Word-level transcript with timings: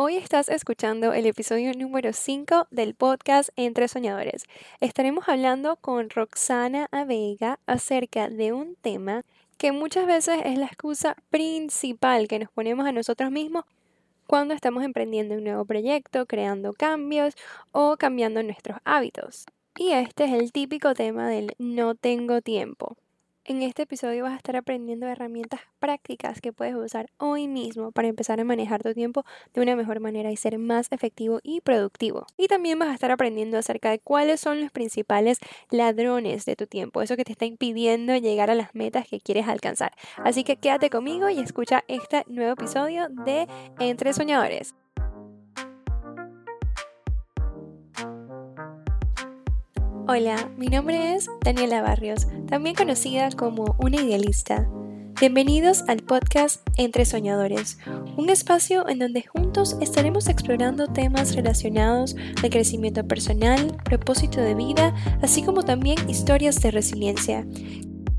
Hoy 0.00 0.16
estás 0.16 0.48
escuchando 0.48 1.12
el 1.12 1.26
episodio 1.26 1.72
número 1.74 2.12
5 2.12 2.68
del 2.70 2.94
podcast 2.94 3.48
Entre 3.56 3.88
Soñadores. 3.88 4.44
Estaremos 4.78 5.28
hablando 5.28 5.74
con 5.74 6.08
Roxana 6.08 6.86
Avega 6.92 7.58
acerca 7.66 8.28
de 8.28 8.52
un 8.52 8.76
tema 8.76 9.24
que 9.56 9.72
muchas 9.72 10.06
veces 10.06 10.38
es 10.44 10.56
la 10.56 10.66
excusa 10.66 11.16
principal 11.30 12.28
que 12.28 12.38
nos 12.38 12.48
ponemos 12.52 12.86
a 12.86 12.92
nosotros 12.92 13.32
mismos 13.32 13.64
cuando 14.28 14.54
estamos 14.54 14.84
emprendiendo 14.84 15.34
un 15.34 15.42
nuevo 15.42 15.64
proyecto, 15.64 16.26
creando 16.26 16.74
cambios 16.74 17.34
o 17.72 17.96
cambiando 17.96 18.40
nuestros 18.44 18.78
hábitos. 18.84 19.46
Y 19.76 19.90
este 19.90 20.26
es 20.26 20.32
el 20.32 20.52
típico 20.52 20.94
tema 20.94 21.28
del 21.28 21.56
no 21.58 21.96
tengo 21.96 22.40
tiempo. 22.40 22.96
En 23.48 23.62
este 23.62 23.84
episodio 23.84 24.24
vas 24.24 24.34
a 24.34 24.36
estar 24.36 24.56
aprendiendo 24.56 25.06
herramientas 25.06 25.60
prácticas 25.78 26.42
que 26.42 26.52
puedes 26.52 26.74
usar 26.74 27.08
hoy 27.16 27.48
mismo 27.48 27.92
para 27.92 28.08
empezar 28.08 28.38
a 28.38 28.44
manejar 28.44 28.82
tu 28.82 28.92
tiempo 28.92 29.24
de 29.54 29.62
una 29.62 29.74
mejor 29.74 30.00
manera 30.00 30.30
y 30.30 30.36
ser 30.36 30.58
más 30.58 30.88
efectivo 30.90 31.40
y 31.42 31.62
productivo. 31.62 32.26
Y 32.36 32.48
también 32.48 32.78
vas 32.78 32.90
a 32.90 32.92
estar 32.92 33.10
aprendiendo 33.10 33.56
acerca 33.56 33.88
de 33.88 34.00
cuáles 34.00 34.38
son 34.42 34.60
los 34.60 34.70
principales 34.70 35.38
ladrones 35.70 36.44
de 36.44 36.56
tu 36.56 36.66
tiempo, 36.66 37.00
eso 37.00 37.16
que 37.16 37.24
te 37.24 37.32
está 37.32 37.46
impidiendo 37.46 38.14
llegar 38.18 38.50
a 38.50 38.54
las 38.54 38.74
metas 38.74 39.08
que 39.08 39.18
quieres 39.18 39.48
alcanzar. 39.48 39.94
Así 40.18 40.44
que 40.44 40.56
quédate 40.56 40.90
conmigo 40.90 41.30
y 41.30 41.38
escucha 41.38 41.84
este 41.88 42.24
nuevo 42.28 42.52
episodio 42.52 43.08
de 43.24 43.48
Entre 43.78 44.12
Soñadores. 44.12 44.74
Hola, 50.10 50.48
mi 50.56 50.68
nombre 50.68 51.12
es 51.12 51.28
Daniela 51.44 51.82
Barrios, 51.82 52.28
también 52.48 52.74
conocida 52.74 53.28
como 53.30 53.76
una 53.78 54.00
idealista. 54.00 54.66
Bienvenidos 55.20 55.84
al 55.86 55.98
podcast 55.98 56.66
Entre 56.78 57.04
Soñadores, 57.04 57.76
un 58.16 58.30
espacio 58.30 58.88
en 58.88 59.00
donde 59.00 59.20
juntos 59.20 59.76
estaremos 59.82 60.28
explorando 60.28 60.86
temas 60.86 61.34
relacionados 61.34 62.16
al 62.42 62.48
crecimiento 62.48 63.06
personal, 63.06 63.76
propósito 63.84 64.40
de 64.40 64.54
vida, 64.54 64.94
así 65.20 65.42
como 65.42 65.62
también 65.62 65.98
historias 66.08 66.58
de 66.62 66.70
resiliencia. 66.70 67.46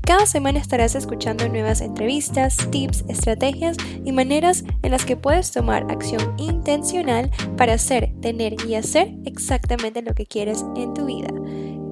Cada 0.02 0.26
semana 0.26 0.60
estarás 0.60 0.94
escuchando 0.94 1.48
nuevas 1.48 1.80
entrevistas, 1.80 2.56
tips, 2.70 3.04
estrategias 3.08 3.76
y 4.04 4.12
maneras 4.12 4.64
en 4.82 4.92
las 4.92 5.04
que 5.04 5.16
puedes 5.16 5.50
tomar 5.50 5.90
acción 5.90 6.34
intencional 6.38 7.32
para 7.56 7.74
hacer, 7.74 8.12
tener 8.20 8.54
y 8.66 8.76
hacer 8.76 9.12
exactamente 9.24 10.02
lo 10.02 10.14
que 10.14 10.26
quieres 10.26 10.64
en 10.76 10.94
tu 10.94 11.06
vida. 11.06 11.28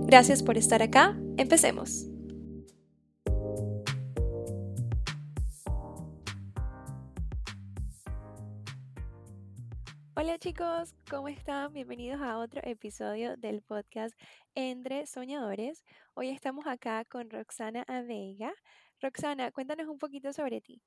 Gracias 0.09 0.43
por 0.43 0.57
estar 0.57 0.83
acá. 0.83 1.15
Empecemos. 1.37 2.07
Hola 10.17 10.39
chicos, 10.39 10.95
¿cómo 11.11 11.29
están? 11.29 11.75
Bienvenidos 11.75 12.23
a 12.23 12.39
otro 12.39 12.63
episodio 12.65 13.37
del 13.37 13.61
podcast 13.61 14.19
Entre 14.55 15.05
Soñadores. 15.05 15.85
Hoy 16.15 16.31
estamos 16.31 16.67
acá 16.67 17.05
con 17.05 17.29
Roxana 17.29 17.85
Avega. 17.87 18.55
Roxana, 19.03 19.53
cuéntanos 19.53 19.89
un 19.89 19.99
poquito 19.99 20.33
sobre 20.33 20.63
ti. 20.63 20.81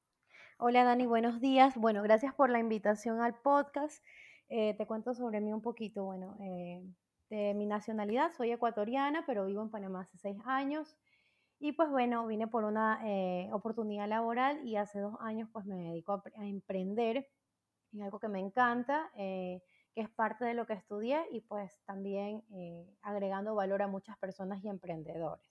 Hola 0.57 0.83
Dani, 0.83 1.05
buenos 1.05 1.39
días. 1.39 1.75
Bueno, 1.75 2.01
gracias 2.01 2.33
por 2.33 2.49
la 2.49 2.57
invitación 2.57 3.21
al 3.21 3.35
podcast. 3.35 4.03
Eh, 4.49 4.73
te 4.79 4.87
cuento 4.87 5.13
sobre 5.13 5.41
mí 5.41 5.53
un 5.53 5.61
poquito. 5.61 6.05
Bueno, 6.05 6.35
eh, 6.39 6.81
de 7.31 7.53
mi 7.53 7.65
nacionalidad, 7.65 8.31
soy 8.33 8.51
ecuatoriana, 8.51 9.23
pero 9.25 9.45
vivo 9.45 9.61
en 9.61 9.69
Panamá 9.69 10.01
hace 10.01 10.17
seis 10.17 10.37
años. 10.45 10.97
Y 11.59 11.71
pues 11.71 11.89
bueno, 11.89 12.27
vine 12.27 12.47
por 12.47 12.65
una 12.65 12.99
eh, 13.05 13.49
oportunidad 13.53 14.07
laboral 14.09 14.59
y 14.67 14.75
hace 14.75 14.99
dos 14.99 15.15
años 15.21 15.47
pues 15.53 15.65
me 15.65 15.75
dedico 15.75 16.21
a, 16.35 16.45
emprender 16.45 17.29
en 17.93 18.01
algo 18.01 18.19
que 18.19 18.27
me 18.27 18.39
encanta, 18.39 19.11
eh, 19.15 19.61
que 19.93 20.01
es 20.01 20.09
parte 20.09 20.43
de 20.43 20.53
lo 20.53 20.65
que 20.65 20.73
estudié 20.73 21.21
y 21.31 21.41
pues 21.41 21.81
también 21.85 22.43
eh, 22.51 22.85
agregando 23.01 23.55
valor 23.55 23.81
a 23.81 23.87
muchas 23.87 24.17
personas 24.17 24.61
y 24.63 24.67
emprendedores. 24.67 25.49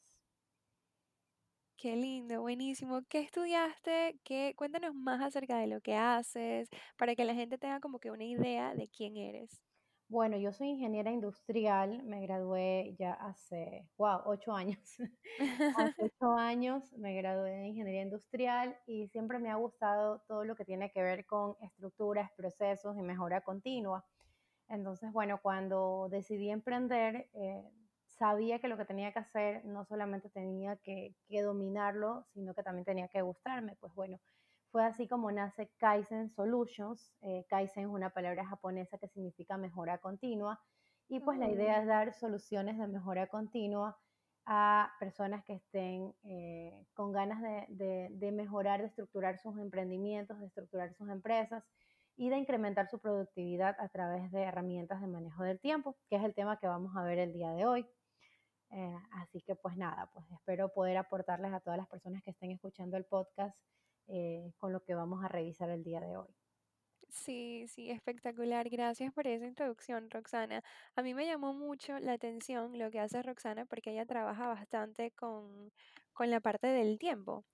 Qué 1.77 1.97
lindo, 1.97 2.43
buenísimo. 2.43 3.01
¿Qué 3.09 3.21
estudiaste? 3.21 4.21
¿Qué? 4.23 4.53
Cuéntanos 4.55 4.95
más 4.95 5.23
acerca 5.23 5.57
de 5.57 5.67
lo 5.67 5.81
que 5.81 5.95
haces 5.97 6.69
para 6.99 7.15
que 7.15 7.25
la 7.25 7.35
gente 7.35 7.57
tenga 7.57 7.81
como 7.81 8.01
que 8.01 8.11
una 8.11 8.25
idea 8.25 8.75
de 8.75 8.87
quién 8.89 9.17
eres. 9.17 9.63
Bueno, 10.11 10.37
yo 10.37 10.53
soy 10.53 10.71
ingeniera 10.71 11.13
industrial, 11.13 12.03
me 12.03 12.21
gradué 12.23 12.97
ya 12.99 13.13
hace, 13.13 13.89
wow, 13.97 14.23
ocho 14.25 14.53
años. 14.53 14.97
hace 15.73 15.95
ocho 16.03 16.35
años 16.37 16.93
me 16.95 17.15
gradué 17.15 17.53
de 17.53 17.69
ingeniería 17.69 18.03
industrial 18.03 18.77
y 18.87 19.07
siempre 19.07 19.39
me 19.39 19.51
ha 19.51 19.55
gustado 19.55 20.23
todo 20.27 20.45
lo 20.45 20.57
que 20.57 20.65
tiene 20.65 20.91
que 20.91 21.01
ver 21.05 21.27
con 21.27 21.57
estructuras, 21.61 22.33
procesos 22.37 22.97
y 22.99 23.03
mejora 23.03 23.43
continua. 23.43 24.05
Entonces, 24.69 25.13
bueno, 25.13 25.39
cuando 25.43 26.09
decidí 26.11 26.51
emprender, 26.51 27.31
eh, 27.35 27.71
sabía 28.09 28.59
que 28.59 28.69
lo 28.69 28.77
que 28.77 28.87
tenía 28.87 29.13
que 29.13 29.21
hacer 29.21 29.65
no 29.65 29.85
solamente 29.85 30.29
tenía 30.29 30.77
que, 30.79 31.15
que 31.29 31.43
dominarlo, 31.43 32.25
sino 32.35 32.55
que 32.55 32.65
también 32.65 32.85
tenía 32.85 33.09
que 33.09 33.23
gustarme. 33.23 33.77
Pues 33.77 33.95
bueno, 33.95 34.21
fue 34.71 34.85
así 34.85 35.09
como 35.09 35.31
nace 35.33 35.71
Kaizen 35.79 36.31
Solutions. 36.31 37.13
Eh, 37.23 37.45
Kaizen 37.49 37.85
es 37.85 37.91
una 37.91 38.11
palabra 38.11 38.45
japonesa 38.47 38.99
que 38.99 39.09
significa 39.09 39.57
mejora 39.57 39.99
continua. 39.99 40.61
Y 41.09 41.21
pues 41.21 41.39
la 41.39 41.49
idea 41.49 41.81
es 41.81 41.87
dar 41.87 42.13
soluciones 42.15 42.79
de 42.79 42.87
mejora 42.87 43.27
continua 43.27 43.99
a 44.47 44.93
personas 45.01 45.45
que 45.45 45.55
estén 45.55 46.15
eh, 46.23 46.87
con 46.95 47.13
ganas 47.13 47.43
de, 47.43 48.09
de, 48.11 48.33
mejorar, 48.33 48.81
de 48.81 48.87
estructurar 48.87 49.39
sus 49.39 49.59
emprendimientos, 49.59 50.39
de 50.39 50.47
estructurar 50.47 50.95
sus 50.95 51.09
empresas 51.09 51.65
y 52.17 52.29
de 52.31 52.39
incrementar 52.39 52.89
su 52.89 53.01
productividad 53.01 53.77
a 53.81 53.89
través 53.89 54.31
de 54.31 54.43
herramientas 54.43 55.01
de 55.01 55.09
manejo 55.09 55.43
del 55.43 55.59
tiempo, 55.59 55.97
que 56.09 56.17
es 56.17 56.23
el 56.23 56.35
tema 56.35 56.59
que 56.59 56.69
vamos 56.69 56.97
a 56.97 57.03
ver 57.03 57.19
el 57.19 57.33
día 57.33 57.51
de 57.53 57.67
hoy. 57.67 57.87
Eh, 58.71 58.97
así 59.15 59.41
que 59.43 59.57
pues 59.57 59.77
nada, 59.77 60.09
pues 60.13 60.25
espero 60.31 60.73
poder 60.73 60.97
aportarles 60.97 61.53
a 61.53 61.61
todas 61.61 61.79
las 61.79 61.89
personas 61.89 62.23
que 62.23 62.31
estén 62.31 62.53
escuchando 62.53 62.97
el 62.97 63.05
podcast 63.05 63.57
eh, 64.09 64.53
con 64.59 64.73
lo 64.73 64.83
que 64.83 64.95
vamos 64.95 65.25
a 65.25 65.29
revisar 65.29 65.71
el 65.71 65.85
día 65.85 66.01
de 66.01 66.17
hoy. 66.17 66.29
Sí, 67.09 67.67
sí, 67.69 67.91
espectacular. 67.91 68.69
Gracias 68.71 69.13
por 69.13 69.27
esa 69.27 69.47
introducción, 69.47 70.11
Roxana. 70.11 70.63
A 70.95 71.03
mí 71.03 71.13
me 71.13 71.27
llamó 71.27 71.53
mucho 71.55 71.99
la 71.99 72.13
atención 72.13 72.79
lo 72.79 72.91
que 72.91 73.01
hace 73.01 73.21
Roxana 73.23 73.67
porque 73.67 73.91
ella 73.91 74.07
trabaja 74.07 74.47
bastante 74.47 75.11
con, 75.11 75.73
con 76.13 76.31
la 76.31 76.41
parte 76.41 76.69
del 76.69 76.99
tiempo. 76.99 77.45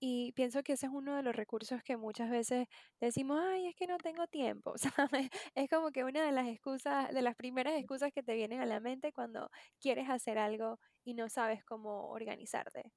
Y 0.00 0.32
pienso 0.32 0.62
que 0.62 0.74
ese 0.74 0.86
es 0.86 0.92
uno 0.92 1.16
de 1.16 1.22
los 1.22 1.36
recursos 1.36 1.82
que 1.84 1.96
muchas 1.96 2.30
veces 2.30 2.66
decimos, 3.00 3.40
ay, 3.42 3.68
es 3.68 3.76
que 3.76 3.86
no 3.86 3.98
tengo 3.98 4.26
tiempo, 4.28 4.74
¿sabes? 4.78 5.30
Es 5.54 5.68
como 5.70 5.90
que 5.92 6.04
una 6.04 6.24
de 6.26 6.32
las 6.32 6.48
excusas, 6.48 7.12
de 7.14 7.22
las 7.22 7.36
primeras 7.36 7.74
excusas 7.76 8.12
que 8.12 8.22
te 8.22 8.34
vienen 8.34 8.60
a 8.60 8.66
la 8.66 8.80
mente 8.80 9.12
cuando 9.12 9.50
quieres 9.80 10.10
hacer 10.10 10.38
algo 10.38 10.78
y 11.04 11.14
no 11.14 11.28
sabes 11.30 11.64
cómo 11.64 12.08
organizarte. 12.10 12.92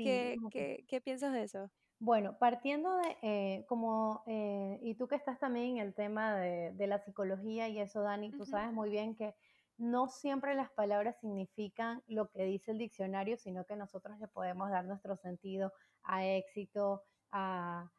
¿Qué, 0.00 0.42
qué, 0.50 0.84
¿Qué 0.88 1.00
piensas 1.02 1.32
de 1.34 1.44
eso? 1.44 1.70
Bueno, 1.98 2.36
partiendo 2.38 2.96
de, 2.96 3.16
eh, 3.22 3.64
como, 3.68 4.24
eh, 4.26 4.78
y 4.82 4.94
tú 4.94 5.08
que 5.08 5.14
estás 5.14 5.38
también 5.38 5.76
en 5.76 5.78
el 5.78 5.94
tema 5.94 6.36
de, 6.36 6.86
la 6.86 6.98
psicología 6.98 7.68
y 7.68 7.80
eso, 7.80 8.02
Dani, 8.02 8.30
tú 8.30 8.44
sabes 8.44 8.72
muy 8.72 8.90
bien 8.90 9.14
que 9.14 9.34
no 9.78 10.08
siempre 10.08 10.54
las 10.54 10.70
palabras 10.70 11.16
significan 11.20 12.02
lo 12.06 12.28
que 12.30 12.44
dice 12.44 12.72
el 12.72 12.78
diccionario, 12.78 13.36
sino 13.36 13.64
que 13.64 13.76
nosotros 13.76 14.18
le 14.20 14.28
podemos 14.28 14.70
dar 14.70 14.84
nuestro 14.84 15.16
sentido 15.16 15.72
a 16.02 16.24
éxito, 16.26 17.02
a, 17.32 17.90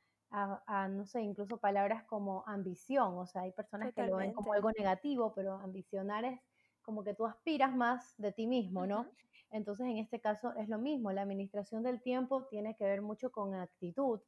no 0.89 1.05
sé, 1.05 1.21
incluso 1.21 1.57
palabras 1.57 2.03
como 2.03 2.43
ambición. 2.47 3.17
O 3.17 3.25
sea, 3.25 3.41
hay 3.41 3.51
personas 3.51 3.93
que 3.93 4.03
lo 4.03 4.17
ven 4.17 4.33
como 4.33 4.53
algo 4.53 4.71
negativo, 4.71 5.33
pero 5.33 5.55
ambicionar 5.55 6.25
es 6.25 6.39
como 6.81 7.03
que 7.03 7.13
tú 7.13 7.25
aspiras 7.25 7.75
más 7.75 8.13
de 8.17 8.31
ti 8.31 8.47
mismo, 8.47 8.85
¿no? 8.85 9.07
Entonces, 9.55 9.87
en 9.87 9.99
este 9.99 10.19
caso 10.19 10.53
es 10.57 10.67
lo 10.67 10.77
mismo, 10.77 11.13
la 11.13 11.21
administración 11.21 11.81
del 11.81 12.01
tiempo 12.01 12.43
tiene 12.49 12.75
que 12.75 12.83
ver 12.83 13.01
mucho 13.01 13.31
con 13.31 13.55
actitud, 13.55 14.19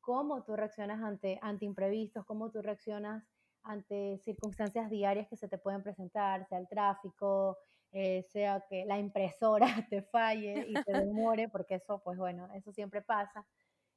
cómo 0.00 0.44
tú 0.44 0.54
reaccionas 0.54 1.02
ante, 1.02 1.40
ante 1.42 1.64
imprevistos, 1.64 2.24
cómo 2.24 2.52
tú 2.52 2.62
reaccionas 2.62 3.24
ante 3.64 4.18
circunstancias 4.18 4.88
diarias 4.88 5.26
que 5.26 5.36
se 5.36 5.48
te 5.48 5.58
pueden 5.58 5.82
presentar, 5.82 6.46
sea 6.46 6.58
el 6.58 6.68
tráfico, 6.68 7.58
eh, 7.90 8.22
sea 8.22 8.64
que 8.68 8.84
la 8.84 9.00
impresora 9.00 9.66
te 9.90 10.02
falle 10.02 10.64
y 10.68 10.74
te 10.74 10.92
demore, 10.92 11.48
porque 11.52 11.74
eso, 11.74 12.00
pues 12.04 12.16
bueno, 12.16 12.48
eso 12.54 12.70
siempre 12.70 13.02
pasa. 13.02 13.44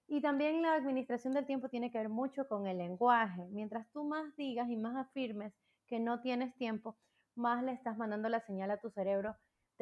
Y 0.08 0.20
también 0.20 0.64
la 0.64 0.74
administración 0.74 1.36
del 1.36 1.46
tiempo 1.46 1.70
tiene 1.70 1.92
que 1.92 2.00
ver 2.00 2.10
mucho 2.10 2.48
con 2.48 2.66
el 2.66 2.80
lenguaje. 2.80 3.48
Mientras 3.52 3.88
tú 3.92 4.04
más 4.04 4.36
digas 4.36 4.68
y 4.68 4.78
más 4.78 4.96
afirmes 4.96 5.54
que 5.86 6.00
no 6.00 6.22
tienes 6.22 6.56
tiempo, 6.56 6.98
más 7.36 7.64
le 7.64 7.72
estás 7.72 8.00
mandando 8.00 8.30
la 8.30 8.40
señal 8.40 8.72
a 8.72 8.80
tu 8.80 8.90
cerebro 8.90 9.38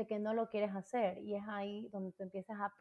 que 0.07 0.19
no 0.19 0.33
lo 0.33 0.49
quieres 0.49 0.75
hacer 0.75 1.17
y 1.19 1.35
es 1.35 1.43
ahí 1.47 1.89
donde 1.91 2.11
tú 2.11 2.23
empiezas 2.23 2.57
a 2.59 2.73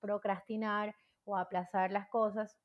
procrastinar 0.00 0.94
o 1.24 1.36
a 1.36 1.42
aplazar 1.42 1.92
las 1.92 2.08
cosas 2.08 2.56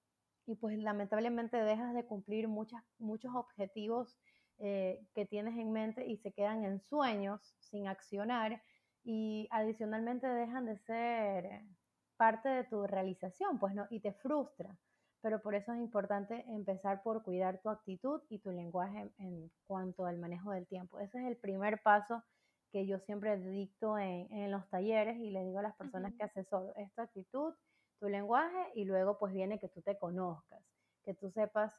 y 0.45 0.55
pues 0.55 0.77
lamentablemente 0.77 1.57
dejas 1.57 1.93
de 1.93 2.05
cumplir 2.05 2.47
muchas, 2.47 2.83
muchos 2.97 3.33
objetivos 3.35 4.17
eh, 4.59 5.05
que 5.13 5.25
tienes 5.25 5.57
en 5.57 5.71
mente 5.71 6.05
y 6.05 6.17
se 6.17 6.31
quedan 6.31 6.63
en 6.63 6.79
sueños 6.79 7.55
sin 7.59 7.87
accionar 7.87 8.61
y 9.03 9.47
adicionalmente 9.51 10.27
dejan 10.27 10.65
de 10.65 10.77
ser 10.77 11.61
parte 12.17 12.49
de 12.49 12.63
tu 12.63 12.87
realización, 12.87 13.59
pues 13.59 13.75
no, 13.75 13.85
y 13.89 13.99
te 13.99 14.13
frustra. 14.13 14.77
pero 15.21 15.41
por 15.41 15.55
eso 15.55 15.73
es 15.73 15.79
importante 15.79 16.45
empezar 16.47 17.01
por 17.01 17.23
cuidar 17.23 17.59
tu 17.59 17.69
actitud 17.69 18.21
y 18.29 18.39
tu 18.39 18.51
lenguaje 18.51 19.11
en 19.17 19.51
cuanto 19.67 20.05
al 20.05 20.19
manejo 20.19 20.51
del 20.51 20.67
tiempo. 20.67 20.99
Ese 20.99 21.17
es 21.19 21.25
el 21.25 21.37
primer 21.37 21.81
paso 21.81 22.23
que 22.75 22.85
yo 22.85 22.99
siempre 22.99 23.37
dicto 23.37 23.97
en, 23.97 24.29
en 24.33 24.51
los 24.51 24.67
talleres 24.69 25.15
y 25.15 25.31
le 25.31 25.45
digo 25.45 25.59
a 25.59 25.61
las 25.61 25.77
personas 25.77 26.13
que 26.13 26.23
asesoro, 26.23 26.75
esta 26.75 27.03
actitud, 27.03 27.53
tu 28.01 28.09
lenguaje 28.09 28.57
y 28.73 28.83
luego 28.83 29.17
pues 29.17 29.31
viene 29.31 29.59
que 29.59 29.69
tú 29.69 29.81
te 29.81 29.97
conozcas, 29.97 30.61
que 31.05 31.13
tú 31.13 31.31
sepas 31.31 31.73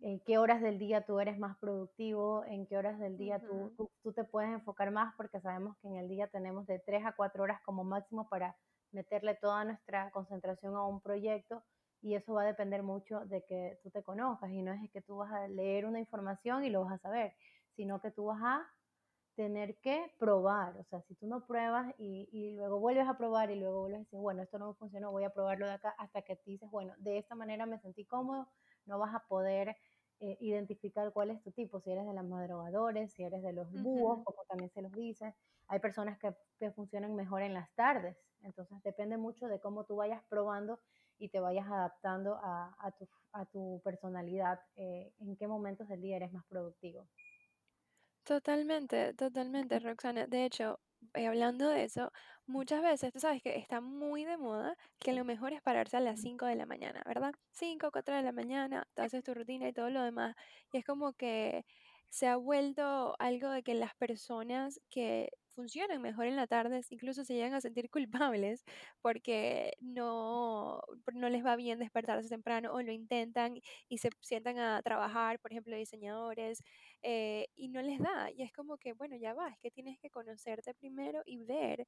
en 0.00 0.20
qué 0.20 0.38
horas 0.38 0.62
del 0.62 0.78
día 0.78 1.04
tú 1.04 1.20
eres 1.20 1.38
más 1.38 1.58
productivo, 1.58 2.46
en 2.46 2.66
qué 2.66 2.78
horas 2.78 2.98
del 2.98 3.18
día 3.18 3.40
tú, 3.40 3.90
tú, 4.02 4.12
te 4.14 4.24
puedes 4.24 4.50
enfocar 4.50 4.90
más, 4.90 5.14
porque 5.18 5.38
sabemos 5.38 5.76
que 5.82 5.88
en 5.88 5.96
el 5.96 6.08
día 6.08 6.28
tenemos 6.28 6.66
de 6.66 6.78
3 6.78 7.04
a 7.04 7.12
4 7.12 7.42
horas 7.42 7.60
como 7.66 7.84
máximo 7.84 8.26
para 8.30 8.56
meterle 8.90 9.34
toda 9.34 9.66
nuestra 9.66 10.10
concentración 10.12 10.74
a 10.76 10.86
un 10.86 11.02
proyecto 11.02 11.62
y 12.00 12.14
eso 12.14 12.32
va 12.32 12.44
a 12.44 12.46
depender 12.46 12.82
mucho 12.82 13.20
de 13.26 13.44
que 13.44 13.78
tú 13.82 13.90
te 13.90 14.02
conozcas 14.02 14.50
y 14.50 14.62
no 14.62 14.72
es 14.72 14.90
que 14.92 15.02
tú 15.02 15.18
vas 15.18 15.30
a 15.30 15.46
leer 15.46 15.84
una 15.84 16.00
información 16.00 16.64
y 16.64 16.70
lo 16.70 16.84
vas 16.84 16.94
a 16.94 17.02
saber, 17.02 17.34
sino 17.76 18.00
que 18.00 18.10
tú 18.10 18.24
vas 18.24 18.40
a 18.42 18.66
tener 19.38 19.76
que 19.76 20.12
probar, 20.18 20.76
o 20.78 20.84
sea, 20.86 21.00
si 21.02 21.14
tú 21.14 21.28
no 21.28 21.46
pruebas 21.46 21.94
y, 21.96 22.28
y, 22.32 22.56
luego 22.56 22.80
vuelves 22.80 23.06
a 23.06 23.16
probar 23.16 23.52
y 23.52 23.54
luego 23.54 23.82
vuelves 23.82 24.00
a 24.00 24.02
decir, 24.02 24.18
bueno, 24.18 24.42
esto 24.42 24.58
no 24.58 24.66
me 24.66 24.74
funcionó, 24.74 25.12
voy 25.12 25.22
a 25.22 25.30
probarlo 25.30 25.64
de 25.64 25.74
acá 25.74 25.94
hasta 25.96 26.22
que 26.22 26.34
te 26.34 26.50
dices, 26.50 26.68
bueno, 26.72 26.92
de 26.98 27.18
esta 27.18 27.36
manera 27.36 27.64
me 27.64 27.78
sentí 27.78 28.04
cómodo, 28.04 28.48
no 28.84 28.98
vas 28.98 29.14
a 29.14 29.20
poder 29.28 29.76
eh, 30.18 30.36
identificar 30.40 31.12
cuál 31.12 31.30
es 31.30 31.40
tu 31.40 31.52
tipo, 31.52 31.78
si 31.78 31.92
eres 31.92 32.04
de 32.04 32.14
las 32.14 32.24
madrugadores, 32.24 33.12
si 33.12 33.22
eres 33.22 33.40
de 33.44 33.52
los 33.52 33.70
búhos, 33.70 34.24
como 34.24 34.42
también 34.48 34.72
se 34.72 34.82
los 34.82 34.90
dice. 34.90 35.32
Hay 35.68 35.78
personas 35.78 36.18
que, 36.18 36.34
que, 36.58 36.72
funcionan 36.72 37.14
mejor 37.14 37.42
en 37.42 37.54
las 37.54 37.72
tardes, 37.76 38.16
entonces 38.42 38.82
depende 38.82 39.18
mucho 39.18 39.46
de 39.46 39.60
cómo 39.60 39.84
tú 39.84 39.94
vayas 39.94 40.20
probando 40.28 40.80
y 41.16 41.28
te 41.28 41.38
vayas 41.38 41.68
adaptando 41.68 42.40
a, 42.42 42.74
a, 42.80 42.90
tu, 42.90 43.08
a 43.30 43.46
tu, 43.46 43.80
personalidad, 43.84 44.58
eh, 44.74 45.12
en 45.20 45.36
qué 45.36 45.46
momentos 45.46 45.86
del 45.86 46.00
día 46.00 46.16
eres 46.16 46.32
más 46.32 46.44
productivo. 46.46 47.06
Totalmente, 48.28 49.14
totalmente, 49.14 49.78
Roxana. 49.78 50.26
De 50.26 50.44
hecho, 50.44 50.80
eh, 51.14 51.26
hablando 51.26 51.70
de 51.70 51.84
eso, 51.84 52.12
muchas 52.46 52.82
veces, 52.82 53.10
tú 53.10 53.20
sabes 53.20 53.42
que 53.42 53.56
está 53.56 53.80
muy 53.80 54.26
de 54.26 54.36
moda 54.36 54.76
que 54.98 55.14
lo 55.14 55.24
mejor 55.24 55.54
es 55.54 55.62
pararse 55.62 55.96
a 55.96 56.00
las 56.00 56.20
5 56.20 56.44
de 56.44 56.54
la 56.54 56.66
mañana, 56.66 57.02
¿verdad? 57.06 57.32
5, 57.52 57.88
4 57.90 58.14
de 58.14 58.22
la 58.22 58.32
mañana, 58.32 58.86
tú 58.94 59.00
haces 59.00 59.24
tu 59.24 59.32
rutina 59.32 59.66
y 59.68 59.72
todo 59.72 59.88
lo 59.88 60.02
demás. 60.02 60.36
Y 60.72 60.76
es 60.76 60.84
como 60.84 61.14
que 61.14 61.64
se 62.10 62.26
ha 62.26 62.36
vuelto 62.36 63.14
algo 63.18 63.48
de 63.50 63.62
que 63.62 63.72
las 63.74 63.94
personas 63.94 64.78
que 64.90 65.30
funcionan 65.54 66.00
mejor 66.02 66.26
en 66.26 66.36
la 66.36 66.46
tarde 66.46 66.82
incluso 66.90 67.24
se 67.24 67.34
llegan 67.34 67.54
a 67.54 67.60
sentir 67.62 67.90
culpables 68.36 68.64
porque 69.00 69.72
no, 69.80 70.82
no 71.14 71.28
les 71.30 71.44
va 71.44 71.56
bien 71.56 71.78
despertarse 71.78 72.28
temprano 72.28 72.72
o 72.74 72.82
lo 72.82 72.92
intentan 72.92 73.54
y 73.88 73.98
se 73.98 74.10
sientan 74.20 74.58
a 74.58 74.82
trabajar, 74.82 75.40
por 75.40 75.50
ejemplo, 75.52 75.74
diseñadores, 75.76 76.62
eh, 77.02 77.48
y 77.54 77.68
no 77.68 77.82
les 77.82 77.98
da. 78.00 78.30
Y 78.30 78.42
es 78.42 78.52
como 78.52 78.78
que, 78.78 78.92
bueno, 78.94 79.16
ya 79.16 79.34
va, 79.34 79.48
es 79.50 79.58
que 79.60 79.70
tienes 79.70 79.98
que 80.00 80.10
conocerte 80.10 80.74
primero 80.74 81.22
y 81.26 81.38
ver 81.44 81.86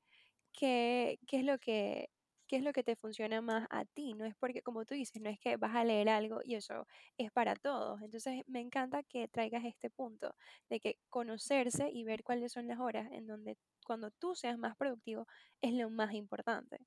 qué, 0.52 1.18
qué 1.26 1.38
es 1.40 1.44
lo 1.44 1.58
que 1.58 2.10
qué 2.46 2.56
es 2.56 2.64
lo 2.64 2.72
que 2.72 2.82
te 2.82 2.96
funciona 2.96 3.40
más 3.42 3.66
a 3.70 3.84
ti. 3.84 4.14
No 4.14 4.24
es 4.26 4.34
porque, 4.36 4.60
como 4.62 4.84
tú 4.84 4.94
dices, 4.94 5.22
no 5.22 5.30
es 5.30 5.38
que 5.38 5.56
vas 5.56 5.74
a 5.76 5.84
leer 5.84 6.08
algo 6.08 6.40
y 6.44 6.56
eso 6.56 6.84
es 7.16 7.30
para 7.30 7.54
todos. 7.54 8.02
Entonces, 8.02 8.42
me 8.48 8.58
encanta 8.60 9.04
que 9.04 9.28
traigas 9.28 9.64
este 9.64 9.88
punto 9.90 10.34
de 10.68 10.80
que 10.80 10.96
conocerse 11.08 11.90
y 11.92 12.02
ver 12.04 12.24
cuáles 12.24 12.52
son 12.52 12.66
las 12.66 12.80
horas 12.80 13.08
en 13.12 13.26
donde 13.28 13.56
cuando 13.86 14.10
tú 14.10 14.34
seas 14.34 14.58
más 14.58 14.76
productivo 14.76 15.26
es 15.60 15.74
lo 15.74 15.90
más 15.90 16.12
importante. 16.14 16.86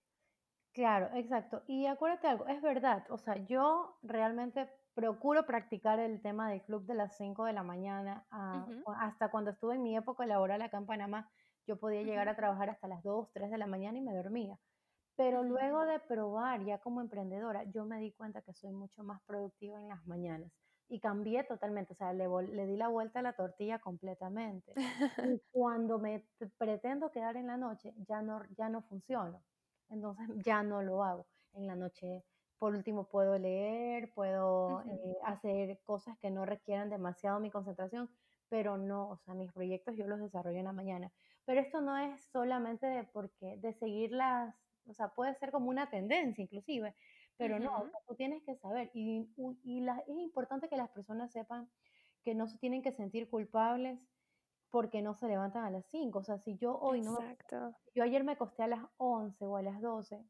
Claro, 0.71 1.09
exacto. 1.15 1.63
Y 1.67 1.85
acuérdate 1.85 2.27
algo, 2.27 2.47
es 2.47 2.61
verdad, 2.61 3.05
o 3.09 3.17
sea, 3.19 3.35
yo 3.45 3.97
realmente 4.01 4.69
procuro 4.94 5.45
practicar 5.45 6.00
el 6.00 6.22
tema 6.22 6.50
del 6.50 6.62
club 6.62 6.86
de 6.86 6.94
las 6.94 7.18
5 7.18 7.45
de 7.45 7.54
la 7.54 7.63
mañana, 7.63 8.25
ah, 8.31 8.66
hasta 9.00 9.30
cuando 9.30 9.51
estuve 9.51 9.75
en 9.75 9.84
mi 9.84 9.95
época 9.95 10.25
laboral 10.25 10.62
acá 10.62 10.78
en 10.78 10.86
Panamá, 10.86 11.30
yo 11.66 11.78
podía 11.80 12.04
llegar 12.04 12.30
a 12.30 12.36
trabajar 12.36 12.69
hasta 12.69 12.88
las 12.88 13.04
2, 13.04 13.30
3 13.34 13.50
de 13.50 13.57
la 13.57 13.68
mañana 13.68 13.98
y 13.98 14.01
me 14.01 14.13
dormía. 14.13 14.60
Pero 15.16 15.44
luego 15.44 15.86
de 15.86 16.00
probar 16.00 16.63
ya 16.66 16.80
como 16.80 17.01
emprendedora, 17.01 17.63
yo 17.66 17.86
me 17.86 18.00
di 18.00 18.12
cuenta 18.12 18.42
que 18.42 18.54
soy 18.54 18.72
mucho 18.72 19.04
más 19.04 19.22
productiva 19.24 19.80
en 19.80 19.88
las 19.88 20.06
mañanas 20.06 20.51
y 20.90 21.00
cambié 21.00 21.44
totalmente, 21.44 21.94
o 21.94 21.95
sea, 21.95 22.13
le, 22.13 22.28
le 22.51 22.66
di 22.66 22.78
la 22.78 22.88
vuelta 22.88 23.19
a 23.19 23.24
la 23.24 23.34
tortilla 23.34 23.80
completamente. 23.80 24.74
y 24.75 24.78
cuando 25.51 26.00
me 26.00 26.28
pretendo 26.57 27.12
quedar 27.12 27.38
en 27.38 27.48
la 27.48 27.57
noche, 27.57 27.94
ya 28.07 28.22
no, 28.22 28.44
ya 28.57 28.69
no 28.69 28.81
funciono. 28.81 29.44
Entonces 29.90 30.28
ya 30.44 30.63
no 30.63 30.81
lo 30.81 31.04
hago. 31.04 31.28
En 31.54 31.68
la 31.68 31.75
noche, 31.75 32.24
por 32.63 32.75
último, 32.75 33.10
puedo 33.10 33.38
leer, 33.38 34.13
puedo 34.13 34.83
eh, 34.83 35.18
hacer 35.25 35.81
cosas 35.83 36.18
que 36.19 36.31
no 36.31 36.45
requieran 36.45 36.89
demasiado 36.89 37.42
mi 37.42 37.51
concentración, 37.51 38.10
pero 38.48 38.77
no, 38.77 39.10
o 39.10 39.18
sea, 39.18 39.33
mis 39.33 39.51
proyectos 39.51 39.98
yo 39.98 40.07
los 40.07 40.21
desarrollo 40.21 40.60
en 40.60 40.63
la 40.63 40.71
mañana. 40.71 41.12
Pero 41.44 41.60
esto 41.60 41.81
no 41.81 41.98
es 41.98 42.24
solamente 42.31 42.88
de, 42.88 43.04
porque, 43.04 43.57
de 43.57 43.74
seguir 43.74 44.13
las 44.13 44.56
o 44.88 44.94
sea, 44.94 45.10
puede 45.10 45.36
ser 45.36 45.51
como 45.51 45.69
una 45.69 45.89
tendencia 45.89 46.42
inclusive, 46.42 46.95
pero 47.36 47.60
no, 47.60 47.92
tú 48.07 48.15
tienes 48.15 48.42
que 48.44 48.56
saber. 48.56 48.89
Y, 48.94 49.30
y 49.66 49.86
es 49.86 50.18
importante 50.18 50.69
que 50.69 50.77
las 50.77 50.89
personas 50.89 51.33
sepan 51.33 51.69
que 52.24 52.33
no 52.33 52.48
se 52.48 52.57
tienen 52.59 52.81
que 52.81 52.94
sentir 52.94 53.30
culpables 53.30 54.00
porque 54.69 55.01
no 55.01 55.16
se 55.16 55.27
levantan 55.27 55.66
a 55.66 55.69
las 55.69 55.86
5. 55.88 56.18
O 56.18 56.24
sea, 56.24 56.38
si 56.38 56.56
yo 56.56 56.80
hoy 56.80 57.00
Exacto. 57.00 57.59
no... 57.59 57.75
Yo 57.94 58.04
ayer 58.04 58.24
me 58.24 58.31
acosté 58.31 58.63
a 58.63 58.68
las 58.68 58.86
11 58.95 59.45
o 59.48 59.57
a 59.57 59.62
las 59.62 59.81
12, 59.81 60.24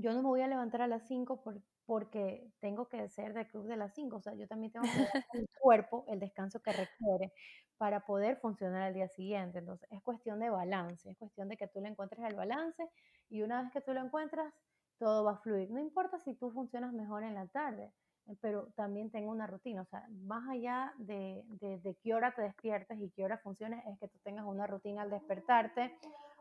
yo 0.00 0.12
no 0.12 0.22
me 0.22 0.28
voy 0.28 0.40
a 0.40 0.46
levantar 0.46 0.82
a 0.82 0.86
las 0.86 1.06
5 1.06 1.42
por, 1.42 1.60
porque 1.86 2.50
tengo 2.60 2.88
que 2.88 3.08
ser 3.08 3.32
del 3.34 3.46
club 3.46 3.66
de 3.66 3.76
las 3.76 3.94
5. 3.94 4.16
O 4.16 4.20
sea, 4.20 4.34
yo 4.34 4.46
también 4.46 4.72
tengo 4.72 4.86
que 4.86 4.98
dar 4.98 5.24
cuerpo 5.60 6.04
el 6.08 6.20
descanso 6.20 6.60
que 6.60 6.72
requiere 6.72 7.32
para 7.78 8.04
poder 8.04 8.36
funcionar 8.36 8.82
al 8.82 8.94
día 8.94 9.08
siguiente. 9.08 9.58
Entonces, 9.58 9.88
es 9.90 10.02
cuestión 10.02 10.40
de 10.40 10.50
balance, 10.50 11.10
es 11.10 11.16
cuestión 11.16 11.48
de 11.48 11.56
que 11.56 11.68
tú 11.68 11.80
le 11.80 11.88
encuentres 11.88 12.24
el 12.24 12.36
balance 12.36 12.88
y 13.30 13.42
una 13.42 13.62
vez 13.62 13.72
que 13.72 13.80
tú 13.80 13.92
lo 13.92 14.00
encuentras, 14.00 14.52
todo 14.98 15.24
va 15.24 15.32
a 15.32 15.38
fluir. 15.38 15.70
No 15.70 15.80
importa 15.80 16.18
si 16.18 16.34
tú 16.34 16.50
funcionas 16.50 16.92
mejor 16.92 17.22
en 17.22 17.34
la 17.34 17.46
tarde, 17.46 17.92
eh, 18.26 18.36
pero 18.40 18.68
también 18.74 19.10
tengo 19.10 19.30
una 19.30 19.46
rutina. 19.46 19.82
O 19.82 19.86
sea, 19.86 20.06
más 20.10 20.48
allá 20.48 20.92
de, 20.98 21.44
de, 21.60 21.96
qué 22.02 22.14
hora 22.14 22.34
te 22.34 22.42
despiertas 22.42 22.98
y 23.00 23.10
qué 23.10 23.24
hora 23.24 23.38
funciones, 23.38 23.84
es 23.86 23.98
que 23.98 24.08
tú 24.08 24.18
tengas 24.24 24.44
una 24.44 24.66
rutina 24.66 25.02
al 25.02 25.10
despertarte, 25.10 25.96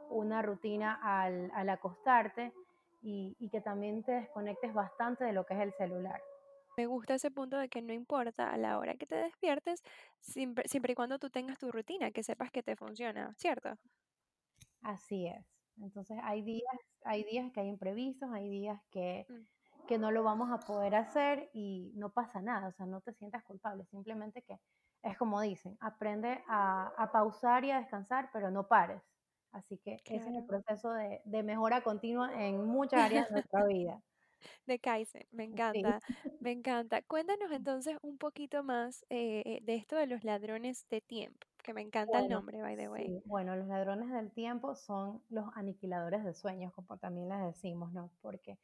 una 0.10 0.42
rutina 0.42 1.00
al, 1.02 1.52
al 1.54 1.70
acostarte 1.70 2.54
y, 3.08 3.38
y 3.40 3.50
que 3.50 3.62
también 3.62 4.04
te 4.04 4.12
desconectes 4.12 4.74
bastante 4.74 5.24
de 5.24 5.32
lo 5.32 5.46
que 5.46 5.54
es 5.54 5.62
el 5.62 5.74
celular. 5.74 6.22
Me 6.76 6.86
gusta 6.86 7.16
ese 7.16 7.32
punto 7.32 7.58
de 7.58 7.70
que 7.70 7.82
no 7.82 7.94
importa 7.94 8.52
a 8.52 8.58
la 8.58 8.78
hora 8.78 8.96
que 8.96 9.08
te 9.08 9.16
despiertes, 9.16 9.82
siempre, 10.20 10.68
siempre 10.68 10.92
y 10.92 10.96
cuando 10.96 11.18
tú 11.18 11.30
tengas 11.30 11.58
tu 11.58 11.72
rutina, 11.72 12.12
que 12.12 12.22
sepas 12.22 12.52
que 12.52 12.64
te 12.64 12.76
funciona, 12.76 13.34
¿cierto? 13.38 13.70
Así 14.82 15.26
es. 15.26 15.44
Entonces 15.82 16.18
hay 16.22 16.42
días, 16.42 16.76
hay 17.06 17.24
días 17.24 17.50
que 17.54 17.62
hay 17.62 17.70
imprevistos, 17.70 18.30
hay 18.34 18.50
días 18.50 18.82
que, 18.92 19.26
mm. 19.30 19.88
que 19.88 19.98
no 19.98 20.12
lo 20.12 20.24
vamos 20.24 20.52
a 20.52 20.60
poder 20.60 20.94
hacer 20.96 21.50
y 21.54 21.94
no 21.96 22.10
pasa 22.10 22.42
nada, 22.42 22.68
o 22.68 22.72
sea, 22.74 22.86
no 22.86 23.00
te 23.00 23.14
sientas 23.14 23.44
culpable, 23.46 23.86
simplemente 23.86 24.42
que 24.42 24.60
es 25.02 25.18
como 25.18 25.40
dicen, 25.40 25.78
aprende 25.80 26.44
a, 26.48 26.92
a 26.98 27.12
pausar 27.12 27.64
y 27.64 27.72
a 27.72 27.80
descansar, 27.80 28.30
pero 28.34 28.52
no 28.52 28.68
pares. 28.68 29.02
Así 29.58 29.78
que 29.78 30.02
ese 30.06 30.30
es 30.30 30.36
el 30.36 30.46
proceso 30.46 30.92
de, 30.92 31.22
de 31.26 31.44
mejora 31.44 31.82
continua 31.82 32.46
en 32.46 32.66
muchas 32.66 33.02
áreas 33.02 33.28
de 33.28 33.34
nuestra 33.34 33.66
vida 33.68 34.02
de 34.66 34.80
Kaizen, 34.80 35.26
me 35.32 35.44
encanta, 35.44 36.00
me 36.40 36.52
encanta. 36.52 37.02
Cuéntanos 37.04 37.52
entonces 37.52 37.98
un 38.02 38.18
poquito 38.18 38.64
más 38.64 39.06
eh, 39.10 39.44
eh, 39.46 39.60
de 39.64 39.76
esto 39.76 39.96
de 39.96 40.08
los 40.08 40.24
ladrones 40.24 40.88
de 40.90 41.02
tiempo, 41.02 41.48
que 41.64 41.74
me 41.74 41.82
encanta 41.82 42.20
el 42.20 42.30
nombre, 42.30 42.62
by 42.62 42.76
the 42.78 42.90
way. 42.90 43.22
bueno, 43.26 43.56
los 43.56 43.68
ladrones 43.68 44.12
del 44.12 44.32
tiempo 44.32 44.76
son 44.76 45.22
los 45.30 45.46
aniquiladores 45.56 46.24
de 46.24 46.34
sueños, 46.34 46.74
como 46.74 46.98
también 46.98 47.30
les 47.30 47.42
decimos, 47.42 47.92
¿no? 47.94 48.12
Porque 48.22 48.58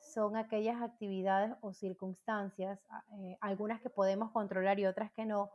son 0.00 0.36
aquellas 0.36 0.80
actividades 0.80 1.54
o 1.60 1.72
circunstancias, 1.72 2.80
ah, 2.88 3.04
eh, 3.20 3.36
algunas 3.40 3.80
que 3.80 3.90
podemos 3.90 4.30
controlar 4.30 4.78
y 4.78 4.86
otras 4.86 5.12
que 5.12 5.26
no, 5.26 5.50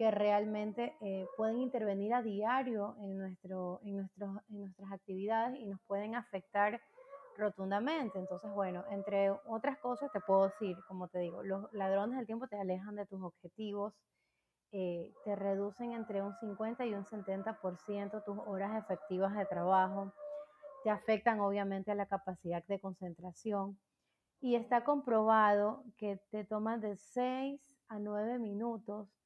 que 0.00 0.10
realmente 0.10 0.96
pueden 1.36 1.58
intervenir 1.58 2.14
a 2.14 2.22
diario 2.22 2.96
en, 3.00 3.18
nuestro, 3.18 3.80
en, 3.84 3.98
nuestros, 3.98 4.30
en 4.48 4.60
nuestras 4.60 4.92
actividades 4.92 5.60
y 5.60 5.66
nos 5.66 5.78
pueden 5.82 6.14
afectar 6.14 6.80
rotundamente. 7.36 8.18
Entonces, 8.18 8.50
bueno, 8.50 8.82
entre 8.88 9.30
otras 9.46 9.76
cosas 9.76 10.10
te 10.10 10.20
puedo 10.20 10.48
decir, 10.48 10.74
como 10.88 11.08
te 11.08 11.18
digo, 11.18 11.42
los 11.42 11.70
ladrones 11.74 12.16
del 12.16 12.24
tiempo 12.24 12.48
te 12.48 12.58
alejan 12.58 12.96
de 12.96 13.04
tus 13.04 13.22
objetivos, 13.22 13.92
eh, 14.72 15.12
te 15.26 15.36
reducen 15.36 15.92
entre 15.92 16.22
un 16.22 16.34
50 16.34 16.86
y 16.86 16.94
un 16.94 17.04
70% 17.04 18.24
tus 18.24 18.38
horas 18.46 18.82
efectivas 18.82 19.36
de 19.36 19.44
trabajo, 19.44 20.14
te 20.82 20.88
afectan 20.88 21.40
obviamente 21.40 21.90
a 21.90 21.94
la 21.94 22.06
capacidad 22.06 22.64
de 22.64 22.80
concentración 22.80 23.78
y 24.40 24.54
está 24.54 24.82
comprobado 24.82 25.84
que 25.98 26.18
te 26.30 26.46
toman 26.46 26.80
de 26.80 26.96
6 26.96 27.76
a 27.88 27.98
9 27.98 28.38
minutos 28.38 29.19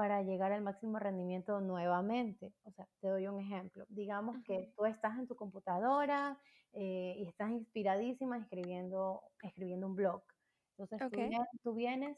para 0.00 0.22
llegar 0.22 0.50
al 0.50 0.62
máximo 0.62 0.98
rendimiento 0.98 1.60
nuevamente. 1.60 2.54
O 2.64 2.70
sea, 2.70 2.88
te 3.02 3.08
doy 3.08 3.26
un 3.26 3.38
ejemplo. 3.38 3.84
Digamos 3.90 4.42
que 4.46 4.72
tú 4.74 4.86
estás 4.86 5.18
en 5.18 5.26
tu 5.26 5.36
computadora 5.36 6.40
eh, 6.72 7.16
y 7.18 7.26
estás 7.26 7.50
inspiradísima 7.50 8.38
escribiendo, 8.38 9.22
escribiendo 9.42 9.86
un 9.86 9.96
blog. 9.96 10.22
Entonces 10.78 11.06
tú 11.62 11.74
vienes 11.74 12.16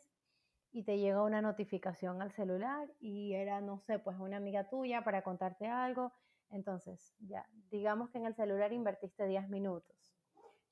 y 0.70 0.84
te 0.84 1.00
llega 1.00 1.24
una 1.24 1.42
notificación 1.42 2.22
al 2.22 2.30
celular 2.30 2.88
y 3.00 3.32
era, 3.32 3.60
no 3.60 3.80
sé, 3.80 3.98
pues 3.98 4.16
una 4.20 4.36
amiga 4.36 4.68
tuya 4.68 5.02
para 5.02 5.22
contarte 5.22 5.66
algo. 5.66 6.12
Entonces, 6.50 7.16
ya, 7.18 7.48
digamos 7.68 8.10
que 8.10 8.18
en 8.18 8.26
el 8.26 8.36
celular 8.36 8.72
invertiste 8.72 9.26
10 9.26 9.48
minutos. 9.48 10.14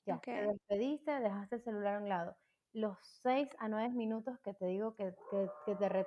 Ya, 0.06 0.20
te 0.20 0.46
despediste, 0.46 1.10
dejaste 1.18 1.56
el 1.56 1.62
celular 1.62 1.96
a 1.96 1.98
un 1.98 2.08
lado. 2.08 2.36
Los 2.72 2.96
6 3.22 3.48
a 3.58 3.68
9 3.68 3.88
minutos 3.94 4.38
que 4.44 4.54
te 4.54 4.66
digo 4.66 4.94
que, 4.94 5.12
que, 5.30 5.74
te, 5.74 6.06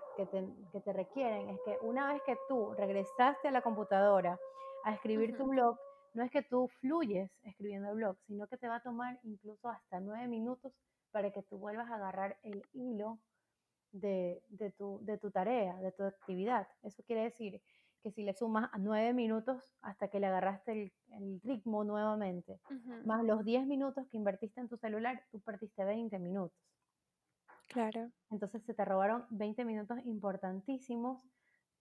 que, 0.72 0.80
te, 0.80 0.94
requieren 0.94 1.50
es 1.50 1.60
que 1.66 1.78
una 1.82 2.14
vez 2.14 2.22
que 2.26 2.38
tú 2.48 2.74
regresaste 2.74 3.50
a 3.50 3.52
la 3.52 3.62
computadora 3.62 4.40
a 4.86 4.94
escribir 4.94 5.36
tu 5.36 5.46
blog, 5.46 5.78
no 6.14 6.24
es 6.24 6.32
que 6.32 6.42
tú 6.42 6.70
fluyes 6.80 7.30
escribiendo 7.44 7.90
el 7.90 7.96
blog, 7.96 8.18
sino 8.28 8.48
que 8.48 8.58
te 8.58 8.70
va 8.70 8.78
a 8.78 8.84
tomar 8.84 9.20
incluso 9.24 9.68
hasta 9.68 10.00
9 10.00 10.28
minutos 10.30 10.72
para 11.12 11.32
que 11.32 11.44
tú 11.44 11.58
vuelvas 11.58 11.90
a 11.92 11.96
agarrar 11.96 12.38
el 12.44 12.64
hilo 12.72 13.20
de, 13.92 14.42
de, 14.48 14.72
tu, 14.72 15.00
de 15.04 15.18
tu 15.18 15.32
tarea, 15.32 15.76
de 15.76 15.92
tu 15.92 16.04
actividad. 16.04 16.68
Eso 16.82 17.04
quiere 17.04 17.24
decir 17.24 17.62
que 18.04 18.12
si 18.12 18.24
le 18.24 18.34
sumas 18.34 18.70
a 18.74 18.78
nueve 18.78 19.14
minutos 19.14 19.72
hasta 19.82 20.10
que 20.10 20.20
le 20.20 20.28
agarraste 20.28 20.94
el, 21.08 21.42
ritmo 21.44 21.84
nuevamente, 21.84 22.60
más 23.06 23.24
los 23.24 23.44
10 23.44 23.66
minutos 23.66 24.08
que 24.10 24.18
invertiste 24.18 24.60
en 24.62 24.68
tu 24.68 24.78
celular, 24.78 25.24
tú 25.32 25.40
perdiste 25.42 25.84
20 25.84 26.20
minutos. 26.20 26.58
Claro. 27.70 28.12
Entonces 28.30 28.64
se 28.64 28.74
te 28.74 28.86
robaron 28.86 29.26
20 29.30 29.66
minutos 29.66 29.98
importantísimos 30.06 31.24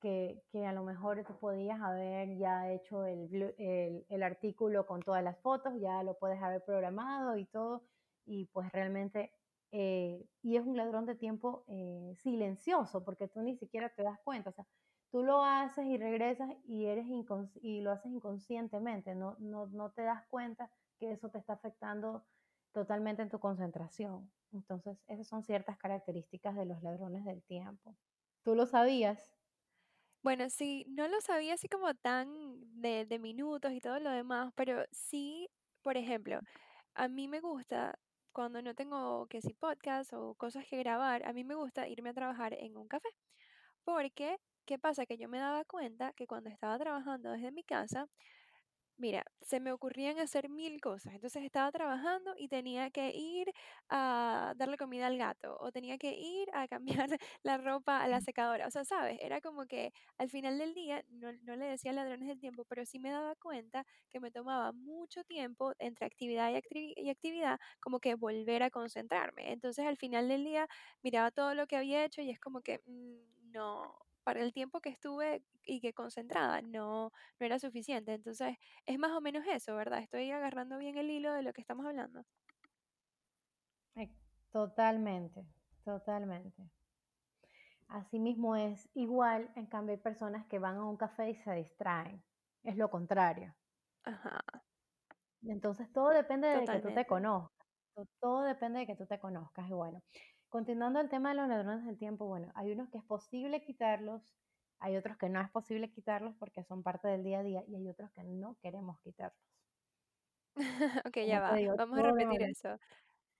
que, 0.01 0.43
que 0.51 0.65
a 0.65 0.73
lo 0.73 0.85
mejor 0.85 1.25
tú 1.25 1.35
podías 1.39 1.81
haber 1.81 2.37
ya 2.39 2.71
hecho 2.73 3.05
el, 3.05 3.55
el, 3.59 4.07
el, 4.09 4.23
artículo 4.23 4.87
con 4.87 5.01
todas 5.01 5.23
las 5.23 5.39
fotos, 5.41 5.75
ya 5.81 6.03
lo 6.03 6.19
puedes 6.19 6.43
haber 6.43 6.65
programado 6.65 7.37
y 7.37 7.47
todo, 7.47 7.85
y 8.25 8.47
pues 8.47 8.71
realmente 8.73 9.33
eh, 9.75 10.23
y 10.43 10.57
es 10.57 10.67
un 10.67 10.77
ladrón 10.77 11.07
de 11.07 11.15
tiempo 11.15 11.65
eh, 11.69 12.15
silencioso, 12.19 13.03
porque 13.05 13.27
tú 13.27 13.41
ni 13.41 13.57
siquiera 13.57 13.89
te 13.89 14.03
das 14.03 14.21
cuenta. 14.23 14.51
O 14.51 14.53
sea, 14.53 14.67
tú 15.13 15.23
lo 15.23 15.45
haces 15.45 15.87
y 15.87 15.99
regresas 15.99 16.51
y, 16.65 16.87
eres 16.87 17.07
y 17.61 17.81
lo 17.83 17.93
haces 17.93 18.11
inconscientemente, 18.11 19.15
no, 19.15 19.37
no, 19.39 19.67
no 19.67 19.91
te 19.91 20.03
das 20.03 20.27
cuenta 20.29 20.71
que 20.99 21.13
eso 21.13 21.29
te 21.29 21.39
está 21.39 21.53
afectando 21.53 22.25
totalmente 22.73 23.23
en 23.23 23.29
tu 23.29 23.39
concentración. 23.39 24.33
Entonces, 24.53 24.99
esas 25.07 25.29
son 25.29 25.45
ciertas 25.45 25.77
características 25.79 26.57
de 26.57 26.65
los 26.65 26.83
ladrones 26.83 27.25
del 27.25 27.43
tiempo. 27.43 27.95
¿Tú 28.43 28.55
lo 28.55 28.67
sabías? 28.67 29.37
Bueno, 30.23 30.49
sí, 30.49 30.87
no 30.89 31.07
lo 31.09 31.21
sabía 31.21 31.55
así 31.55 31.69
como 31.69 31.95
tan 31.95 32.81
de, 32.81 33.05
de 33.05 33.19
minutos 33.19 33.73
y 33.73 33.81
todo 33.81 34.01
lo 34.01 34.11
demás, 34.11 34.53
pero 34.57 34.85
sí, 34.93 35.49
por 35.83 35.97
ejemplo, 35.97 36.41
a 36.95 37.09
mí 37.09 37.29
me 37.29 37.41
gusta 37.41 37.99
cuando 38.33 38.63
no 38.63 38.75
tengo 38.75 39.27
que 39.27 39.43
si 39.43 39.53
podcast 39.53 40.13
o 40.15 40.35
cosas 40.35 40.65
que 40.67 40.79
grabar, 40.79 41.27
a 41.27 41.33
mí 41.35 41.45
me 41.45 41.55
gusta 41.55 41.87
irme 41.89 42.11
a 42.11 42.15
trabajar 42.15 42.55
en 42.55 42.79
un 42.79 42.89
café. 42.89 43.09
Porque, 43.85 44.39
¿qué 44.67 44.79
pasa? 44.79 45.07
Que 45.07 45.19
yo 45.19 45.29
me 45.29 45.39
daba 45.39 45.65
cuenta 45.65 46.13
que 46.15 46.27
cuando 46.27 46.51
estaba 46.51 46.79
trabajando 46.79 47.33
desde 47.33 47.53
mi 47.53 47.65
casa, 47.65 48.09
Mira, 48.99 49.25
se 49.41 49.59
me 49.59 49.73
ocurrían 49.73 50.19
hacer 50.21 50.49
mil 50.49 50.81
cosas. 50.81 51.15
Entonces 51.15 51.43
estaba 51.43 51.73
trabajando 51.73 52.35
y 52.37 52.47
tenía 52.49 52.91
que 52.91 53.11
ir 53.11 53.51
a 53.89 54.55
darle 54.57 54.77
comida 54.77 55.09
al 55.09 55.19
gato 55.19 55.57
o 55.61 55.73
tenía 55.73 55.99
que 55.99 56.13
ir 56.19 56.49
a 56.53 56.69
cambiar 56.69 57.09
la 57.43 57.59
ropa 57.59 58.01
a 58.03 58.07
la 58.09 58.21
secadora. 58.21 58.67
O 58.69 58.71
sea, 58.71 58.85
¿sabes? 58.85 59.19
Era 59.21 59.41
como 59.41 59.67
que 59.67 59.93
al 60.19 60.31
final 60.31 60.57
del 60.59 60.75
día 60.75 61.03
no, 61.09 61.33
no 61.33 61.57
le 61.57 61.65
decía 61.67 61.93
ladrones 61.93 62.29
del 62.29 62.39
tiempo, 62.39 62.65
pero 62.69 62.85
sí 62.87 63.01
me 63.01 63.11
daba 63.11 63.35
cuenta 63.35 63.85
que 64.13 64.21
me 64.21 64.31
tomaba 64.31 64.71
mucho 64.73 65.25
tiempo 65.25 65.73
entre 65.79 66.07
actividad 66.07 66.53
y, 66.53 66.95
y 66.97 67.11
actividad 67.11 67.59
como 67.81 67.99
que 67.99 68.15
volver 68.15 68.63
a 68.63 68.71
concentrarme. 68.71 69.53
Entonces 69.53 69.85
al 69.87 69.97
final 69.97 70.29
del 70.29 70.45
día 70.45 70.69
miraba 71.03 71.31
todo 71.33 71.55
lo 71.55 71.67
que 71.67 71.77
había 71.77 72.05
hecho 72.05 72.23
y 72.23 72.31
es 72.31 72.39
como 72.39 72.61
que 72.61 72.81
mm, 72.87 73.51
no, 73.53 73.97
para 74.23 74.41
el 74.41 74.53
tiempo 74.53 74.81
que 74.81 74.91
estuve 74.91 75.45
y 75.65 75.81
que 75.81 75.93
concentrada 75.93 76.63
no, 76.63 77.13
no 77.39 77.47
era 77.47 77.59
suficiente. 77.59 78.15
Entonces, 78.15 78.57
es 78.87 78.99
más 78.99 79.13
o 79.13 79.21
menos 79.21 79.45
eso, 79.47 79.75
¿verdad? 79.77 80.01
Estoy 80.01 80.31
agarrando 80.31 80.79
bien 80.79 80.99
el 80.99 81.11
hilo 81.11 81.33
de 81.33 81.43
lo 81.43 81.53
que 81.53 81.61
estamos 81.61 81.87
hablando. 81.87 82.25
Totalmente, 84.53 85.47
totalmente. 85.83 86.71
Así 87.89 88.19
mismo 88.19 88.55
es 88.55 88.89
igual, 88.95 89.51
en 89.57 89.67
cambio 89.67 89.95
hay 89.95 90.01
personas 90.01 90.47
que 90.47 90.59
van 90.59 90.77
a 90.77 90.85
un 90.85 90.99
café 90.99 91.31
y 91.31 91.35
se 91.37 91.53
distraen. 91.55 92.23
Es 92.63 92.77
lo 92.77 92.91
contrario. 92.91 93.55
Ajá. 94.05 94.41
Entonces 95.43 95.91
todo 95.93 96.11
depende 96.11 96.49
de 96.49 96.67
que 96.67 96.81
tú 96.81 96.93
te 96.95 97.07
conozcas. 97.07 97.67
Todo 98.21 98.43
depende 98.43 98.81
de 98.81 98.87
que 98.87 98.95
tú 98.95 99.07
te 99.07 99.19
conozcas. 99.19 99.69
Y 99.69 99.73
bueno, 99.73 100.03
Continuando 100.53 101.01
el 101.01 101.09
tema 101.09 101.31
de 101.31 101.37
los 101.37 101.49
ladrones 101.49 101.87
del 101.87 101.97
tiempo, 101.97 102.27
bueno, 102.27 102.53
hay 102.55 102.73
unos 102.73 102.91
que 102.91 102.99
es 102.99 103.05
posible 103.05 103.63
quitarlos, 103.63 104.35
hay 104.81 104.99
otros 104.99 105.17
que 105.17 105.31
no 105.31 105.41
es 105.41 105.51
posible 105.51 105.91
quitarlos 105.91 106.35
porque 106.39 106.63
son 106.63 106.83
parte 106.83 107.09
del 107.09 107.25
día 107.25 107.39
a 107.39 107.43
día 107.43 107.65
y 107.67 107.75
hay 107.75 107.89
otros 107.89 108.11
que 108.11 108.23
no 108.23 108.59
queremos 108.61 109.01
quitarlos. 109.01 109.41
ok, 111.07 111.17
ya 111.27 111.41
va. 111.41 111.57
Vamos 111.79 111.99
a 111.99 112.03
repetir 112.03 112.43
eso. 112.43 112.77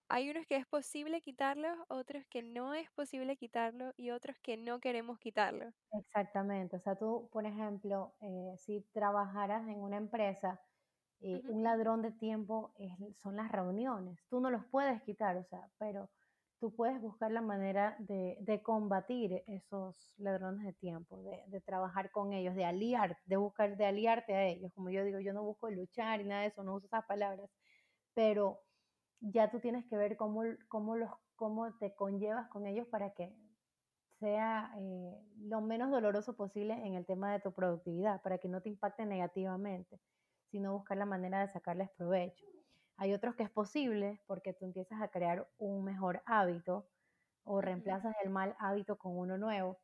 Hay 0.09 0.31
unos 0.31 0.47
que 0.47 0.57
es 0.57 0.67
posible 0.67 1.21
quitarlos, 1.21 1.77
otros 1.89 2.25
que 2.31 2.43
no 2.43 2.73
es 2.73 2.91
posible 2.93 3.37
quitarlo 3.37 3.93
y 3.99 4.11
otros 4.11 4.39
que 4.43 4.57
no 4.57 4.81
queremos 4.81 5.19
quitarlo. 5.19 5.67
Exactamente. 5.93 6.77
O 6.77 6.81
sea, 6.81 6.97
tú, 6.97 7.29
por 7.31 7.45
ejemplo, 7.45 8.15
eh, 8.23 8.55
si 8.57 8.81
trabajaras 8.95 9.69
en 9.69 9.83
una 9.83 9.99
empresa, 9.99 10.63
eh, 11.21 11.43
un 11.51 11.63
ladrón 11.63 12.01
de 12.01 12.13
tiempo 12.13 12.73
son 13.23 13.37
las 13.37 13.53
reuniones. 13.53 14.19
Tú 14.31 14.41
no 14.41 14.49
los 14.49 14.65
puedes 14.65 15.03
quitar, 15.03 15.37
o 15.37 15.45
sea, 15.45 15.69
pero 15.77 16.09
tú 16.63 16.73
puedes 16.73 17.01
buscar 17.01 17.33
la 17.33 17.41
manera 17.41 17.97
de, 17.99 18.37
de 18.41 18.63
combatir 18.63 19.43
esos 19.49 19.97
ladrones 20.17 20.65
de 20.65 20.73
tiempo, 20.75 21.21
de, 21.25 21.43
de, 21.49 21.61
trabajar 21.61 22.13
con 22.13 22.33
ellos, 22.33 22.55
de 22.55 22.65
aliar, 22.65 23.19
de 23.25 23.37
buscar, 23.37 23.77
de 23.77 23.85
aliarte 23.85 24.33
a 24.33 24.47
ellos. 24.47 24.71
Como 24.73 24.89
yo 24.91 25.03
digo, 25.03 25.19
yo 25.19 25.33
no 25.33 25.43
busco 25.43 25.69
luchar 25.71 26.21
y 26.21 26.25
nada 26.25 26.43
de 26.43 26.47
eso, 26.47 26.63
no 26.63 26.77
uso 26.77 26.87
esas 26.87 27.05
palabras, 27.07 27.51
pero 28.15 28.61
ya 29.19 29.51
tú 29.51 29.59
tienes 29.59 29.85
que 29.87 29.97
ver 29.97 30.17
cómo, 30.17 30.43
cómo, 30.69 30.95
los, 30.95 31.11
cómo 31.35 31.77
te 31.79 31.97
conllevas 31.97 32.49
con 32.49 32.65
ellos 32.69 32.87
para 32.87 33.11
que 33.11 33.35
sea 34.21 34.73
eh, 34.79 35.21
lo 35.41 35.63
menos 35.63 35.91
doloroso 35.91 36.37
posible 36.37 36.75
en 36.75 36.95
el 36.95 37.05
tema 37.05 37.33
de 37.33 37.41
tu 37.41 37.53
productividad, 37.53 38.23
para 38.23 38.39
que 38.39 38.47
no 38.47 38.61
te 38.61 38.69
impacte 38.69 39.05
negativamente, 39.05 39.99
sino 40.53 40.75
buscar 40.75 40.97
la 40.97 41.07
manera 41.07 41.45
de 41.45 41.53
sacarles 41.53 41.91
provecho. 41.97 42.47
Hay 43.03 43.15
otros 43.15 43.35
que 43.35 43.43
es 43.43 43.51
posible 43.51 44.21
porque 44.29 44.53
tú 44.53 44.65
empiezas 44.65 45.03
a 45.03 45.09
crear 45.09 45.49
un 45.59 45.83
mejor 45.83 46.23
hábito 46.25 46.89
o 47.43 47.61
reemplazas 47.61 48.15
el 48.23 48.31
mal 48.31 48.55
hábito 48.61 48.97
con 48.97 49.19
uno 49.19 49.37
nuevo. 49.39 49.81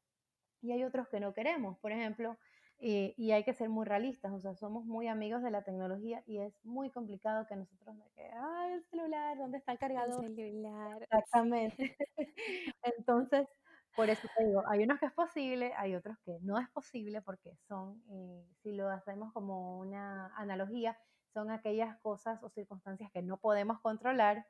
Y 0.60 0.70
hay 0.70 0.84
otros 0.84 1.08
que 1.08 1.18
no 1.18 1.34
queremos, 1.34 1.76
por 1.80 1.90
ejemplo, 1.90 2.38
eh, 2.78 3.14
y 3.16 3.32
hay 3.32 3.42
que 3.42 3.54
ser 3.54 3.70
muy 3.70 3.86
realistas, 3.86 4.32
o 4.32 4.38
sea, 4.38 4.54
somos 4.54 4.84
muy 4.84 5.08
amigos 5.08 5.42
de 5.42 5.50
la 5.50 5.64
tecnología 5.64 6.22
y 6.26 6.38
es 6.38 6.64
muy 6.64 6.92
complicado 6.92 7.44
que 7.48 7.56
nosotros 7.56 7.96
que, 8.14 8.30
ay, 8.32 8.74
el 8.74 8.84
celular, 8.84 9.36
¿dónde 9.36 9.58
está 9.58 9.72
el 9.72 9.80
cargador? 9.80 10.24
El 10.24 10.36
celular. 10.36 11.02
Exactamente. 11.02 11.96
Entonces, 12.84 13.48
por 13.96 14.10
eso 14.10 14.28
te 14.36 14.44
digo, 14.44 14.62
hay 14.68 14.84
unos 14.84 15.00
que 15.00 15.06
es 15.06 15.12
posible, 15.12 15.72
hay 15.76 15.96
otros 15.96 16.16
que 16.24 16.38
no 16.42 16.56
es 16.60 16.68
posible 16.70 17.20
porque 17.20 17.56
son, 17.66 18.00
eh, 18.10 18.46
si 18.62 18.70
lo 18.70 18.88
hacemos 18.88 19.32
como 19.32 19.80
una 19.80 20.28
analogía, 20.36 20.96
son 21.38 21.52
aquellas 21.52 21.96
cosas 22.00 22.42
o 22.42 22.50
circunstancias 22.50 23.12
que 23.12 23.22
no 23.22 23.36
podemos 23.36 23.80
controlar 23.80 24.44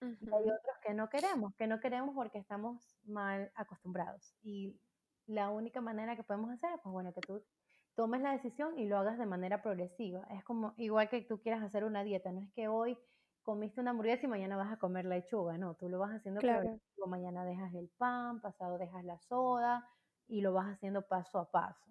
y 0.00 0.26
hay 0.34 0.42
otros 0.42 0.76
que 0.84 0.92
no 0.92 1.08
queremos, 1.08 1.54
que 1.54 1.68
no 1.68 1.78
queremos 1.78 2.12
porque 2.12 2.38
estamos 2.38 2.98
mal 3.04 3.52
acostumbrados. 3.54 4.34
Y 4.42 4.80
la 5.26 5.50
única 5.50 5.80
manera 5.80 6.16
que 6.16 6.24
podemos 6.24 6.50
hacer 6.50 6.70
es, 6.74 6.80
pues 6.82 6.92
bueno, 6.92 7.12
que 7.14 7.20
tú 7.20 7.42
tomes 7.94 8.20
la 8.20 8.32
decisión 8.32 8.76
y 8.76 8.86
lo 8.86 8.98
hagas 8.98 9.16
de 9.16 9.26
manera 9.26 9.62
progresiva. 9.62 10.26
Es 10.30 10.42
como 10.42 10.74
igual 10.76 11.08
que 11.08 11.22
tú 11.22 11.40
quieras 11.40 11.62
hacer 11.62 11.84
una 11.84 12.02
dieta, 12.02 12.32
no 12.32 12.40
es 12.40 12.52
que 12.52 12.66
hoy 12.66 12.98
comiste 13.42 13.80
una 13.80 13.92
hamburguesa 13.92 14.26
y 14.26 14.28
mañana 14.28 14.56
vas 14.56 14.72
a 14.72 14.78
comer 14.78 15.04
lechuga, 15.04 15.56
no, 15.56 15.74
tú 15.74 15.88
lo 15.88 16.00
vas 16.00 16.10
haciendo 16.10 16.40
claro. 16.40 16.80
mañana 17.06 17.44
dejas 17.44 17.72
el 17.74 17.88
pan, 17.96 18.40
pasado 18.40 18.76
dejas 18.76 19.04
la 19.04 19.18
soda 19.20 19.88
y 20.26 20.40
lo 20.40 20.52
vas 20.52 20.66
haciendo 20.66 21.06
paso 21.06 21.38
a 21.38 21.50
paso. 21.50 21.86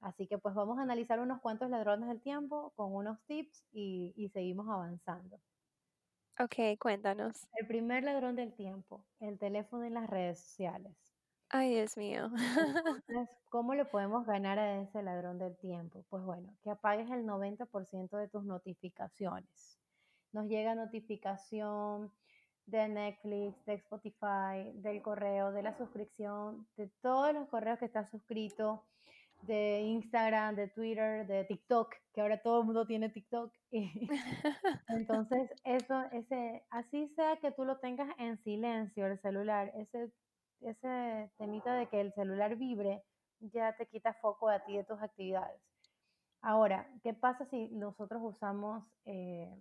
Así 0.00 0.26
que 0.26 0.38
pues 0.38 0.54
vamos 0.54 0.78
a 0.78 0.82
analizar 0.82 1.20
unos 1.20 1.40
cuantos 1.40 1.70
ladrones 1.70 2.08
del 2.08 2.20
tiempo 2.20 2.72
con 2.76 2.94
unos 2.94 3.18
tips 3.26 3.64
y, 3.72 4.30
seguimos 4.32 4.68
avanzando. 4.68 5.40
Ok, 6.38 6.78
cuéntanos. 6.78 7.46
El 7.54 7.66
primer 7.66 8.04
ladrón 8.04 8.36
del 8.36 8.54
tiempo, 8.54 9.04
el 9.20 9.38
teléfono 9.38 9.86
y 9.86 9.90
las 9.90 10.08
redes 10.08 10.40
sociales. 10.40 10.94
Ay, 11.48 11.74
Dios 11.74 11.96
mío. 11.96 12.30
Entonces, 13.08 13.28
¿cómo 13.48 13.74
le 13.74 13.84
podemos 13.84 14.26
ganar 14.26 14.58
a 14.58 14.80
ese 14.80 15.02
ladrón 15.02 15.38
del 15.38 15.56
tiempo? 15.56 16.04
Pues 16.10 16.22
bueno, 16.24 16.54
que 16.62 16.70
apagues 16.70 17.10
el 17.10 17.24
90% 17.24 18.16
de 18.18 18.28
tus 18.28 18.44
notificaciones. 18.44 19.78
Nos 20.32 20.46
llega 20.46 20.74
notificación 20.74 22.12
de 22.66 22.88
Netflix, 22.88 23.64
de 23.64 23.74
Spotify, 23.74 24.72
del 24.74 25.00
correo, 25.00 25.52
de 25.52 25.62
la 25.62 25.76
suscripción, 25.78 26.66
de 26.76 26.88
todos 27.00 27.32
los 27.32 27.48
correos 27.48 27.78
que 27.78 27.86
estás 27.86 28.10
suscrito 28.10 28.84
de 29.42 29.80
Instagram, 29.80 30.56
de 30.56 30.68
Twitter, 30.68 31.26
de 31.26 31.44
TikTok, 31.44 31.94
que 32.12 32.20
ahora 32.20 32.42
todo 32.42 32.60
el 32.60 32.66
mundo 32.66 32.86
tiene 32.86 33.08
TikTok. 33.08 33.52
entonces, 34.88 35.50
eso, 35.64 36.02
ese, 36.12 36.64
así 36.70 37.08
sea 37.14 37.36
que 37.36 37.52
tú 37.52 37.64
lo 37.64 37.78
tengas 37.78 38.08
en 38.18 38.38
silencio, 38.42 39.06
el 39.06 39.20
celular, 39.20 39.72
ese, 39.76 40.12
ese 40.60 41.30
temita 41.38 41.74
de 41.74 41.88
que 41.88 42.00
el 42.00 42.12
celular 42.14 42.56
vibre, 42.56 43.02
ya 43.40 43.76
te 43.76 43.86
quita 43.86 44.14
foco 44.14 44.48
a 44.48 44.64
ti 44.64 44.76
de 44.76 44.84
tus 44.84 45.00
actividades. 45.00 45.60
Ahora, 46.40 46.88
¿qué 47.02 47.12
pasa 47.12 47.44
si 47.46 47.68
nosotros 47.70 48.22
usamos 48.22 48.84
eh, 49.04 49.52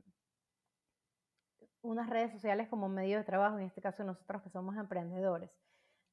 unas 1.81 2.09
redes 2.09 2.31
sociales 2.31 2.67
como 2.69 2.89
medio 2.89 3.17
de 3.17 3.23
trabajo, 3.23 3.57
en 3.57 3.65
este 3.65 3.81
caso 3.81 4.03
nosotros 4.03 4.41
que 4.43 4.49
somos 4.49 4.75
emprendedores? 4.77 5.51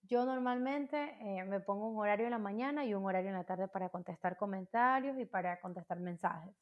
Yo 0.03 0.25
normalmente 0.27 1.17
eh, 1.21 1.45
me 1.45 1.61
pongo 1.61 1.89
un 1.89 1.99
horario 1.99 2.27
en 2.27 2.33
la 2.33 2.39
mañana 2.39 2.85
y 2.85 2.95
un 2.95 3.05
horario 3.05 3.31
en 3.31 3.37
la 3.37 3.45
tarde 3.45 3.69
para 3.69 3.89
contestar 3.91 4.37
comentarios 4.37 5.19
y 5.19 5.27
para 5.27 5.61
contestar 5.61 6.01
mensajes, 6.01 6.55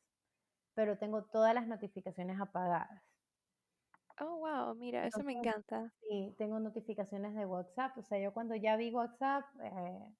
pero 0.75 0.99
tengo 0.99 1.27
todas 1.27 1.55
las 1.55 1.67
notificaciones 1.69 2.41
apagadas. 2.41 3.03
Oh, 4.21 4.37
wow, 4.39 4.75
mira, 4.75 5.05
eso 5.07 5.25
me 5.25 5.33
encanta. 5.33 5.93
Sí, 6.01 6.35
tengo 6.39 6.59
notificaciones 6.61 7.35
de 7.35 7.47
WhatsApp, 7.47 7.97
o 7.99 8.03
sea, 8.03 8.19
yo 8.21 8.33
cuando 8.33 8.55
ya 8.57 8.77
vi 8.77 8.93
WhatsApp, 8.93 9.45
eh, 9.63 10.15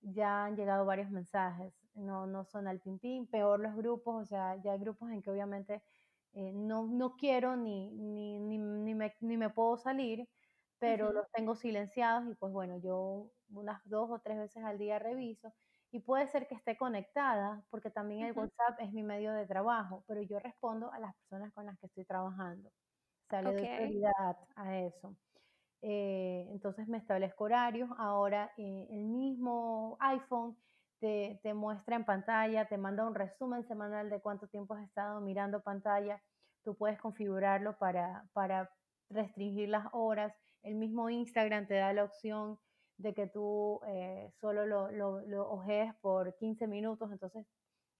ya 0.00 0.44
han 0.46 0.56
llegado 0.56 0.86
varios 0.86 1.10
mensajes, 1.10 1.74
no, 1.94 2.26
no 2.26 2.44
son 2.44 2.68
al 2.68 2.80
pim 2.80 2.98
pim, 2.98 3.26
peor 3.28 3.60
los 3.60 3.74
grupos, 3.76 4.22
o 4.22 4.26
sea, 4.26 4.56
ya 4.62 4.72
hay 4.72 4.78
grupos 4.80 5.10
en 5.12 5.22
que 5.22 5.30
obviamente 5.30 5.82
eh, 6.32 6.52
no, 6.54 6.86
no 6.88 7.16
quiero 7.16 7.56
ni, 7.56 7.92
ni, 7.92 8.40
ni, 8.40 8.58
ni, 8.58 8.94
me, 8.94 9.14
ni 9.20 9.36
me 9.36 9.50
puedo 9.50 9.76
salir, 9.78 10.28
pero 10.80 11.12
los 11.12 11.30
tengo 11.30 11.54
silenciados 11.54 12.26
y 12.28 12.34
pues 12.34 12.52
bueno, 12.52 12.78
yo 12.78 13.30
unas 13.50 13.80
dos 13.84 14.10
o 14.10 14.18
tres 14.18 14.38
veces 14.38 14.64
al 14.64 14.78
día 14.78 14.98
reviso 14.98 15.52
y 15.92 16.00
puede 16.00 16.26
ser 16.28 16.48
que 16.48 16.54
esté 16.54 16.76
conectada 16.76 17.62
porque 17.70 17.90
también 17.90 18.24
el 18.24 18.32
WhatsApp 18.32 18.80
es 18.80 18.92
mi 18.92 19.02
medio 19.02 19.32
de 19.34 19.46
trabajo, 19.46 20.04
pero 20.08 20.22
yo 20.22 20.38
respondo 20.38 20.90
a 20.92 20.98
las 20.98 21.14
personas 21.16 21.52
con 21.52 21.66
las 21.66 21.78
que 21.78 21.86
estoy 21.86 22.04
trabajando. 22.04 22.68
O 22.68 23.28
sea, 23.28 23.42
le 23.42 23.52
doy 23.52 23.62
prioridad 23.62 24.36
a 24.56 24.78
eso. 24.78 25.14
Eh, 25.82 26.46
entonces 26.50 26.88
me 26.88 26.98
establezco 26.98 27.44
horarios. 27.44 27.90
Ahora 27.98 28.50
eh, 28.56 28.86
el 28.90 29.04
mismo 29.04 29.98
iPhone 30.00 30.56
te, 30.98 31.40
te, 31.42 31.54
muestra 31.54 31.96
en 31.96 32.04
pantalla, 32.04 32.66
te 32.66 32.78
manda 32.78 33.06
un 33.06 33.14
resumen 33.14 33.64
semanal 33.66 34.10
de 34.10 34.20
cuánto 34.20 34.46
tiempo 34.46 34.74
has 34.74 34.84
estado 34.84 35.20
mirando 35.20 35.60
pantalla. 35.60 36.22
Tú 36.64 36.74
puedes 36.76 36.98
configurarlo 37.00 37.76
para, 37.78 38.24
para 38.32 38.70
restringir 39.10 39.68
las 39.68 39.86
horas 39.92 40.32
el 40.62 40.74
mismo 40.74 41.10
Instagram 41.10 41.66
te 41.66 41.74
da 41.74 41.92
la 41.92 42.04
opción 42.04 42.58
de 42.96 43.14
que 43.14 43.26
tú 43.26 43.80
eh, 43.86 44.30
solo 44.40 44.66
lo, 44.66 44.90
lo, 44.90 45.50
ojees 45.50 45.94
por 46.00 46.36
15 46.36 46.66
minutos, 46.66 47.10
entonces 47.10 47.46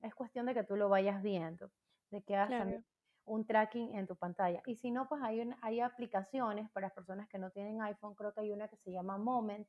es 0.00 0.14
cuestión 0.14 0.46
de 0.46 0.54
que 0.54 0.64
tú 0.64 0.76
lo 0.76 0.88
vayas 0.88 1.22
viendo, 1.22 1.70
de 2.10 2.22
que 2.22 2.36
hagas 2.36 2.82
un 3.24 3.46
tracking 3.46 3.94
en 3.96 4.06
tu 4.06 4.16
pantalla. 4.16 4.62
Y 4.66 4.76
si 4.76 4.90
no, 4.90 5.08
pues 5.08 5.22
hay, 5.22 5.48
hay 5.62 5.80
aplicaciones 5.80 6.68
para 6.70 6.88
las 6.88 6.94
personas 6.94 7.28
que 7.28 7.38
no 7.38 7.50
tienen 7.50 7.80
iPhone, 7.82 8.14
creo 8.14 8.32
que 8.34 8.40
hay 8.40 8.52
una 8.52 8.68
que 8.68 8.76
se 8.76 8.92
llama 8.92 9.16
Moment, 9.16 9.66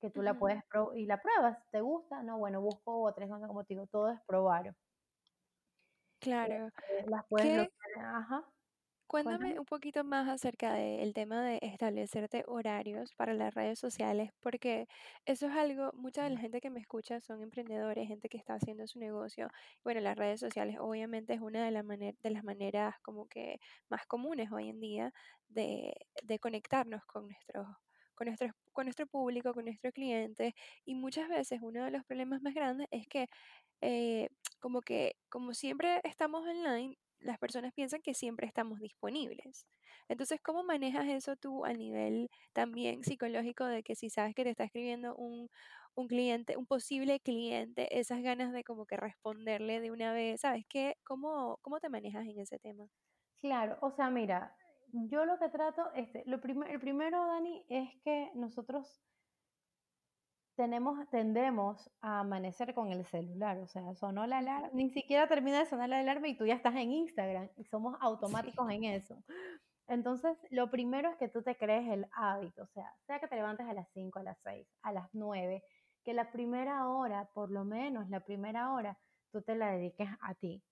que 0.00 0.10
tú 0.10 0.22
la 0.22 0.34
puedes 0.38 0.62
probar 0.64 0.96
y 0.96 1.06
la 1.06 1.20
pruebas, 1.20 1.58
¿te 1.70 1.80
gusta? 1.80 2.22
No, 2.22 2.38
bueno, 2.38 2.60
busco 2.60 3.02
otras, 3.02 3.28
como 3.28 3.64
te 3.64 3.74
digo, 3.74 3.86
todo 3.86 4.10
es 4.10 4.20
probar. 4.26 4.74
Claro. 6.18 6.66
Eh, 6.88 7.04
las 7.06 7.24
puedes 7.26 7.68
Ajá. 7.98 8.44
Cuéntame 9.06 9.58
un 9.58 9.64
poquito 9.64 10.02
más 10.02 10.28
acerca 10.28 10.74
del 10.74 11.14
tema 11.14 11.40
de 11.44 11.60
establecerte 11.62 12.44
horarios 12.48 13.14
para 13.14 13.34
las 13.34 13.54
redes 13.54 13.78
sociales, 13.78 14.32
porque 14.40 14.88
eso 15.24 15.46
es 15.46 15.52
algo, 15.54 15.92
mucha 15.94 16.24
de 16.24 16.30
la 16.30 16.40
gente 16.40 16.60
que 16.60 16.70
me 16.70 16.80
escucha 16.80 17.20
son 17.20 17.40
emprendedores, 17.40 18.08
gente 18.08 18.28
que 18.28 18.36
está 18.36 18.54
haciendo 18.54 18.86
su 18.88 18.98
negocio. 18.98 19.48
Bueno, 19.84 20.00
las 20.00 20.16
redes 20.16 20.40
sociales 20.40 20.78
obviamente 20.80 21.34
es 21.34 21.40
una 21.40 21.64
de, 21.64 21.70
las 21.70 21.86
de 21.86 22.30
las 22.30 22.42
maneras 22.42 22.96
como 23.02 23.28
que 23.28 23.60
más 23.88 24.06
comunes 24.06 24.50
hoy 24.50 24.70
en 24.70 24.80
día 24.80 25.12
de, 25.48 25.94
de 26.24 26.38
conectarnos 26.40 27.04
con 27.06 27.26
nuestros 27.26 27.66
con 28.16 28.26
nuestro, 28.26 28.48
con 28.72 28.86
nuestro 28.86 29.06
público, 29.06 29.54
con 29.54 29.66
nuestros 29.66 29.92
clientes. 29.92 30.54
Y 30.84 30.94
muchas 30.94 31.28
veces 31.28 31.60
uno 31.62 31.84
de 31.84 31.90
los 31.92 32.04
problemas 32.04 32.42
más 32.42 32.54
grandes 32.54 32.88
es 32.90 33.06
que 33.06 33.28
eh, 33.82 34.30
como 34.58 34.80
que 34.80 35.16
como 35.28 35.54
siempre 35.54 36.00
estamos 36.02 36.46
online, 36.46 36.96
las 37.26 37.38
personas 37.38 37.72
piensan 37.72 38.00
que 38.02 38.14
siempre 38.14 38.46
estamos 38.46 38.80
disponibles. 38.80 39.66
Entonces, 40.08 40.40
¿cómo 40.42 40.64
manejas 40.64 41.06
eso 41.06 41.36
tú 41.36 41.64
a 41.64 41.72
nivel 41.72 42.28
también 42.52 43.02
psicológico 43.04 43.64
de 43.64 43.82
que 43.82 43.94
si 43.94 44.10
sabes 44.10 44.34
que 44.34 44.44
te 44.44 44.50
está 44.50 44.64
escribiendo 44.64 45.14
un, 45.16 45.48
un 45.94 46.08
cliente, 46.08 46.56
un 46.56 46.66
posible 46.66 47.20
cliente, 47.20 47.98
esas 47.98 48.22
ganas 48.22 48.52
de 48.52 48.64
como 48.64 48.86
que 48.86 48.96
responderle 48.96 49.80
de 49.80 49.90
una 49.90 50.12
vez, 50.12 50.40
¿sabes 50.42 50.64
qué? 50.68 50.96
¿Cómo, 51.04 51.58
cómo 51.62 51.80
te 51.80 51.88
manejas 51.88 52.26
en 52.26 52.38
ese 52.38 52.58
tema? 52.58 52.86
Claro, 53.38 53.78
o 53.80 53.90
sea, 53.90 54.10
mira, 54.10 54.54
yo 54.92 55.24
lo 55.24 55.38
que 55.38 55.48
trato, 55.48 55.92
este, 55.94 56.22
lo 56.26 56.36
el 56.36 56.80
primero, 56.80 57.26
Dani, 57.26 57.64
es 57.68 57.90
que 58.02 58.30
nosotros 58.34 59.02
tenemos, 60.56 60.98
tendemos 61.10 61.90
a 62.00 62.20
amanecer 62.20 62.74
con 62.74 62.90
el 62.90 63.04
celular, 63.04 63.58
o 63.58 63.66
sea, 63.66 63.94
sonó 63.94 64.26
la 64.26 64.38
alarma, 64.38 64.70
ni 64.72 64.90
siquiera 64.90 65.28
termina 65.28 65.58
de 65.60 65.66
sonar 65.66 65.90
la 65.90 65.98
alarma 65.98 66.28
y 66.28 66.36
tú 66.36 66.46
ya 66.46 66.54
estás 66.54 66.74
en 66.76 66.90
Instagram 66.92 67.50
y 67.56 67.64
somos 67.64 67.96
automáticos 68.00 68.68
en 68.70 68.84
eso. 68.84 69.22
Entonces, 69.86 70.36
lo 70.50 70.70
primero 70.70 71.10
es 71.10 71.16
que 71.18 71.28
tú 71.28 71.42
te 71.42 71.56
crees 71.56 71.88
el 71.88 72.06
hábito, 72.12 72.64
o 72.64 72.66
sea, 72.68 72.92
sea 73.06 73.20
que 73.20 73.28
te 73.28 73.36
levantes 73.36 73.66
a 73.68 73.74
las 73.74 73.88
5, 73.92 74.18
a 74.18 74.22
las 74.24 74.38
6, 74.42 74.66
a 74.82 74.92
las 74.92 75.08
9, 75.12 75.62
que 76.02 76.14
la 76.14 76.32
primera 76.32 76.88
hora, 76.88 77.28
por 77.34 77.50
lo 77.50 77.64
menos 77.64 78.08
la 78.08 78.20
primera 78.20 78.72
hora, 78.72 78.98
tú 79.30 79.42
te 79.42 79.54
la 79.54 79.70
dediques 79.72 80.08
a 80.20 80.34
ti, 80.34 80.64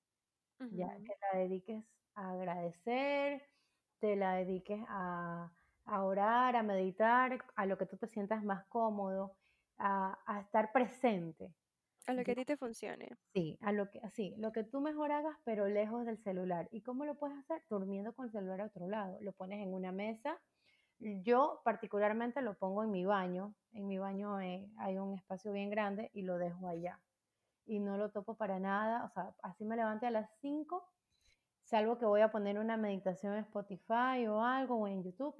ya 0.70 0.88
que 0.97 1.14
la 1.20 1.38
dediques 1.38 1.85
a 2.14 2.33
agradecer, 2.33 3.42
te 4.01 4.16
la 4.16 4.35
dediques 4.37 4.83
a, 4.88 5.53
a 5.85 6.03
orar, 6.03 6.57
a 6.57 6.62
meditar, 6.62 7.38
a 7.55 7.66
lo 7.66 7.79
que 7.79 7.87
tú 7.87 7.97
te 7.99 8.09
sientas 8.09 8.42
más 8.42 8.64
cómodo 8.66 9.37
a, 9.79 10.41
estar 10.41 10.73
presente. 10.73 11.53
A 12.07 12.13
lo 12.13 12.23
que 12.23 12.33
a 12.33 12.35
ti 12.35 12.45
te 12.45 12.57
funcione. 12.57 13.09
Sí, 13.33 13.59
a 13.63 13.73
lo 13.73 13.91
que, 13.91 14.01
sí, 14.11 14.35
lo 14.37 14.53
que 14.53 14.63
tú 14.63 14.81
mejor 14.81 15.11
hagas, 15.11 15.37
pero 15.45 15.67
lejos 15.67 16.05
del 16.05 16.19
celular. 16.19 16.69
¿Y 16.71 16.83
cómo 16.83 17.05
lo 17.07 17.15
puedes 17.15 17.39
hacer? 17.39 17.63
Durmiendo 17.71 18.13
con 18.13 18.27
el 18.27 18.33
celular 18.33 18.61
a 18.61 18.67
otro 18.67 18.87
lado. 18.89 19.19
Lo 19.21 19.33
pones 19.33 19.63
en 19.63 19.73
una 19.73 19.91
mesa. 19.91 20.39
Yo 20.99 21.63
particularmente 21.65 22.43
lo 22.43 22.59
pongo 22.59 22.85
en 22.85 22.91
mi 22.91 23.07
baño. 23.07 23.55
En 23.73 23.87
mi 23.87 23.99
baño 23.99 24.41
eh, 24.41 24.69
hay 24.79 24.99
un 24.99 25.15
espacio 25.15 25.53
bien 25.53 25.71
grande 25.71 26.11
y 26.13 26.23
lo 26.23 26.37
dejo 26.37 26.69
allá. 26.69 27.01
Y 27.65 27.81
no 27.81 27.97
lo 27.97 28.11
topo 28.11 28.37
para 28.37 28.59
nada. 28.61 29.05
O 29.05 29.09
sea, 29.09 29.35
así 29.43 29.65
me 29.65 29.77
levante 29.77 30.07
a 30.07 30.11
las 30.11 30.31
5, 30.41 30.87
salvo 31.63 31.99
que 31.99 32.05
voy 32.05 32.21
a 32.21 32.31
poner 32.31 32.59
una 32.59 32.77
meditación 32.77 33.33
en 33.33 33.41
Spotify 33.41 34.27
o 34.29 34.43
algo 34.43 34.77
o 34.77 34.89
en 34.89 35.03
YouTube, 35.03 35.35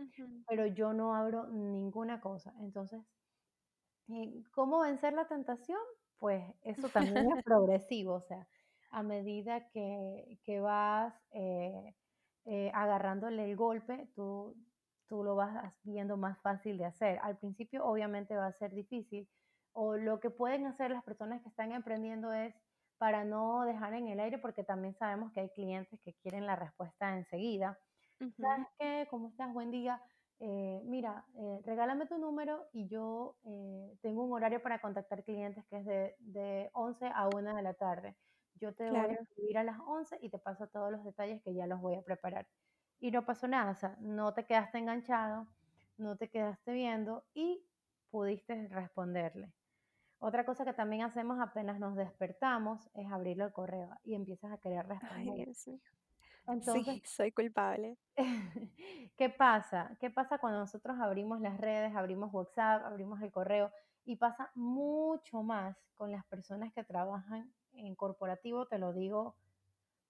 pero 0.49 0.67
yo 0.67 0.95
no 0.95 1.15
abro 1.15 1.47
ninguna 1.49 2.21
cosa. 2.21 2.55
Entonces, 2.61 3.03
¿Cómo 4.53 4.81
vencer 4.81 5.13
la 5.15 5.27
tentación? 5.27 5.79
Pues 6.19 6.45
eso 6.63 6.89
también 6.89 7.31
es 7.33 7.43
progresivo, 7.45 8.15
o 8.15 8.21
sea, 8.21 8.47
a 8.91 9.03
medida 9.03 9.69
que, 9.71 10.39
que 10.45 10.61
vas 10.61 11.15
eh, 11.33 11.95
eh, 12.45 12.71
agarrándole 12.75 13.45
el 13.45 13.57
golpe, 13.57 14.09
tú, 14.15 14.57
tú 15.09 15.25
lo 15.25 15.37
vas 15.37 15.75
viendo 15.83 16.17
más 16.17 16.41
fácil 16.43 16.79
de 16.79 16.85
hacer. 16.85 17.19
Al 17.23 17.39
principio 17.39 17.85
obviamente 17.85 18.37
va 18.37 18.47
a 18.47 18.53
ser 18.53 18.73
difícil, 18.75 19.29
o 19.73 19.97
lo 19.97 20.21
que 20.21 20.31
pueden 20.31 20.67
hacer 20.67 20.91
las 20.91 21.03
personas 21.05 21.43
que 21.43 21.49
están 21.49 21.73
emprendiendo 21.73 22.33
es 22.33 22.55
para 22.99 23.25
no 23.25 23.65
dejar 23.65 23.95
en 23.95 24.09
el 24.09 24.21
aire, 24.21 24.39
porque 24.39 24.65
también 24.65 24.95
sabemos 24.95 25.33
que 25.33 25.41
hay 25.41 25.51
clientes 25.51 26.01
que 26.05 26.15
quieren 26.15 26.47
la 26.47 26.57
respuesta 26.57 27.17
enseguida. 27.17 27.79
¿Sabes 28.41 28.67
qué? 28.79 29.07
¿Cómo 29.11 29.29
estás? 29.29 29.53
Buen 29.53 29.71
día. 29.71 30.01
Eh, 30.41 30.81
mira, 30.85 31.25
eh, 31.37 31.61
regálame 31.65 32.07
tu 32.07 32.19
número 32.19 32.67
y 32.73 32.89
yo 32.89 33.37
eh, 33.45 33.97
tengo 34.03 34.25
un 34.25 34.33
horario 34.33 34.61
para 34.63 34.81
contactar 34.81 35.23
clientes 35.25 35.65
que 35.67 35.79
es 35.79 35.85
de, 35.87 36.17
de 36.19 36.71
11 36.73 37.07
a 37.07 37.29
1 37.29 37.55
de 37.55 37.63
la 37.63 37.75
tarde. 37.75 38.17
Yo 38.57 38.75
te 38.75 38.91
voy 38.91 39.11
a 39.11 39.21
escribir 39.21 39.59
a 39.59 39.65
las 39.65 39.79
11 39.81 40.19
y 40.21 40.31
te 40.31 40.39
paso 40.39 40.67
todos 40.69 40.91
los 40.91 41.05
detalles 41.05 41.43
que 41.43 41.55
ya 41.55 41.67
los 41.67 41.81
voy 41.81 41.95
a 41.95 42.03
preparar. 42.03 42.47
Y 43.01 43.11
no 43.11 43.25
pasó 43.25 43.49
nada, 43.49 43.73
o 43.73 43.75
sea, 43.75 43.97
no 44.01 44.33
te 44.35 44.45
quedaste 44.45 44.79
enganchado, 44.79 45.47
no 45.99 46.17
te 46.17 46.29
quedaste 46.29 46.73
viendo 46.73 47.25
y 47.35 47.65
pudiste 48.11 48.69
responderle. 48.69 49.53
Otra 50.19 50.45
cosa 50.45 50.65
que 50.65 50.73
también 50.73 51.03
hacemos 51.03 51.39
apenas 51.41 51.79
nos 51.79 51.97
despertamos 51.97 52.89
es 52.95 53.11
abrirle 53.11 53.45
el 53.45 53.53
correo 53.53 53.91
y 54.05 54.15
empiezas 54.15 54.53
a 54.53 54.59
querer 54.59 54.87
responder. 54.87 55.49
Entonces, 56.47 56.85
sí, 56.85 57.03
soy 57.05 57.33
culpable. 57.33 57.97
¿Qué 59.17 59.31
pasa? 59.31 59.97
¿Qué 60.01 60.11
pasa 60.11 60.39
cuando 60.39 60.59
nosotros 60.61 60.97
abrimos 61.01 61.41
las 61.41 61.59
redes, 61.59 61.95
abrimos 61.95 62.33
WhatsApp, 62.33 62.85
abrimos 62.85 63.21
el 63.23 63.33
correo? 63.33 63.73
Y 64.05 64.17
pasa 64.17 64.51
mucho 64.55 65.43
más 65.43 65.77
con 65.95 66.13
las 66.13 66.25
personas 66.27 66.73
que 66.75 66.85
trabajan 66.85 67.53
en 67.73 67.95
corporativo, 67.95 68.67
te 68.67 68.79
lo 68.79 68.93
digo 68.93 69.37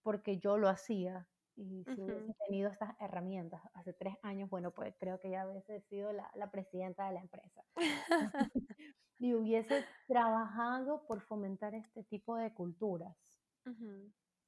porque 0.03 0.39
yo 0.39 0.59
lo 0.59 0.69
hacía. 0.69 1.27
y 1.57 1.85
si 1.85 2.03
hubiese 2.03 2.35
tenido 2.47 2.69
estas 2.69 3.01
herramientas 3.01 3.63
hace 3.75 3.93
tres 3.93 4.17
años, 4.23 4.51
bueno, 4.51 4.73
pues 4.73 4.93
creo 4.99 5.21
que 5.21 5.31
ya 5.31 5.49
hubiese 5.49 5.81
sido 5.83 6.13
la, 6.13 6.29
la 6.35 6.51
presidenta 6.51 7.07
de 7.07 7.15
la 7.15 7.21
empresa. 7.21 7.65
y 9.19 9.35
hubiese 9.35 9.85
trabajado 10.07 11.07
por 11.07 11.21
fomentar 11.21 11.75
este 11.75 12.03
tipo 12.05 12.37
de 12.37 12.53
culturas 12.53 13.17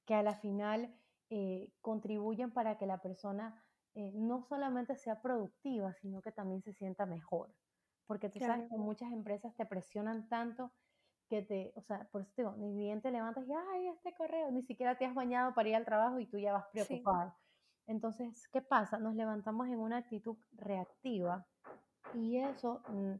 que 0.05 0.15
a 0.15 0.23
la 0.23 0.35
final 0.35 0.95
eh, 1.31 1.73
contribuyen 1.81 2.53
para 2.53 2.79
que 2.79 2.87
la 2.87 2.99
persona 2.99 3.63
eh, 3.95 4.13
no 4.15 4.43
solamente 4.43 4.97
sea 4.97 5.21
productiva, 5.23 5.93
sino 5.95 6.21
que 6.21 6.33
también 6.33 6.63
se 6.63 6.73
sienta 6.73 7.07
mejor. 7.07 7.55
Porque 8.07 8.29
tú 8.29 8.39
sabes 8.39 8.69
que 8.69 8.77
muchas 8.77 9.11
empresas 9.13 9.55
te 9.57 9.67
presionan 9.67 10.29
tanto 10.29 10.73
que 11.29 11.43
te, 11.43 11.73
o 11.75 11.83
sea, 11.83 12.09
por 12.13 12.23
eso 12.23 12.33
te 12.37 12.43
digo, 12.43 12.55
ni 12.57 12.73
bien 12.73 13.03
te 13.03 13.11
levantas 13.11 13.47
y, 13.49 13.53
ay, 13.53 13.89
este 13.89 14.15
correo, 14.15 14.51
ni 14.51 14.63
siquiera 14.63 14.97
te 14.97 15.07
has 15.07 15.15
bañado 15.15 15.55
para 15.55 15.69
ir 15.69 15.75
al 15.75 15.85
trabajo 15.85 16.21
y 16.21 16.27
tú 16.27 16.39
ya 16.39 16.53
vas 16.53 16.67
preocupado. 16.73 17.35
Entonces, 17.87 18.49
¿qué 18.53 18.63
pasa? 18.63 18.99
Nos 18.99 19.15
levantamos 19.15 19.67
en 19.69 19.79
una 19.79 19.99
actitud 19.99 20.37
reactiva 20.53 21.47
y 22.15 22.39
eso 22.39 22.83
mm, 22.89 23.15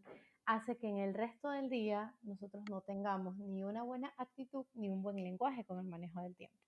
hace 0.47 0.77
que 0.77 0.89
en 0.89 0.99
el 0.99 1.15
resto 1.15 1.51
del 1.51 1.69
día 1.69 2.15
nosotros 2.23 2.65
no 2.71 2.81
tengamos 2.83 3.37
ni 3.39 3.65
una 3.65 3.83
buena 3.83 4.13
actitud 4.17 4.67
ni 4.75 4.89
un 4.89 5.03
buen 5.03 5.17
lenguaje 5.17 5.65
con 5.65 5.79
el 5.79 5.87
manejo 5.87 6.21
del 6.21 6.37
tiempo. 6.37 6.66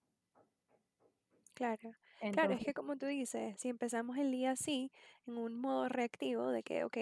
Claro, 1.59 1.97
claro, 2.31 2.55
es 2.55 2.64
que 2.64 2.73
como 2.75 2.97
tú 2.97 3.07
dices, 3.07 3.57
si 3.61 3.68
empezamos 3.68 4.16
el 4.16 4.31
día 4.31 4.53
así, 4.53 4.92
en 5.27 5.37
un 5.38 5.57
modo 5.57 5.88
reactivo 5.88 6.49
de 6.51 6.62
que, 6.62 6.85
ok, 6.85 6.97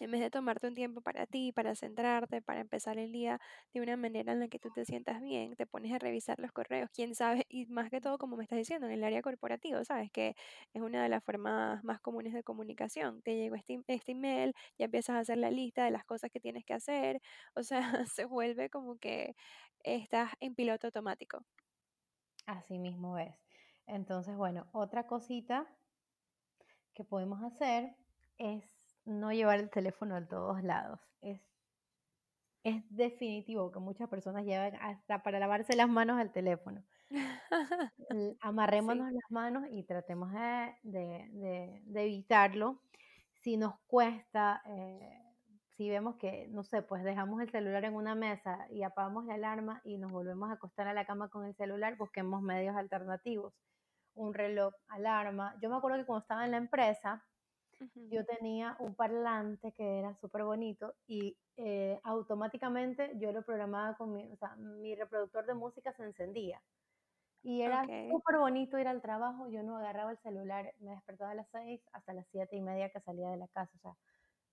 en 0.00 0.10
vez 0.10 0.20
de 0.20 0.30
tomarte 0.30 0.68
un 0.68 0.74
tiempo 0.74 1.00
para 1.02 1.26
ti, 1.26 1.52
para 1.52 1.74
centrarte, 1.76 2.42
para 2.42 2.60
empezar 2.60 2.98
el 2.98 3.12
día 3.12 3.40
de 3.74 3.80
una 3.82 3.96
manera 3.96 4.32
en 4.32 4.40
la 4.40 4.48
que 4.48 4.58
tú 4.58 4.70
te 4.70 4.84
sientas 4.84 5.22
bien, 5.22 5.56
te 5.56 5.66
pones 5.66 5.92
a 5.92 5.98
revisar 5.98 6.38
los 6.40 6.52
correos, 6.52 6.90
quién 6.92 7.14
sabe, 7.14 7.46
y 7.48 7.66
más 7.66 7.90
que 7.90 8.00
todo, 8.02 8.18
como 8.18 8.36
me 8.36 8.44
estás 8.44 8.58
diciendo, 8.58 8.86
en 8.88 8.92
el 8.94 9.04
área 9.04 9.22
corporativa, 9.22 9.84
sabes 9.84 10.10
que 10.12 10.34
es 10.74 10.82
una 10.82 11.02
de 11.02 11.08
las 11.10 11.24
formas 11.24 11.82
más 11.84 12.00
comunes 12.00 12.34
de 12.34 12.42
comunicación. 12.44 13.22
Te 13.22 13.36
llegó 13.36 13.56
este, 13.56 13.80
este 13.88 14.12
email, 14.12 14.54
ya 14.78 14.86
empiezas 14.86 15.16
a 15.16 15.20
hacer 15.20 15.38
la 15.38 15.50
lista 15.50 15.84
de 15.86 15.90
las 15.92 16.04
cosas 16.04 16.30
que 16.30 16.40
tienes 16.40 16.64
que 16.66 16.74
hacer, 16.74 17.20
o 17.56 17.62
sea, 17.64 18.06
se 18.06 18.24
vuelve 18.26 18.70
como 18.70 18.98
que 18.98 19.34
estás 19.84 20.32
en 20.40 20.54
piloto 20.56 20.88
automático. 20.88 21.44
Así 22.44 22.78
mismo 22.80 23.18
es. 23.18 23.36
Entonces, 23.86 24.36
bueno, 24.36 24.66
otra 24.72 25.06
cosita 25.06 25.66
que 26.94 27.04
podemos 27.04 27.42
hacer 27.42 27.94
es 28.38 28.64
no 29.04 29.32
llevar 29.32 29.60
el 29.60 29.70
teléfono 29.70 30.16
a 30.16 30.26
todos 30.26 30.62
lados. 30.62 31.00
Es, 31.20 31.40
es 32.64 32.82
definitivo 32.90 33.70
que 33.70 33.78
muchas 33.78 34.08
personas 34.08 34.44
llevan 34.44 34.74
hasta 34.76 35.22
para 35.22 35.38
lavarse 35.38 35.76
las 35.76 35.88
manos 35.88 36.18
al 36.18 36.32
teléfono. 36.32 36.84
Amarrémonos 38.40 39.12
las 39.12 39.30
manos 39.30 39.64
y 39.70 39.84
tratemos 39.84 40.32
de, 40.82 41.82
evitarlo. 41.94 42.82
Si 43.42 43.56
nos 43.56 43.78
cuesta, 43.86 44.62
eh, 44.66 45.26
si 45.76 45.88
vemos 45.88 46.16
que, 46.16 46.48
no 46.48 46.64
sé, 46.64 46.82
pues 46.82 47.04
dejamos 47.04 47.40
el 47.40 47.50
celular 47.50 47.84
en 47.84 47.94
una 47.94 48.14
mesa 48.14 48.66
y 48.70 48.82
apagamos 48.82 49.26
la 49.26 49.34
alarma 49.34 49.82
y 49.84 49.98
nos 49.98 50.10
volvemos 50.10 50.50
a 50.50 50.54
acostar 50.54 50.88
a 50.88 50.94
la 50.94 51.04
cama 51.04 51.28
con 51.28 51.44
el 51.44 51.54
celular, 51.54 51.96
busquemos 51.96 52.42
medios 52.42 52.74
alternativos. 52.76 53.54
Un 54.16 54.32
reloj, 54.34 54.74
alarma. 54.88 55.56
Yo 55.60 55.68
me 55.70 55.76
acuerdo 55.76 55.98
que 55.98 56.06
cuando 56.06 56.22
estaba 56.22 56.44
en 56.46 56.52
la 56.52 56.56
empresa, 56.56 57.24
yo 58.10 58.24
tenía 58.26 58.76
un 58.80 58.94
parlante 58.94 59.72
que 59.72 59.98
era 59.98 60.14
súper 60.16 60.44
bonito 60.44 60.94
y 61.06 61.38
eh, 61.56 62.00
automáticamente 62.04 63.12
yo 63.18 63.32
lo 63.32 63.44
programaba 63.44 63.96
con 63.96 64.12
mi, 64.14 64.32
o 64.32 64.36
sea, 64.36 64.56
mi 64.56 64.94
reproductor 64.96 65.46
de 65.46 65.54
música 65.54 65.92
se 65.92 66.04
encendía. 66.04 66.62
Y 67.42 67.62
era 67.62 67.84
súper 68.10 68.38
bonito 68.38 68.78
ir 68.78 68.88
al 68.88 69.02
trabajo, 69.02 69.48
yo 69.48 69.62
no 69.62 69.76
agarraba 69.78 70.12
el 70.12 70.18
celular, 70.18 70.74
me 70.80 70.92
despertaba 70.92 71.32
a 71.32 71.34
las 71.36 71.50
6 71.50 71.88
hasta 71.92 72.14
las 72.14 72.28
siete 72.28 72.56
y 72.56 72.62
media 72.62 72.90
que 72.90 73.00
salía 73.00 73.30
de 73.30 73.38
la 73.38 73.48
casa, 73.48 73.72
o 73.76 73.80
sea, 73.80 73.98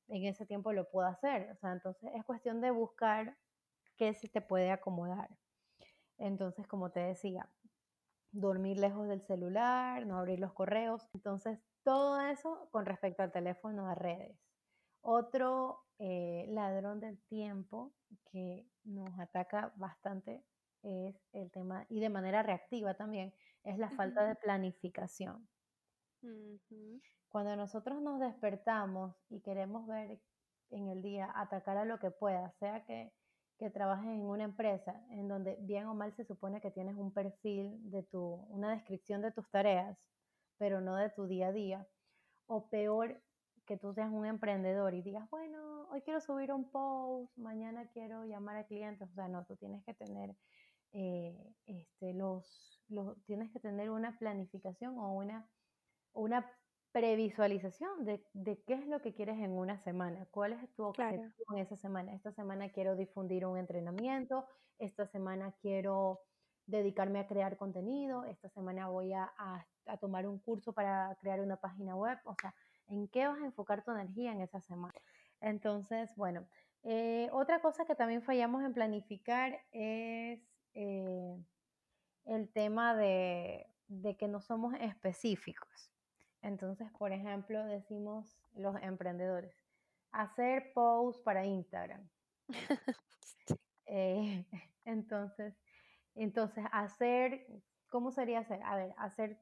en 0.10 0.26
ese 0.26 0.46
tiempo 0.46 0.74
lo 0.74 0.90
puedo 0.92 1.08
hacer, 1.08 1.52
o 1.52 1.56
sea, 1.58 1.74
entonces 1.74 2.12
es 2.16 2.26
cuestión 2.26 2.62
de 2.62 2.72
buscar 2.72 3.38
qué 3.98 4.14
se 4.14 4.30
te 4.30 4.42
puede 4.42 4.72
acomodar. 4.72 5.30
Entonces, 6.18 6.68
como 6.68 6.92
te 6.92 7.02
decía, 7.02 7.50
dormir 8.34 8.78
lejos 8.80 9.08
del 9.08 9.22
celular, 9.22 10.06
no 10.06 10.18
abrir 10.18 10.40
los 10.40 10.54
correos, 10.54 11.08
entonces 11.14 11.60
todo 11.84 12.20
eso 12.20 12.68
con 12.72 12.86
respecto 12.86 13.24
al 13.24 13.32
teléfono 13.32 13.88
de 13.88 13.96
redes. 13.96 14.38
Otro 15.02 15.86
eh, 16.00 16.46
ladrón 16.50 17.00
del 17.00 17.22
tiempo 17.24 17.94
que 18.32 18.68
nos 18.84 19.18
ataca 19.20 19.72
bastante 19.76 20.44
es 20.82 21.16
el 21.32 21.52
tema, 21.52 21.86
y 21.90 22.00
de 22.00 22.10
manera 22.10 22.44
reactiva 22.44 22.96
también, 22.96 23.34
es 23.64 23.78
la 23.78 23.90
falta 23.92 24.26
de 24.26 24.36
planificación. 24.36 25.48
Cuando 27.30 27.56
nosotros 27.56 28.02
nos 28.02 28.20
despertamos 28.20 29.16
y 29.30 29.42
queremos 29.42 29.88
ver 29.88 30.20
en 30.70 30.90
el 30.90 31.02
día, 31.02 31.32
atacar 31.36 31.78
a 31.78 31.86
lo 31.86 32.00
que 32.00 32.12
pueda, 32.12 32.52
sea 32.60 32.84
que, 32.86 33.14
que 33.58 33.70
trabajes 33.70 34.08
en 34.08 34.22
una 34.22 34.44
empresa 34.44 35.06
en 35.10 35.28
donde 35.28 35.58
bien 35.62 35.86
o 35.88 35.96
mal 35.96 36.14
se 36.16 36.26
supone 36.26 36.62
que 36.62 36.72
tienes 36.72 36.96
un 36.96 37.14
perfil 37.14 37.80
de 37.90 38.04
tu, 38.04 38.20
una 38.50 38.72
descripción 38.72 39.22
de 39.22 39.32
tus 39.32 39.50
tareas, 39.50 39.98
pero 40.58 40.82
no 40.82 40.96
de 40.96 41.10
tu 41.10 41.26
día 41.28 41.48
a 41.48 41.52
día. 41.52 41.88
O 42.48 42.70
peor, 42.70 43.22
que 43.66 43.78
tú 43.78 43.94
seas 43.94 44.12
un 44.12 44.26
emprendedor 44.26 44.94
y 44.94 45.02
digas, 45.02 45.30
bueno, 45.30 45.88
hoy 45.90 46.02
quiero 46.02 46.20
subir 46.20 46.52
un 46.52 46.70
post, 46.70 47.36
mañana 47.38 47.88
quiero 47.94 48.26
llamar 48.26 48.58
a 48.58 48.66
clientes. 48.66 49.10
O 49.10 49.14
sea, 49.14 49.28
no, 49.28 49.46
tú 49.46 49.56
tienes 49.56 49.84
que 49.86 49.94
tener, 49.94 50.36
eh, 50.92 51.54
este, 51.66 52.14
los, 52.14 52.82
los, 52.90 53.24
tienes 53.26 53.52
que 53.52 53.60
tener 53.60 53.90
una 53.90 54.18
planificación 54.18 54.98
o 54.98 55.14
una, 55.14 55.48
una 56.14 56.52
previsualización 56.94 58.06
de, 58.06 58.24
de, 58.34 58.62
qué 58.64 58.76
es 58.76 58.88
lo 58.88 59.02
que 59.02 59.14
quieres 59.14 59.40
en 59.40 59.52
una 59.52 59.80
semana, 59.80 60.28
cuál 60.32 60.54
es 60.54 60.74
tu 60.76 60.84
objetivo 60.84 61.26
en 61.52 61.58
esa 61.58 61.76
semana. 61.76 62.14
Esta 62.14 62.32
semana 62.32 62.70
quiero 62.70 62.96
difundir 62.96 63.46
un 63.46 63.58
entrenamiento, 63.58 64.46
esta 64.78 65.08
semana 65.08 65.54
quiero 65.60 66.22
dedicarme 66.68 67.20
a 67.20 67.28
crear 67.28 67.58
contenido, 67.58 68.24
esta 68.26 68.48
semana 68.50 68.88
voy 68.88 69.12
a, 69.12 69.34
a, 69.38 69.98
tomar 69.98 70.28
un 70.28 70.40
curso 70.40 70.72
para 70.72 71.18
crear 71.20 71.42
una 71.42 71.58
página 71.58 71.96
web, 71.96 72.18
o 72.26 72.36
sea, 72.40 72.54
¿en 72.88 73.08
qué 73.08 73.28
vas 73.28 73.42
a 73.42 73.46
enfocar 73.46 73.84
tu 73.84 73.92
energía 73.92 74.32
en 74.32 74.42
esa 74.42 74.62
semana? 74.62 74.94
Entonces, 75.42 76.16
bueno, 76.16 76.48
eh, 76.84 77.28
otra 77.34 77.60
cosa 77.60 77.86
que 77.86 77.96
también 77.96 78.22
fallamos 78.22 78.64
en 78.64 78.74
planificar 78.74 79.60
es 79.72 80.40
eh, 80.74 81.38
el 82.26 82.50
tema 82.54 82.96
de, 82.96 83.66
de 83.88 84.16
que 84.16 84.28
no 84.28 84.40
somos 84.42 84.74
específicos. 84.80 85.93
Entonces, 86.44 86.92
por 87.00 87.14
ejemplo, 87.14 87.66
decimos 87.66 88.38
los 88.54 88.76
emprendedores, 88.82 89.56
hacer 90.12 90.74
posts 90.76 91.22
para 91.24 91.46
Instagram. 91.46 92.10
Eh, 93.86 94.46
entonces, 94.86 95.54
entonces, 96.16 96.64
hacer, 96.72 97.46
¿cómo 97.90 98.12
sería 98.12 98.40
hacer? 98.40 98.62
A 98.64 98.78
ver, 98.78 98.94
hacer 98.98 99.38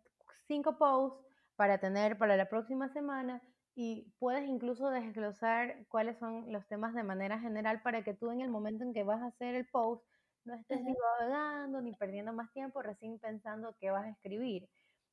cinco 0.48 0.80
posts 0.80 1.24
para 1.56 1.80
tener 1.80 2.18
para 2.18 2.36
la 2.38 2.50
próxima 2.50 2.90
semana 2.90 3.42
y 3.76 4.14
puedes 4.20 4.50
incluso 4.50 4.90
desglosar 4.90 5.86
cuáles 5.90 6.18
son 6.18 6.52
los 6.52 6.68
temas 6.68 6.96
de 6.96 7.04
manera 7.04 7.40
general 7.40 7.84
para 7.84 8.04
que 8.04 8.16
tú 8.16 8.32
en 8.32 8.42
el 8.42 8.50
momento 8.50 8.84
en 8.84 8.94
que 8.94 9.04
vas 9.04 9.22
a 9.22 9.28
hacer 9.28 9.56
el 9.56 9.68
post 9.70 10.04
no 10.44 10.56
estés 10.56 10.84
divagando 10.84 11.82
ni 11.82 11.94
perdiendo 11.94 12.34
más 12.34 12.52
tiempo 12.52 12.82
recién 12.82 13.20
pensando 13.20 13.76
qué 13.80 13.92
vas 13.92 14.06
a 14.06 14.10
escribir. 14.10 14.70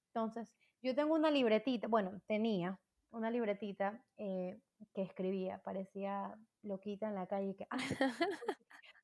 Entonces, 0.09 0.55
yo 0.83 0.95
tengo 0.95 1.15
una 1.15 1.31
libretita, 1.31 1.89
bueno, 1.89 2.21
tenía 2.27 2.79
una 3.11 3.31
libretita 3.31 4.05
eh, 4.17 4.61
que 4.95 5.03
escribía, 5.03 5.61
parecía 5.63 6.39
loquita 6.63 7.09
en 7.09 7.15
la 7.15 7.27
calle, 7.27 7.57
que, 7.57 7.67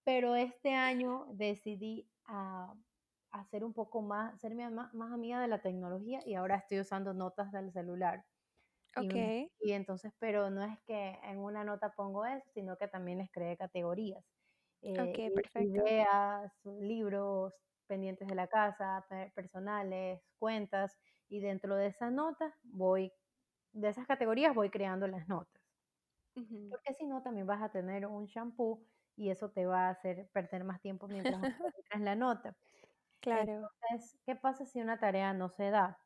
pero 0.05 0.35
este 0.37 0.75
año 0.75 1.27
decidí 1.33 2.09
a, 2.27 2.75
hacer 3.31 3.65
un 3.65 3.73
poco 3.73 4.01
más, 4.01 4.41
ser 4.41 4.55
más, 4.55 4.95
más, 4.95 5.13
amiga 5.13 5.41
de 5.41 5.49
la 5.49 5.61
tecnología 5.61 6.21
y 6.25 6.35
ahora 6.35 6.57
estoy 6.57 6.81
usando 6.81 7.13
notas 7.13 7.51
del 7.51 7.73
celular. 7.73 8.25
Ok. 8.97 9.51
Y, 9.61 9.73
entonces, 9.73 10.13
pero 10.21 10.51
no 10.51 10.63
es 10.63 10.79
que 10.87 11.19
en 11.25 11.39
una 11.39 11.65
nota 11.65 11.93
pongo 11.97 12.25
eso, 12.27 12.49
sino 12.53 12.77
que 12.77 12.87
también 12.87 13.19
les 13.19 13.31
creé 13.33 13.57
categorías. 13.57 14.25
Eh, 14.83 15.33
perfecto. 15.35 15.61
Ideas, 15.61 16.53
libros, 16.65 17.53
pendientes 17.89 18.29
de 18.29 18.37
la 18.37 18.47
casa, 18.47 19.05
personales, 19.35 20.23
cuentas, 20.39 20.97
y 21.29 21.41
dentro 21.41 21.77
de 21.77 21.89
esas 21.89 22.13
notas 22.13 22.55
voy, 22.65 23.13
de 23.73 23.89
esas 23.89 24.07
categorías 24.07 24.55
voy 24.55 24.71
creando 24.71 25.07
las 25.09 25.29
notas. 25.29 25.63
Porque 26.69 26.95
si 26.95 27.07
no, 27.07 27.23
también 27.23 27.47
vas 27.47 27.63
a 27.63 27.71
tener 27.71 28.07
un 28.07 28.27
shampoo 28.27 28.87
y 29.17 29.31
eso 29.31 29.51
te 29.53 29.67
va 29.67 29.87
a 29.89 29.91
hacer 29.91 30.29
perder 30.33 30.65
más 30.65 30.81
tiempo 30.81 31.09
mientras 31.09 31.43
encuentras 31.45 32.01
la 32.01 32.17
nota. 32.17 32.57
Claro. 33.21 33.71
Entonces, 33.91 34.19
¿qué 34.27 34.37
pasa 34.37 34.67
si 34.67 34.81
una 34.81 34.99
tarea 34.99 35.33
no 35.33 35.51
se 35.51 35.71
da? 35.71 35.99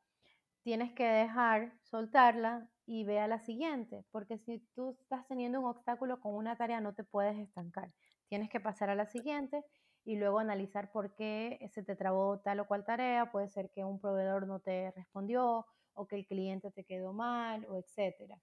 Tienes 0.62 0.92
que 0.94 1.04
dejar, 1.04 1.78
soltarla 1.83 2.70
y 2.87 3.04
ve 3.04 3.20
a 3.20 3.28
la 3.28 3.40
siguiente, 3.40 4.04
porque 4.11 4.38
si 4.38 4.61
tú 4.74 4.96
estás 5.00 5.26
teniendo 5.28 5.61
un 5.61 5.66
obstáculo 5.66 6.20
con 6.20 6.35
una 6.35 6.57
tarea 6.57 6.81
no 6.81 6.94
te 6.94 7.04
puedes 7.04 7.38
estancar. 7.38 7.94
Tienes 8.28 8.50
que 8.50 8.61
pasar 8.61 8.90
a 8.90 8.94
la 8.94 9.07
siguiente 9.07 9.64
y 10.09 10.16
luego 10.16 10.38
analizar 10.38 10.90
por 10.90 11.14
qué 11.14 11.59
se 11.71 11.83
te 11.83 11.94
trabó 11.94 12.40
tal 12.40 12.61
o 12.61 12.66
cual 12.66 12.83
tarea, 12.83 13.31
puede 13.31 13.47
ser 13.47 13.68
que 13.68 13.85
un 13.85 14.01
proveedor 14.01 14.47
no 14.47 14.59
te 14.59 14.90
respondió 14.92 15.66
o 15.92 16.07
que 16.07 16.16
el 16.16 16.27
cliente 16.27 16.71
te 16.71 16.85
quedó 16.85 17.12
mal 17.12 17.66
o 17.68 17.77
etcétera. 17.77 18.40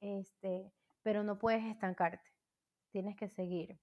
Este, 0.00 0.72
pero 1.02 1.22
no 1.22 1.38
puedes 1.38 1.62
estancarte, 1.66 2.26
tienes 2.92 3.14
que 3.14 3.28
seguir. 3.28 3.78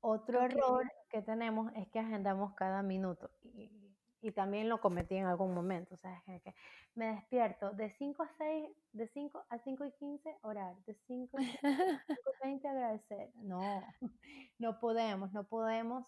Otro 0.00 0.42
error 0.42 0.90
que 1.08 1.22
tenemos 1.22 1.70
es 1.76 1.86
que 1.90 2.00
agendamos 2.00 2.54
cada 2.54 2.82
minuto 2.82 3.30
y, 3.44 3.93
y, 4.24 4.32
también 4.32 4.68
lo 4.68 4.80
cometí 4.80 5.16
en 5.16 5.26
algún 5.26 5.54
momento, 5.54 5.94
o 5.94 5.98
sea, 5.98 6.22
que 6.26 6.54
me 6.94 7.06
despierto 7.14 7.70
de 7.72 7.90
5 7.98 8.22
a 8.22 8.30
6, 8.38 8.68
de 8.92 9.08
5 9.08 9.44
a 9.48 9.58
5 9.58 9.84
y 9.84 9.92
15 9.92 10.38
orar, 10.42 10.76
de 10.86 10.94
5 11.06 11.36
a 11.38 11.40
5 11.40 12.30
a 12.42 12.46
20 12.46 12.68
agradecer. 12.68 13.30
No, 13.36 13.60
no 14.58 14.80
podemos, 14.80 15.32
no 15.32 15.44
podemos 15.44 16.06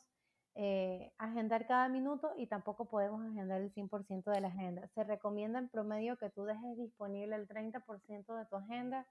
eh, 0.54 1.12
agendar 1.18 1.66
cada 1.66 1.88
minuto 1.90 2.32
y 2.38 2.46
tampoco 2.46 2.86
podemos 2.86 3.20
agendar 3.30 3.60
el 3.60 3.72
100% 3.74 4.30
de 4.30 4.40
la 4.40 4.48
agenda. 4.48 4.88
Se 4.94 5.04
recomienda 5.04 5.58
en 5.58 5.68
promedio 5.68 6.16
que 6.16 6.30
tú 6.30 6.44
dejes 6.44 6.78
disponible 6.78 7.36
el 7.36 7.46
30% 7.46 8.34
de 8.34 8.46
tu 8.46 8.56
agenda 8.56 9.06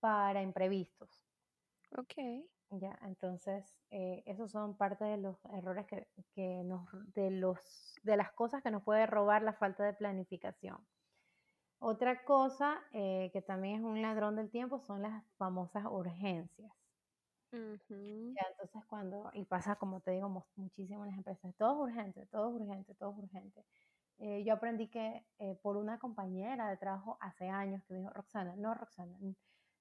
para 0.00 0.42
imprevistos. 0.42 1.08
Ok. 1.96 2.14
Ya, 2.80 2.98
entonces, 3.02 3.76
eh, 3.90 4.22
esos 4.26 4.50
son 4.50 4.76
parte 4.78 5.04
de 5.04 5.18
los 5.18 5.44
errores 5.46 5.86
que, 5.86 6.08
que, 6.34 6.62
nos, 6.64 6.88
de, 7.14 7.30
los, 7.30 7.94
de 8.02 8.16
las 8.16 8.32
cosas 8.32 8.62
que 8.62 8.70
nos 8.70 8.82
puede 8.82 9.06
robar 9.06 9.42
la 9.42 9.52
falta 9.52 9.84
de 9.84 9.92
planificación. 9.92 10.78
Otra 11.80 12.24
cosa 12.24 12.80
eh, 12.92 13.30
que 13.32 13.42
también 13.42 13.76
es 13.80 13.82
un 13.82 14.00
ladrón 14.00 14.36
del 14.36 14.50
tiempo 14.50 14.80
son 14.80 15.02
las 15.02 15.22
famosas 15.36 15.84
urgencias. 15.84 16.72
Ya, 18.34 18.42
entonces 18.50 18.82
cuando, 18.86 19.30
y 19.34 19.44
pasa 19.44 19.76
como 19.76 20.00
te 20.00 20.12
digo 20.12 20.46
muchísimo 20.56 21.04
en 21.04 21.10
las 21.10 21.18
empresas, 21.18 21.54
todo 21.56 21.86
es 21.86 21.92
urgente, 21.92 22.26
todo 22.26 22.48
es 22.48 22.62
urgente, 22.62 22.94
todo 22.94 23.12
es 23.12 23.18
urgente. 23.18 23.64
Eh, 24.18 24.44
yo 24.44 24.54
aprendí 24.54 24.88
que 24.88 25.26
eh, 25.38 25.56
por 25.62 25.76
una 25.76 25.98
compañera 25.98 26.68
de 26.70 26.76
trabajo 26.78 27.18
hace 27.20 27.48
años 27.48 27.82
que 27.84 27.94
dijo, 27.94 28.10
Roxana, 28.10 28.54
no 28.56 28.74
Roxana, 28.74 29.18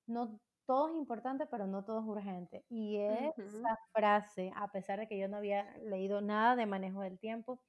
no 0.07 0.41
todo 0.65 0.89
es 0.89 0.95
importante, 0.95 1.45
pero 1.47 1.67
no 1.67 1.83
todo 1.83 1.99
es 2.01 2.05
urgente. 2.05 2.65
Y 2.69 2.97
esa 2.97 3.77
frase, 3.93 4.51
a 4.55 4.71
pesar 4.71 4.99
de 4.99 5.07
que 5.07 5.19
yo 5.19 5.27
no 5.27 5.37
había 5.37 5.77
leído 5.79 6.21
nada 6.21 6.55
de 6.55 6.65
manejo 6.65 7.01
del 7.01 7.19
tiempo, 7.19 7.61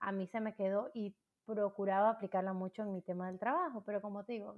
a 0.00 0.12
mí 0.12 0.26
se 0.26 0.40
me 0.40 0.54
quedó 0.54 0.90
y 0.94 1.16
procuraba 1.46 2.10
aplicarla 2.10 2.52
mucho 2.52 2.82
en 2.82 2.92
mi 2.92 3.02
tema 3.02 3.28
del 3.28 3.38
trabajo. 3.38 3.84
Pero 3.84 4.02
como 4.02 4.24
te 4.24 4.34
digo, 4.34 4.56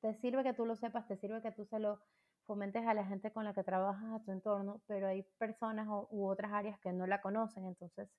te 0.00 0.14
sirve 0.14 0.42
que 0.44 0.54
tú 0.54 0.66
lo 0.66 0.76
sepas, 0.76 1.06
te 1.06 1.16
sirve 1.16 1.42
que 1.42 1.52
tú 1.52 1.64
se 1.66 1.78
lo 1.78 2.00
fomentes 2.46 2.86
a 2.86 2.94
la 2.94 3.04
gente 3.04 3.32
con 3.32 3.44
la 3.44 3.54
que 3.54 3.64
trabajas 3.64 4.12
a 4.12 4.24
tu 4.24 4.32
entorno, 4.32 4.82
pero 4.86 5.08
hay 5.08 5.22
personas 5.38 5.86
u 5.88 6.26
otras 6.26 6.52
áreas 6.52 6.80
que 6.80 6.92
no 6.92 7.06
la 7.06 7.20
conocen, 7.20 7.66
entonces 7.66 8.10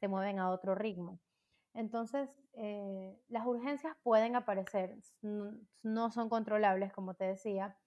se 0.00 0.08
mueven 0.08 0.38
a 0.38 0.50
otro 0.50 0.74
ritmo. 0.74 1.20
Entonces, 1.74 2.42
eh, 2.54 3.22
las 3.28 3.46
urgencias 3.46 3.96
pueden 4.02 4.34
aparecer, 4.34 4.96
no 5.82 6.10
son 6.10 6.28
controlables, 6.28 6.92
como 6.92 7.14
te 7.14 7.24
decía, 7.24 7.78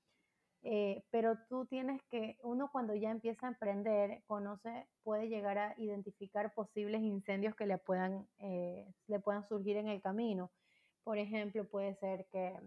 eh, 0.64 1.04
pero 1.12 1.38
tú 1.50 1.66
tienes 1.66 2.02
que, 2.10 2.38
uno 2.42 2.70
cuando 2.72 2.96
ya 2.96 3.12
empieza 3.12 3.48
a 3.48 3.50
emprender, 3.50 4.24
conoce, 4.26 4.88
puede 5.04 5.28
llegar 5.28 5.58
a 5.58 5.76
identificar 5.78 6.54
posibles 6.54 7.02
incendios 7.02 7.56
que 7.56 7.66
le 7.66 7.78
puedan, 7.78 8.28
eh, 8.40 8.94
le 9.08 9.20
puedan 9.20 9.48
surgir 9.48 9.78
en 9.78 9.90
el 9.90 10.02
camino. 10.02 10.52
Por 11.04 11.18
ejemplo, 11.18 11.66
puede 11.68 11.96
ser 11.96 12.28
que 12.32 12.58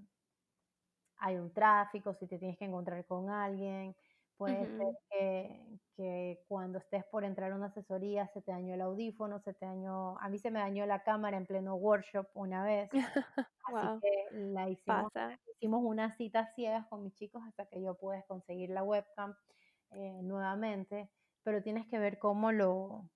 hay 1.19 1.37
un 1.37 1.53
tráfico, 1.53 2.15
si 2.15 2.27
te 2.27 2.39
tienes 2.39 2.59
que 2.59 2.67
encontrar 2.67 3.05
con 3.07 3.31
alguien, 3.31 3.97
puede 4.37 4.67
ser 4.67 4.97
que, 5.11 5.79
que, 5.97 6.45
cuando 6.49 6.79
estés 6.79 7.05
por 7.07 7.25
entrar 7.25 7.53
a 7.53 7.57
una 7.57 7.67
asesoría 7.67 8.27
se 8.29 8.43
te 8.43 8.53
dañó 8.53 8.75
el 8.75 8.81
audífono, 8.81 9.41
se 9.41 9.55
te 9.55 9.67
dañó, 9.67 10.19
a 10.19 10.29
mí 10.29 10.39
se 10.39 10.51
me 10.51 10.61
dañó 10.61 10.87
la 10.87 11.03
cámara 11.03 11.37
en 11.37 11.47
pleno 11.47 11.75
workshop 11.75 12.27
una 12.35 12.65
vez, 12.65 12.91
así 13.65 14.01
que 14.03 14.37
la 14.37 14.69
hicimos, 14.69 15.13
hicimos 15.55 15.83
unas 15.85 16.17
citas 16.17 16.55
ciegas 16.55 16.87
con 16.89 17.03
mis 17.03 17.15
chicos 17.15 17.43
hasta 17.47 17.67
que 17.67 17.83
yo 17.83 17.95
pude 17.95 18.25
conseguir 18.27 18.71
la 18.71 18.83
webcam 18.83 19.35
eh, 19.93 20.21
nuevamente, 20.23 21.11
pero 21.43 21.63
tienes 21.63 21.87
que 21.87 21.99
ver 21.99 22.19
cómo 22.19 22.53
lo, 22.53 23.09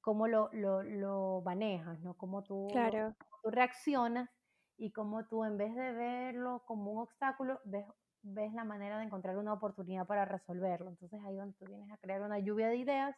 cómo 0.00 0.28
lo, 0.28 0.50
lo, 0.52 0.82
lo 0.82 1.42
manejas, 1.44 2.00
¿no? 2.00 2.14
Cómo 2.14 2.42
tú, 2.42 2.68
claro. 2.72 3.14
tú 3.42 3.50
reaccionas 3.50 4.28
y 4.76 4.90
cómo 4.92 5.26
tú 5.26 5.44
en 5.44 5.56
vez 5.56 5.74
de 5.74 5.92
verlo 5.92 6.62
como 6.66 6.92
un 6.92 6.98
obstáculo, 7.02 7.60
ves, 7.64 7.86
ves 8.22 8.52
la 8.54 8.64
manera 8.64 8.98
de 8.98 9.04
encontrar 9.04 9.36
una 9.36 9.52
oportunidad 9.52 10.06
para 10.06 10.24
resolverlo. 10.24 10.90
Entonces 10.90 11.20
ahí 11.24 11.36
donde 11.36 11.56
tú 11.58 11.66
vienes 11.66 11.90
a 11.90 11.96
crear 11.98 12.22
una 12.22 12.38
lluvia 12.38 12.68
de 12.68 12.76
ideas, 12.76 13.16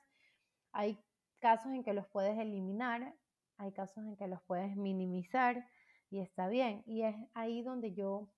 hay 0.73 0.99
casos 1.41 1.73
en 1.73 1.85
que 1.85 1.93
los 1.93 2.07
puedes 2.09 2.39
eliminar, 2.39 3.15
hay 3.59 3.73
casos 3.73 4.05
en 4.05 4.17
que 4.17 4.27
los 4.27 4.43
puedes 4.43 4.77
minimizar 4.77 5.67
y 6.11 6.21
está 6.21 6.49
bien. 6.49 6.83
Y 6.87 7.03
es 7.03 7.15
ahí 7.35 7.63
donde 7.63 7.95
yo 7.95 8.29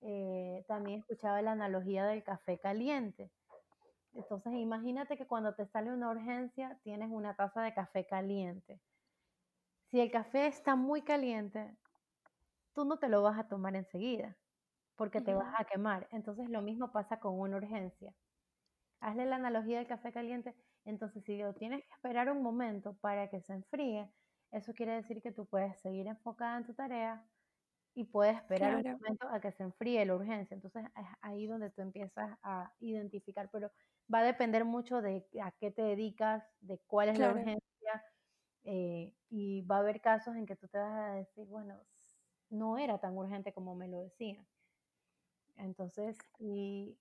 eh, 0.00 0.64
también 0.68 1.00
escuchaba 1.00 1.42
la 1.42 1.52
analogía 1.52 2.06
del 2.06 2.22
café 2.22 2.58
caliente. 2.58 3.30
Entonces 4.14 4.52
imagínate 4.54 5.16
que 5.16 5.26
cuando 5.26 5.54
te 5.54 5.66
sale 5.66 5.92
una 5.92 6.10
urgencia 6.10 6.78
tienes 6.84 7.10
una 7.10 7.34
taza 7.34 7.62
de 7.62 7.74
café 7.74 8.06
caliente. 8.06 8.80
Si 9.90 10.00
el 10.00 10.10
café 10.10 10.46
está 10.46 10.76
muy 10.76 11.02
caliente, 11.02 11.76
tú 12.74 12.84
no 12.84 12.98
te 12.98 13.08
lo 13.08 13.22
vas 13.22 13.38
a 13.38 13.48
tomar 13.48 13.76
enseguida, 13.76 14.36
porque 14.96 15.20
te 15.20 15.34
vas 15.34 15.54
a 15.58 15.64
quemar. 15.64 16.08
Entonces 16.12 16.48
lo 16.50 16.62
mismo 16.62 16.92
pasa 16.92 17.20
con 17.20 17.38
una 17.40 17.56
urgencia. 17.58 18.14
Hazle 19.00 19.26
la 19.26 19.36
analogía 19.36 19.78
del 19.78 19.86
café 19.88 20.12
caliente. 20.12 20.56
Entonces, 20.84 21.24
si 21.24 21.38
tienes 21.58 21.82
que 21.82 21.94
esperar 21.94 22.30
un 22.30 22.42
momento 22.42 22.96
para 22.98 23.28
que 23.30 23.40
se 23.40 23.52
enfríe, 23.54 24.12
eso 24.50 24.74
quiere 24.74 24.92
decir 24.94 25.22
que 25.22 25.32
tú 25.32 25.46
puedes 25.46 25.80
seguir 25.80 26.06
enfocada 26.08 26.58
en 26.58 26.64
tu 26.66 26.74
tarea 26.74 27.28
y 27.94 28.04
puedes 28.04 28.36
esperar 28.36 28.76
un 28.76 28.84
momento 28.98 29.28
a 29.28 29.40
que 29.40 29.52
se 29.52 29.62
enfríe 29.64 30.04
la 30.06 30.16
urgencia. 30.16 30.54
Entonces, 30.54 30.84
es 30.96 31.06
ahí 31.22 31.46
donde 31.46 31.70
tú 31.70 31.82
empiezas 31.82 32.38
a 32.42 32.74
identificar, 32.80 33.50
pero 33.52 33.70
va 34.12 34.20
a 34.20 34.24
depender 34.24 34.64
mucho 34.64 35.02
de 35.02 35.26
a 35.42 35.52
qué 35.60 35.70
te 35.70 35.82
dedicas, 35.82 36.44
de 36.60 36.80
cuál 36.86 37.08
es 37.10 37.18
la 37.18 37.30
urgencia, 37.30 37.62
eh, 38.64 39.14
y 39.30 39.62
va 39.66 39.76
a 39.76 39.80
haber 39.80 40.00
casos 40.00 40.36
en 40.36 40.46
que 40.46 40.56
tú 40.56 40.68
te 40.68 40.78
vas 40.78 40.94
a 40.94 41.14
decir, 41.14 41.46
bueno, 41.48 41.80
no 42.50 42.78
era 42.78 42.98
tan 43.00 43.16
urgente 43.18 43.52
como 43.54 43.74
me 43.76 43.88
lo 43.88 43.98
decían. 44.00 44.46
Entonces, 45.56 46.18
y 46.38 46.98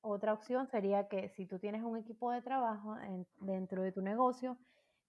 otra 0.00 0.32
opción 0.32 0.66
sería 0.68 1.08
que 1.08 1.28
si 1.28 1.46
tú 1.46 1.58
tienes 1.58 1.82
un 1.82 1.96
equipo 1.96 2.30
de 2.32 2.42
trabajo 2.42 2.96
dentro 3.36 3.82
de 3.82 3.92
tu 3.92 4.02
negocio, 4.02 4.58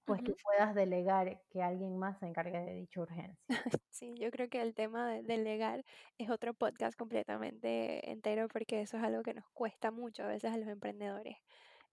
pues 0.06 0.22
que 0.24 0.34
puedas 0.36 0.74
delegar 0.76 1.42
que 1.50 1.62
alguien 1.62 1.98
más 1.98 2.20
se 2.20 2.28
encargue 2.28 2.60
de 2.60 2.74
dicha 2.74 3.02
urgencia. 3.02 3.46
Sí, 3.90 4.16
yo 4.20 4.30
creo 4.32 4.50
que 4.50 4.62
el 4.62 4.76
tema 4.76 5.10
de 5.10 5.24
delegar 5.24 5.84
es 6.18 6.30
otro 6.30 6.54
podcast 6.54 6.98
completamente 6.98 8.12
entero 8.12 8.48
porque 8.48 8.82
eso 8.82 8.98
es 8.98 9.04
algo 9.04 9.24
que 9.24 9.34
nos 9.34 9.46
cuesta 9.54 9.92
mucho 9.92 10.24
a 10.24 10.28
veces 10.28 10.52
a 10.54 10.58
los 10.58 10.68
emprendedores, 10.68 11.38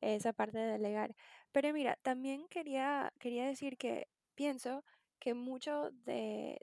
esa 0.01 0.33
parte 0.33 0.59
de 0.59 0.73
delegar. 0.73 1.15
Pero 1.53 1.73
mira, 1.73 1.97
también 2.03 2.47
quería, 2.49 3.13
quería 3.19 3.47
decir 3.47 3.79
que 3.79 4.09
pienso 4.35 4.85
que 5.19 5.35
mucho 5.35 5.91
de, 6.05 6.59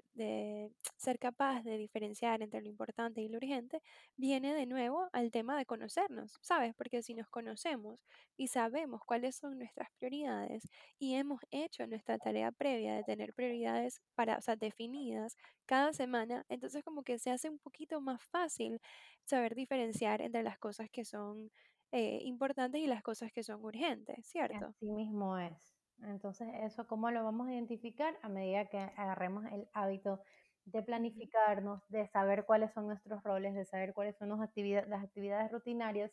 ser 0.98 1.20
capaz 1.20 1.64
de 1.64 1.78
diferenciar 1.78 2.42
entre 2.42 2.62
lo 2.62 2.70
importante 2.70 3.22
y 3.22 3.28
lo 3.28 3.38
urgente 3.38 3.82
viene 4.18 4.54
de 4.54 4.66
nuevo 4.66 5.10
al 5.14 5.32
tema 5.32 5.58
de 5.58 5.66
conocernos, 5.66 6.38
¿sabes? 6.42 6.74
Porque 6.76 7.02
si 7.02 7.14
nos 7.14 7.28
conocemos 7.30 8.00
y 8.38 8.48
sabemos 8.48 9.02
cuáles 9.06 9.36
son 9.36 9.58
nuestras 9.58 9.90
prioridades 9.98 10.64
y 11.00 11.16
hemos 11.16 11.42
hecho 11.50 11.88
nuestra 11.88 12.18
tarea 12.18 12.52
previa 12.52 12.96
de 12.96 13.04
tener 13.04 13.34
prioridades 13.34 14.02
para, 14.16 14.38
o 14.38 14.42
sea, 14.42 14.56
definidas 14.56 15.36
cada 15.66 15.94
semana, 15.94 16.46
entonces 16.50 16.84
como 16.84 17.04
que 17.04 17.20
se 17.20 17.32
hace 17.32 17.50
un 17.50 17.60
poquito 17.60 18.02
más 18.02 18.22
fácil 18.24 18.80
saber 19.24 19.56
diferenciar 19.56 20.22
entre 20.22 20.44
las 20.44 20.58
cosas 20.60 20.90
que 20.92 21.06
son 21.06 21.52
eh, 21.92 22.20
importantes 22.24 22.82
y 22.82 22.88
las 22.88 23.04
cosas 23.04 23.32
que 23.34 23.44
son 23.44 23.64
urgentes, 23.66 24.26
¿cierto? 24.26 24.68
Así 24.68 24.90
mismo 24.90 25.38
es. 25.38 25.71
Entonces, 26.04 26.48
¿eso 26.62 26.88
cómo 26.88 27.12
lo 27.12 27.24
vamos 27.24 27.48
a 27.48 27.54
identificar? 27.54 28.18
A 28.22 28.30
medida 28.30 28.66
que 28.70 28.78
agarremos 28.80 29.46
el 29.46 29.70
hábito 29.74 30.22
de 30.66 30.84
planificarnos, 30.84 31.82
de 31.90 32.08
saber 32.08 32.46
cuáles 32.46 32.72
son 32.74 32.88
nuestros 32.88 33.24
roles, 33.24 33.54
de 33.56 33.66
saber 33.66 33.94
cuáles 33.94 34.18
son 34.18 34.30
las 34.30 34.42
actividades, 34.42 34.90
las 34.90 35.04
actividades 35.04 35.52
rutinarias, 35.52 36.12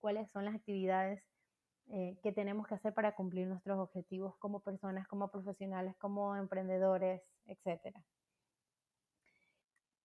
cuáles 0.00 0.30
son 0.30 0.44
las 0.44 0.54
actividades 0.54 1.22
eh, 1.90 2.18
que 2.22 2.32
tenemos 2.32 2.66
que 2.66 2.74
hacer 2.74 2.94
para 2.94 3.14
cumplir 3.14 3.48
nuestros 3.48 3.78
objetivos 3.78 4.36
como 4.38 4.60
personas, 4.60 5.08
como 5.08 5.30
profesionales, 5.30 5.96
como 5.98 6.36
emprendedores, 6.36 7.22
etc. 7.46 8.04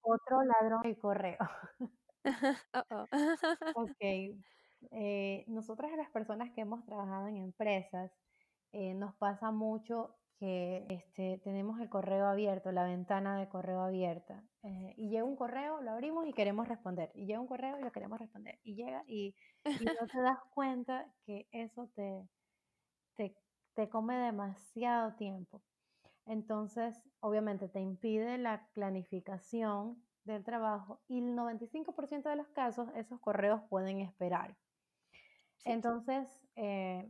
Otro 0.01 0.43
ladrón, 0.43 0.81
el 0.85 0.97
correo. 0.97 1.37
ok. 3.75 4.01
Eh, 4.91 5.43
nosotras 5.47 5.91
las 5.97 6.09
personas 6.11 6.51
que 6.53 6.61
hemos 6.61 6.85
trabajado 6.85 7.27
en 7.27 7.37
empresas, 7.37 8.11
eh, 8.73 8.93
nos 8.93 9.15
pasa 9.15 9.51
mucho 9.51 10.15
que 10.37 10.85
este, 10.89 11.39
tenemos 11.43 11.79
el 11.79 11.89
correo 11.89 12.27
abierto, 12.27 12.71
la 12.71 12.83
ventana 12.83 13.39
de 13.39 13.47
correo 13.47 13.81
abierta, 13.81 14.43
eh, 14.63 14.93
y 14.97 15.09
llega 15.09 15.23
un 15.23 15.35
correo, 15.35 15.81
lo 15.81 15.91
abrimos 15.91 16.27
y 16.27 16.33
queremos 16.33 16.67
responder, 16.67 17.11
y 17.13 17.25
llega 17.25 17.39
un 17.39 17.47
correo 17.47 17.79
y 17.79 17.83
lo 17.83 17.91
queremos 17.91 18.19
responder, 18.19 18.59
y 18.63 18.75
llega 18.75 19.03
y, 19.07 19.35
no 19.63 20.07
te 20.11 20.21
das 20.21 20.39
cuenta 20.53 21.05
que 21.25 21.47
eso 21.51 21.87
te, 21.95 22.27
te, 23.15 23.35
te 23.75 23.87
come 23.89 24.17
demasiado 24.17 25.13
tiempo. 25.15 25.61
Entonces, 26.25 27.01
obviamente 27.19 27.69
te 27.69 27.79
impide 27.79 28.37
la 28.37 28.67
planificación 28.73 30.03
del 30.23 30.43
trabajo 30.43 31.01
y 31.07 31.19
el 31.19 31.35
95% 31.35 32.29
de 32.29 32.35
los 32.35 32.47
casos 32.49 32.89
esos 32.95 33.19
correos 33.19 33.61
pueden 33.69 33.99
esperar. 33.99 34.55
Entonces, 35.65 36.27
eh, 36.55 37.09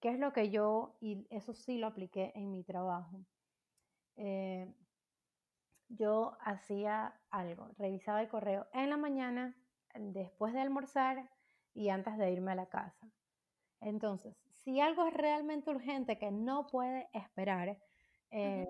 ¿qué 0.00 0.10
es 0.10 0.18
lo 0.18 0.32
que 0.32 0.50
yo, 0.50 0.98
y 1.00 1.26
eso 1.30 1.54
sí 1.54 1.78
lo 1.78 1.86
apliqué 1.88 2.32
en 2.34 2.50
mi 2.52 2.64
trabajo? 2.64 3.26
Eh, 4.16 4.74
yo 5.88 6.36
hacía 6.40 7.22
algo, 7.30 7.68
revisaba 7.76 8.20
el 8.22 8.28
correo 8.28 8.68
en 8.72 8.90
la 8.90 8.96
mañana, 8.96 9.56
después 9.94 10.52
de 10.52 10.60
almorzar 10.60 11.30
y 11.74 11.88
antes 11.88 12.16
de 12.16 12.30
irme 12.30 12.52
a 12.52 12.54
la 12.54 12.68
casa. 12.68 13.12
Entonces, 13.80 14.36
si 14.50 14.80
algo 14.80 15.06
es 15.06 15.14
realmente 15.14 15.70
urgente 15.70 16.18
que 16.18 16.30
no 16.32 16.66
puede 16.66 17.08
esperar, 17.14 17.80
eh, 18.30 18.64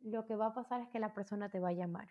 lo 0.00 0.26
que 0.26 0.36
va 0.36 0.46
a 0.46 0.54
pasar 0.54 0.80
es 0.82 0.88
que 0.88 0.98
la 1.00 1.14
persona 1.14 1.50
te 1.50 1.60
va 1.60 1.70
a 1.70 1.72
llamar 1.72 2.08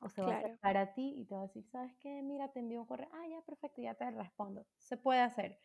o 0.00 0.08
se 0.08 0.22
va 0.22 0.30
a 0.30 0.32
acercar 0.32 0.76
a 0.76 0.92
ti 0.94 1.14
y 1.18 1.26
te 1.26 1.34
va 1.34 1.42
a 1.42 1.44
decir, 1.46 1.64
¿sabes 1.66 1.94
qué? 2.00 2.22
Mira, 2.22 2.52
te 2.52 2.60
envío 2.60 2.80
un 2.80 2.86
correo. 2.86 3.08
Ah, 3.12 3.26
ya, 3.28 3.42
perfecto, 3.42 3.82
ya 3.82 3.94
te 3.94 4.10
respondo. 4.10 4.66
Se 4.78 4.96
puede 4.96 5.20
hacer. 5.20 5.58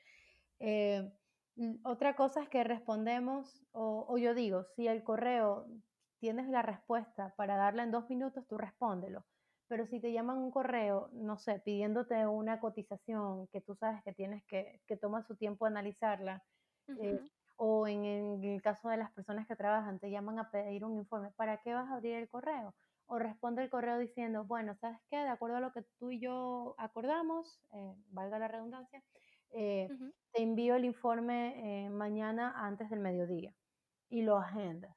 Eh, 0.60 1.12
otra 1.84 2.16
cosa 2.16 2.42
es 2.42 2.50
que 2.50 2.64
respondemos, 2.64 3.66
o, 3.72 4.06
o, 4.08 4.18
yo 4.18 4.34
digo, 4.34 4.64
si 4.76 4.88
el 4.88 5.04
correo 5.04 5.68
tienes 6.20 6.48
la 6.50 6.62
respuesta 6.62 7.34
para 7.38 7.56
darle 7.56 7.84
en 7.84 7.92
dos 7.92 8.10
minutos, 8.10 8.46
tú 8.48 8.58
respóndelo. 8.58 9.26
Pero 9.68 9.88
si 9.88 10.00
te 10.00 10.12
llaman 10.12 10.38
un 10.38 10.52
correo, 10.52 11.10
no 11.14 11.38
sé, 11.38 11.60
pidiéndote 11.60 12.28
una 12.28 12.60
cotización 12.60 13.48
que 13.48 13.62
tú 13.62 13.76
sabes 13.76 14.04
que 14.04 14.14
tienes 14.14 14.44
que, 14.46 14.82
que 14.86 14.98
toma 14.98 15.24
su 15.24 15.36
tiempo 15.36 15.66
analizarla, 15.66 16.44
eh, 17.00 17.20
o 17.58 17.88
en, 17.88 18.06
el 18.44 18.62
caso 18.62 18.90
de 18.90 18.98
las 18.98 19.12
personas 19.12 19.48
que 19.48 19.56
trabajan, 19.56 20.00
te 20.00 20.12
llaman 20.12 20.40
a 20.40 20.52
pedir 20.52 20.84
un 20.84 20.98
informe, 20.98 21.32
¿para 21.32 21.62
qué 21.62 21.74
vas 21.74 21.90
a 21.90 21.96
abrir 21.96 22.16
el 22.16 22.30
correo? 22.30 22.76
O 23.08 23.18
responde 23.18 23.64
el 23.64 23.70
correo 23.70 23.98
diciendo, 23.98 24.44
bueno, 24.46 24.76
¿sabes 24.76 25.00
qué? 25.10 25.18
De 25.18 25.30
acuerdo 25.30 25.58
a 25.58 25.62
lo 25.62 25.72
que 25.72 25.84
tú 26.00 26.12
y 26.12 26.20
yo 26.20 26.76
acordamos, 26.78 27.62
eh, 27.72 27.96
valga 28.10 28.40
la 28.40 28.48
redundancia, 28.48 29.02
eh, 29.52 29.92
te 30.34 30.42
envío 30.44 30.76
el 30.76 30.86
informe 30.86 31.90
mañana 31.92 32.54
antes 32.68 32.90
del 32.90 33.00
mediodía 33.00 33.56
y 34.10 34.24
lo 34.24 34.38
agendas. 34.38 34.96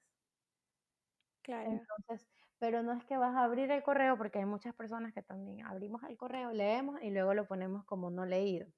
Claro. 1.45 1.87
Entonces, 1.87 2.29
pero 2.59 2.83
no 2.83 2.93
es 2.93 3.05
que 3.05 3.17
vas 3.17 3.35
a 3.37 3.45
abrir 3.45 3.71
el 3.71 3.83
correo, 3.83 4.17
porque 4.19 4.39
hay 4.39 4.45
muchas 4.47 4.75
personas 4.75 5.13
que 5.13 5.23
también 5.23 5.65
abrimos 5.67 6.03
el 6.05 6.17
correo, 6.17 6.53
leemos 6.53 7.01
y 7.03 7.11
luego 7.11 7.35
lo 7.35 7.47
ponemos 7.47 7.85
como 7.85 8.11
no 8.11 8.27
leído. 8.27 8.69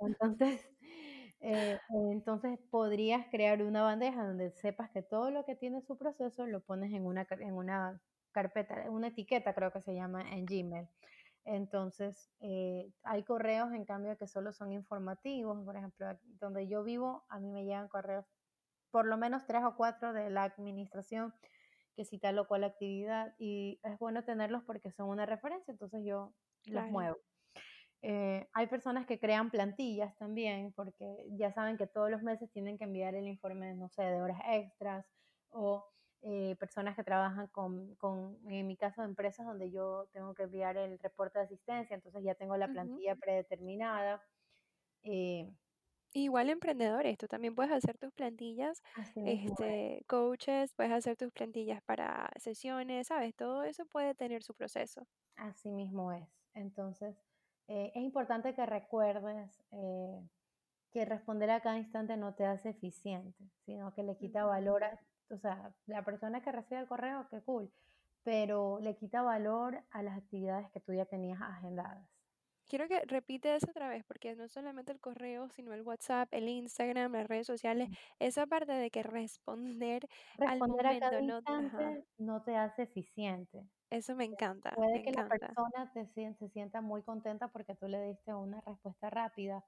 Entonces, 0.00 0.68
eh, 1.40 1.78
entonces 2.12 2.58
podrías 2.70 3.26
crear 3.30 3.62
una 3.62 3.82
bandeja 3.82 4.26
donde 4.26 4.50
sepas 4.50 4.90
que 4.90 5.02
todo 5.02 5.30
lo 5.30 5.44
que 5.44 5.56
tiene 5.56 5.80
su 5.82 5.96
proceso 5.98 6.46
lo 6.46 6.64
pones 6.64 6.92
en 6.92 7.06
una, 7.06 7.26
en 7.30 7.54
una 7.54 8.02
carpeta, 8.32 8.90
una 8.90 9.08
etiqueta 9.08 9.54
creo 9.54 9.72
que 9.72 9.80
se 9.82 9.94
llama 9.94 10.30
en 10.32 10.44
Gmail. 10.46 10.88
Entonces, 11.46 12.28
eh, 12.40 12.92
hay 13.04 13.22
correos 13.22 13.72
en 13.72 13.84
cambio 13.84 14.18
que 14.18 14.26
solo 14.26 14.52
son 14.52 14.72
informativos. 14.72 15.64
Por 15.64 15.76
ejemplo, 15.76 16.06
donde 16.40 16.66
yo 16.66 16.82
vivo, 16.82 17.24
a 17.28 17.38
mí 17.38 17.50
me 17.50 17.64
llegan 17.64 17.88
correos, 17.88 18.26
por 18.90 19.06
lo 19.06 19.16
menos 19.16 19.46
tres 19.46 19.62
o 19.64 19.76
cuatro 19.76 20.12
de 20.12 20.28
la 20.28 20.42
administración 20.42 21.32
que 21.94 22.04
cita 22.04 22.32
lo 22.32 22.46
cual 22.46 22.64
actividad 22.64 23.34
y 23.38 23.80
es 23.82 23.98
bueno 23.98 24.22
tenerlos 24.22 24.62
porque 24.64 24.90
son 24.90 25.08
una 25.08 25.24
referencia, 25.24 25.72
entonces 25.72 26.02
yo 26.04 26.34
los 26.66 26.84
muevo. 26.90 27.16
Eh, 28.02 28.46
hay 28.52 28.66
personas 28.66 29.06
que 29.06 29.18
crean 29.18 29.50
plantillas 29.50 30.14
también 30.18 30.72
porque 30.74 31.16
ya 31.30 31.52
saben 31.52 31.78
que 31.78 31.86
todos 31.86 32.10
los 32.10 32.22
meses 32.22 32.50
tienen 32.52 32.76
que 32.76 32.84
enviar 32.84 33.14
el 33.14 33.26
informe, 33.26 33.74
no 33.74 33.88
sé, 33.88 34.02
de 34.02 34.20
horas 34.20 34.40
extras 34.46 35.06
o 35.48 35.86
eh, 36.22 36.56
personas 36.56 36.96
que 36.96 37.04
trabajan 37.04 37.46
con, 37.48 37.94
con, 37.96 38.38
en 38.48 38.66
mi 38.66 38.76
caso, 38.76 39.02
empresas 39.02 39.46
donde 39.46 39.70
yo 39.70 40.08
tengo 40.12 40.34
que 40.34 40.44
enviar 40.44 40.76
el 40.76 40.98
reporte 40.98 41.38
de 41.38 41.44
asistencia, 41.44 41.94
entonces 41.94 42.22
ya 42.24 42.34
tengo 42.34 42.56
la 42.56 42.68
plantilla 42.68 43.14
predeterminada. 43.16 44.22
Eh, 45.02 45.50
Igual 46.12 46.48
emprendedores, 46.48 47.18
tú 47.18 47.26
también 47.26 47.54
puedes 47.54 47.70
hacer 47.72 47.98
tus 47.98 48.10
plantillas, 48.10 48.82
este, 49.16 50.02
coaches, 50.08 50.72
puedes 50.72 50.92
hacer 50.92 51.14
tus 51.14 51.30
plantillas 51.30 51.82
para 51.82 52.30
sesiones, 52.36 53.08
¿sabes? 53.08 53.34
Todo 53.34 53.64
eso 53.64 53.84
puede 53.84 54.14
tener 54.14 54.42
su 54.42 54.54
proceso. 54.54 55.06
Así 55.36 55.70
mismo 55.70 56.12
es. 56.12 56.26
Entonces, 56.54 57.14
eh, 57.68 57.92
es 57.94 58.02
importante 58.02 58.54
que 58.54 58.64
recuerdes 58.64 59.62
eh, 59.72 60.26
que 60.90 61.04
responder 61.04 61.50
a 61.50 61.60
cada 61.60 61.76
instante 61.76 62.16
no 62.16 62.34
te 62.34 62.46
hace 62.46 62.70
eficiente, 62.70 63.50
sino 63.66 63.92
que 63.92 64.02
le 64.02 64.16
quita 64.16 64.44
valor 64.44 64.84
a, 64.84 64.98
o 65.30 65.38
sea, 65.38 65.72
la 65.86 66.04
persona 66.04 66.40
que 66.42 66.52
recibe 66.52 66.80
el 66.80 66.86
correo, 66.86 67.26
qué 67.30 67.40
cool, 67.42 67.70
pero 68.22 68.78
le 68.80 68.96
quita 68.96 69.22
valor 69.22 69.82
a 69.90 70.02
las 70.02 70.16
actividades 70.18 70.70
que 70.70 70.80
tú 70.80 70.92
ya 70.92 71.04
tenías 71.06 71.40
agendadas. 71.40 72.06
Quiero 72.68 72.88
que 72.88 73.00
repite 73.06 73.54
eso 73.54 73.70
otra 73.70 73.88
vez, 73.88 74.04
porque 74.04 74.34
no 74.34 74.48
solamente 74.48 74.90
el 74.90 74.98
correo, 74.98 75.48
sino 75.50 75.72
el 75.72 75.82
WhatsApp, 75.82 76.28
el 76.32 76.48
Instagram, 76.48 77.12
las 77.12 77.28
redes 77.28 77.46
sociales, 77.46 77.88
esa 78.18 78.46
parte 78.46 78.72
de 78.72 78.90
que 78.90 79.04
responder, 79.04 80.08
al 80.38 80.58
momento 80.58 81.06
no 82.18 82.42
te 82.42 82.56
hace 82.56 82.82
eficiente. 82.82 83.64
Eso 83.90 84.16
me 84.16 84.24
encanta. 84.24 84.72
Puede 84.74 85.00
que 85.02 85.12
la 85.12 85.28
persona 85.28 85.92
te, 85.94 86.06
se 86.34 86.48
sienta 86.48 86.80
muy 86.80 87.02
contenta 87.02 87.46
porque 87.48 87.76
tú 87.76 87.86
le 87.86 88.02
diste 88.02 88.34
una 88.34 88.60
respuesta 88.62 89.10
rápida, 89.10 89.64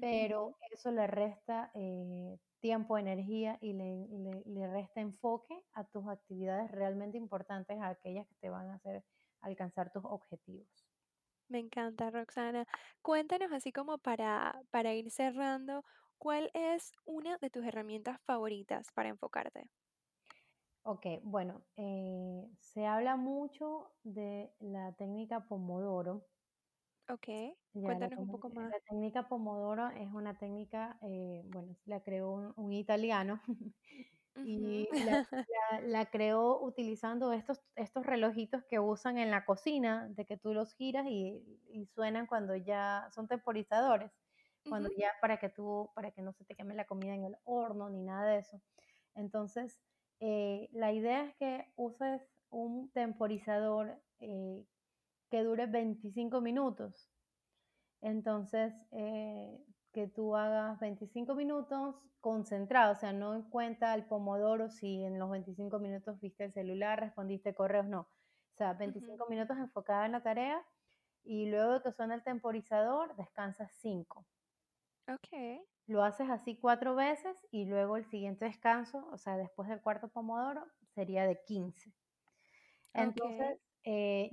pero 0.00 0.56
eso 0.70 0.90
le 0.90 1.06
resta 1.06 1.70
eh, 1.74 2.38
tiempo, 2.60 2.98
energía 2.98 3.58
y 3.60 3.72
le, 3.72 4.06
le, 4.08 4.42
le, 4.46 4.66
resta 4.72 5.00
enfoque 5.00 5.62
a 5.74 5.84
tus 5.84 6.08
actividades 6.08 6.70
realmente 6.70 7.16
importantes, 7.16 7.78
a 7.80 7.88
aquellas 7.88 8.26
que 8.28 8.34
te 8.40 8.50
van 8.50 8.70
a 8.70 8.74
hacer 8.74 9.04
alcanzar 9.40 9.92
tus 9.92 10.04
objetivos. 10.04 10.66
Me 11.48 11.58
encanta, 11.58 12.10
Roxana. 12.10 12.66
Cuéntanos 13.02 13.52
así 13.52 13.70
como 13.72 13.98
para, 13.98 14.62
para 14.70 14.94
ir 14.94 15.10
cerrando, 15.10 15.84
¿cuál 16.18 16.50
es 16.54 16.92
una 17.04 17.36
de 17.38 17.50
tus 17.50 17.64
herramientas 17.66 18.18
favoritas 18.22 18.90
para 18.92 19.10
enfocarte? 19.10 19.68
Ok, 20.82 21.06
bueno, 21.22 21.62
eh, 21.76 22.48
se 22.60 22.86
habla 22.86 23.16
mucho 23.16 23.92
de 24.04 24.52
la 24.58 24.92
técnica 24.94 25.46
Pomodoro. 25.46 26.26
Ok, 27.10 27.26
cuéntanos 27.72 28.18
un 28.18 28.30
poco 28.30 28.50
más. 28.50 28.70
La 28.70 28.80
técnica 28.80 29.28
Pomodoro 29.28 29.88
es 29.88 30.12
una 30.12 30.38
técnica, 30.38 30.98
eh, 31.02 31.42
bueno, 31.46 31.74
la 31.86 32.00
creó 32.02 32.52
un 32.54 32.72
italiano 32.72 33.40
y 34.44 34.88
la, 35.84 36.10
creó 36.10 36.60
utilizando 36.62 37.32
estos, 37.32 37.60
estos 37.76 38.04
relojitos 38.04 38.64
que 38.64 38.78
usan 38.78 39.18
en 39.18 39.30
la 39.30 39.44
cocina, 39.44 40.08
de 40.10 40.26
que 40.26 40.36
tú 40.36 40.54
los 40.54 40.74
giras 40.74 41.06
y, 41.08 41.42
suenan 41.94 42.26
cuando 42.26 42.56
ya 42.56 43.08
son 43.14 43.26
temporizadores, 43.28 44.12
cuando 44.68 44.90
ya 44.96 45.12
para 45.20 45.38
que 45.38 45.48
tú, 45.48 45.90
para 45.94 46.10
que 46.10 46.22
no 46.22 46.32
se 46.32 46.44
te 46.44 46.54
queme 46.54 46.74
la 46.74 46.86
comida 46.86 47.14
en 47.14 47.24
el 47.24 47.36
horno 47.44 47.88
ni 47.88 48.02
nada 48.02 48.26
de 48.26 48.38
eso. 48.38 48.60
Entonces, 49.14 49.80
eh, 50.20 50.68
la 50.72 50.92
idea 50.92 51.24
es 51.24 51.34
que 51.36 51.72
uses 51.76 52.20
un 52.50 52.90
temporizador 52.90 54.00
eh, 54.20 54.64
que 55.30 55.42
dure 55.42 55.66
25 55.66 56.40
minutos. 56.40 57.10
Entonces, 58.00 58.74
eh, 58.92 59.58
que 59.92 60.06
tú 60.08 60.36
hagas 60.36 60.78
25 60.80 61.34
minutos 61.34 61.96
concentrado, 62.20 62.92
o 62.92 62.96
sea, 62.96 63.12
no 63.12 63.34
en 63.34 63.42
cuenta 63.42 63.94
el 63.94 64.04
pomodoro 64.04 64.70
si 64.70 65.02
en 65.02 65.18
los 65.18 65.30
25 65.30 65.78
minutos 65.78 66.20
viste 66.20 66.44
el 66.44 66.52
celular, 66.52 67.00
respondiste 67.00 67.54
correos, 67.54 67.86
no. 67.86 68.00
O 68.00 68.56
sea, 68.56 68.74
25 68.74 69.26
minutos 69.28 69.56
enfocada 69.56 70.06
en 70.06 70.12
la 70.12 70.22
tarea 70.22 70.64
y 71.24 71.46
luego 71.46 71.74
de 71.74 71.82
que 71.82 71.92
suena 71.92 72.14
el 72.14 72.24
temporizador, 72.24 73.14
descansas 73.16 73.70
5. 73.80 74.26
Ok. 75.08 75.62
Lo 75.86 76.02
haces 76.02 76.28
así 76.28 76.58
cuatro 76.58 76.94
veces 76.94 77.46
y 77.50 77.64
luego 77.64 77.96
el 77.96 78.04
siguiente 78.04 78.44
descanso, 78.44 79.08
o 79.10 79.16
sea, 79.16 79.36
después 79.36 79.68
del 79.68 79.80
cuarto 79.80 80.08
pomodoro, 80.08 80.66
sería 80.94 81.26
de 81.26 81.40
15. 81.46 81.94
Entonces, 82.92 83.58
eh, 83.84 84.30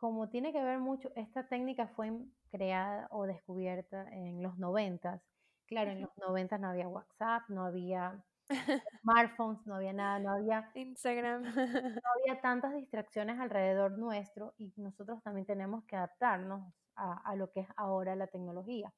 como 0.00 0.30
tiene 0.30 0.50
que 0.50 0.64
ver 0.64 0.78
mucho, 0.78 1.12
esta 1.14 1.46
técnica 1.46 1.86
fue 1.88 2.10
creada 2.50 3.06
o 3.10 3.26
descubierta 3.26 4.08
en 4.10 4.42
los 4.42 4.58
noventas. 4.58 5.20
Claro, 5.66 5.90
en 5.90 6.00
los 6.00 6.16
noventas 6.16 6.58
no 6.58 6.68
había 6.68 6.88
WhatsApp, 6.88 7.42
no 7.48 7.66
había 7.66 8.24
smartphones, 9.02 9.64
no 9.66 9.74
había 9.74 9.92
nada, 9.92 10.18
no 10.18 10.30
había 10.32 10.70
Instagram. 10.74 11.42
no 11.42 12.10
había 12.16 12.40
tantas 12.40 12.72
distracciones 12.72 13.38
alrededor 13.38 13.98
nuestro 13.98 14.54
y 14.56 14.72
nosotros 14.78 15.22
también 15.22 15.46
tenemos 15.46 15.84
que 15.84 15.96
adaptarnos 15.96 16.72
a, 16.96 17.34
lo 17.36 17.50
que 17.50 17.60
es 17.60 17.68
ahora 17.76 18.16
la 18.16 18.26
tecnología. 18.26 18.92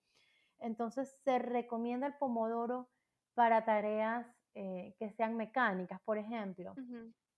Entonces 0.61 1.21
se 1.25 1.39
recomienda 1.39 2.07
el 2.07 2.15
pomodoro 2.15 2.89
para 3.35 3.65
tareas 3.65 4.27
eh, 4.55 4.95
que 4.99 5.11
sean 5.13 5.37
mecánicas, 5.37 6.01
por 6.03 6.19
ejemplo. 6.19 6.75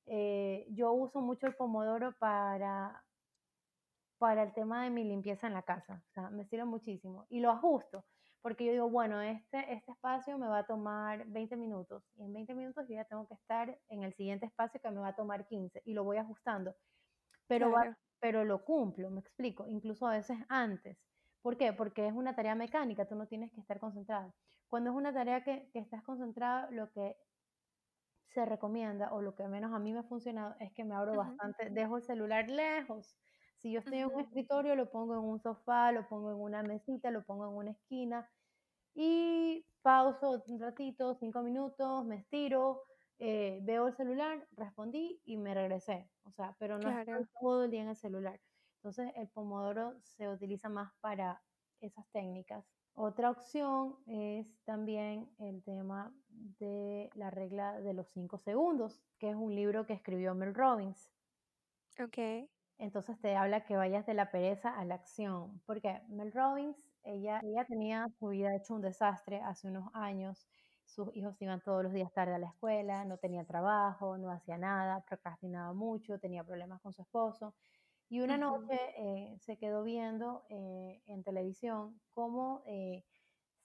Eh, 0.06 0.66
yo 0.70 0.92
uso 0.92 1.20
mucho 1.20 1.46
el 1.46 1.54
pomodoro 1.54 2.12
para 2.18 3.02
para 4.18 4.42
el 4.42 4.52
tema 4.52 4.84
de 4.84 4.90
mi 4.90 5.04
limpieza 5.04 5.46
en 5.46 5.54
la 5.54 5.62
casa. 5.62 6.02
O 6.08 6.12
sea, 6.12 6.30
me 6.30 6.44
sirve 6.44 6.64
muchísimo. 6.64 7.26
Y 7.28 7.40
lo 7.40 7.50
ajusto, 7.50 8.04
porque 8.42 8.64
yo 8.64 8.72
digo, 8.72 8.90
bueno, 8.90 9.20
este, 9.20 9.72
este 9.72 9.92
espacio 9.92 10.38
me 10.38 10.48
va 10.48 10.58
a 10.58 10.66
tomar 10.66 11.26
20 11.26 11.56
minutos 11.56 12.04
y 12.16 12.24
en 12.24 12.32
20 12.32 12.54
minutos 12.54 12.86
yo 12.88 12.94
ya 12.94 13.04
tengo 13.04 13.26
que 13.26 13.34
estar 13.34 13.78
en 13.88 14.02
el 14.02 14.12
siguiente 14.14 14.46
espacio 14.46 14.80
que 14.80 14.90
me 14.90 15.00
va 15.00 15.08
a 15.08 15.16
tomar 15.16 15.46
15 15.46 15.82
y 15.84 15.94
lo 15.94 16.04
voy 16.04 16.18
ajustando. 16.18 16.74
Pero, 17.46 17.74
pero 18.20 18.44
lo 18.44 18.64
cumplo, 18.64 19.10
me 19.10 19.20
explico, 19.20 19.66
incluso 19.66 20.06
a 20.06 20.12
veces 20.12 20.38
antes. 20.48 20.98
¿Por 21.42 21.56
qué? 21.56 21.72
Porque 21.72 22.06
es 22.06 22.12
una 22.14 22.34
tarea 22.34 22.54
mecánica, 22.54 23.06
tú 23.06 23.14
no 23.14 23.26
tienes 23.26 23.52
que 23.52 23.60
estar 23.60 23.78
concentrado. 23.78 24.34
Cuando 24.68 24.90
es 24.90 24.96
una 24.96 25.12
tarea 25.12 25.44
que, 25.44 25.68
que 25.72 25.78
estás 25.78 26.02
concentrado, 26.02 26.70
lo 26.70 26.90
que 26.90 27.16
se 28.34 28.44
recomienda, 28.44 29.12
o 29.12 29.22
lo 29.22 29.34
que 29.34 29.46
menos 29.46 29.72
a 29.72 29.78
mí 29.78 29.92
me 29.92 30.00
ha 30.00 30.04
funcionado, 30.04 30.56
es 30.58 30.72
que 30.72 30.84
me 30.84 30.94
abro 30.94 31.16
bastante, 31.16 31.70
dejo 31.70 31.98
el 31.98 32.02
celular 32.02 32.50
lejos. 32.50 33.16
Si 33.64 33.72
yo 33.72 33.78
estoy 33.78 34.00
en 34.00 34.12
un 34.12 34.20
escritorio, 34.20 34.76
lo 34.76 34.90
pongo 34.90 35.14
en 35.14 35.20
un 35.20 35.40
sofá, 35.40 35.90
lo 35.90 36.06
pongo 36.06 36.30
en 36.30 36.36
una 36.36 36.62
mesita, 36.62 37.10
lo 37.10 37.24
pongo 37.24 37.48
en 37.48 37.56
una 37.56 37.70
esquina 37.70 38.30
y 38.94 39.64
pauso 39.80 40.42
un 40.48 40.60
ratito, 40.60 41.14
cinco 41.14 41.40
minutos, 41.40 42.04
me 42.04 42.16
estiro, 42.16 42.82
eh, 43.18 43.60
veo 43.62 43.88
el 43.88 43.94
celular, 43.94 44.46
respondí 44.50 45.18
y 45.24 45.38
me 45.38 45.54
regresé. 45.54 46.10
O 46.24 46.30
sea, 46.32 46.54
pero 46.58 46.78
no 46.78 46.90
estoy 46.90 47.24
todo 47.40 47.64
el 47.64 47.70
día 47.70 47.80
en 47.80 47.88
el 47.88 47.96
celular. 47.96 48.38
Entonces, 48.82 49.10
el 49.16 49.30
pomodoro 49.30 49.94
se 50.02 50.28
utiliza 50.28 50.68
más 50.68 50.92
para 51.00 51.42
esas 51.80 52.06
técnicas. 52.10 52.66
Otra 52.92 53.30
opción 53.30 53.96
es 54.04 54.46
también 54.66 55.34
el 55.38 55.64
tema 55.64 56.14
de 56.28 57.08
la 57.14 57.30
regla 57.30 57.80
de 57.80 57.94
los 57.94 58.08
cinco 58.08 58.36
segundos, 58.36 59.02
que 59.18 59.30
es 59.30 59.36
un 59.36 59.54
libro 59.54 59.86
que 59.86 59.94
escribió 59.94 60.34
Mel 60.34 60.54
Robbins. 60.54 61.10
Ok. 61.98 62.50
Entonces 62.78 63.18
te 63.20 63.36
habla 63.36 63.64
que 63.64 63.76
vayas 63.76 64.06
de 64.06 64.14
la 64.14 64.30
pereza 64.30 64.70
a 64.76 64.84
la 64.84 64.96
acción, 64.96 65.60
porque 65.66 66.02
Mel 66.08 66.32
Robbins, 66.32 66.76
ella, 67.04 67.40
ella 67.42 67.64
tenía 67.66 68.06
su 68.18 68.28
vida 68.28 68.54
hecho 68.54 68.74
un 68.74 68.82
desastre 68.82 69.40
hace 69.40 69.68
unos 69.68 69.90
años, 69.94 70.46
sus 70.84 71.14
hijos 71.16 71.40
iban 71.40 71.60
todos 71.60 71.82
los 71.82 71.92
días 71.92 72.12
tarde 72.12 72.34
a 72.34 72.38
la 72.38 72.48
escuela, 72.48 73.04
no 73.04 73.16
tenía 73.18 73.44
trabajo, 73.44 74.18
no 74.18 74.30
hacía 74.30 74.58
nada, 74.58 75.04
procrastinaba 75.04 75.72
mucho, 75.72 76.18
tenía 76.18 76.44
problemas 76.44 76.80
con 76.80 76.92
su 76.92 77.02
esposo. 77.02 77.54
Y 78.08 78.20
una 78.20 78.36
noche 78.36 78.78
eh, 78.98 79.36
se 79.40 79.56
quedó 79.56 79.82
viendo 79.82 80.44
eh, 80.50 81.02
en 81.06 81.24
televisión 81.24 82.00
cómo 82.12 82.62
eh, 82.66 83.02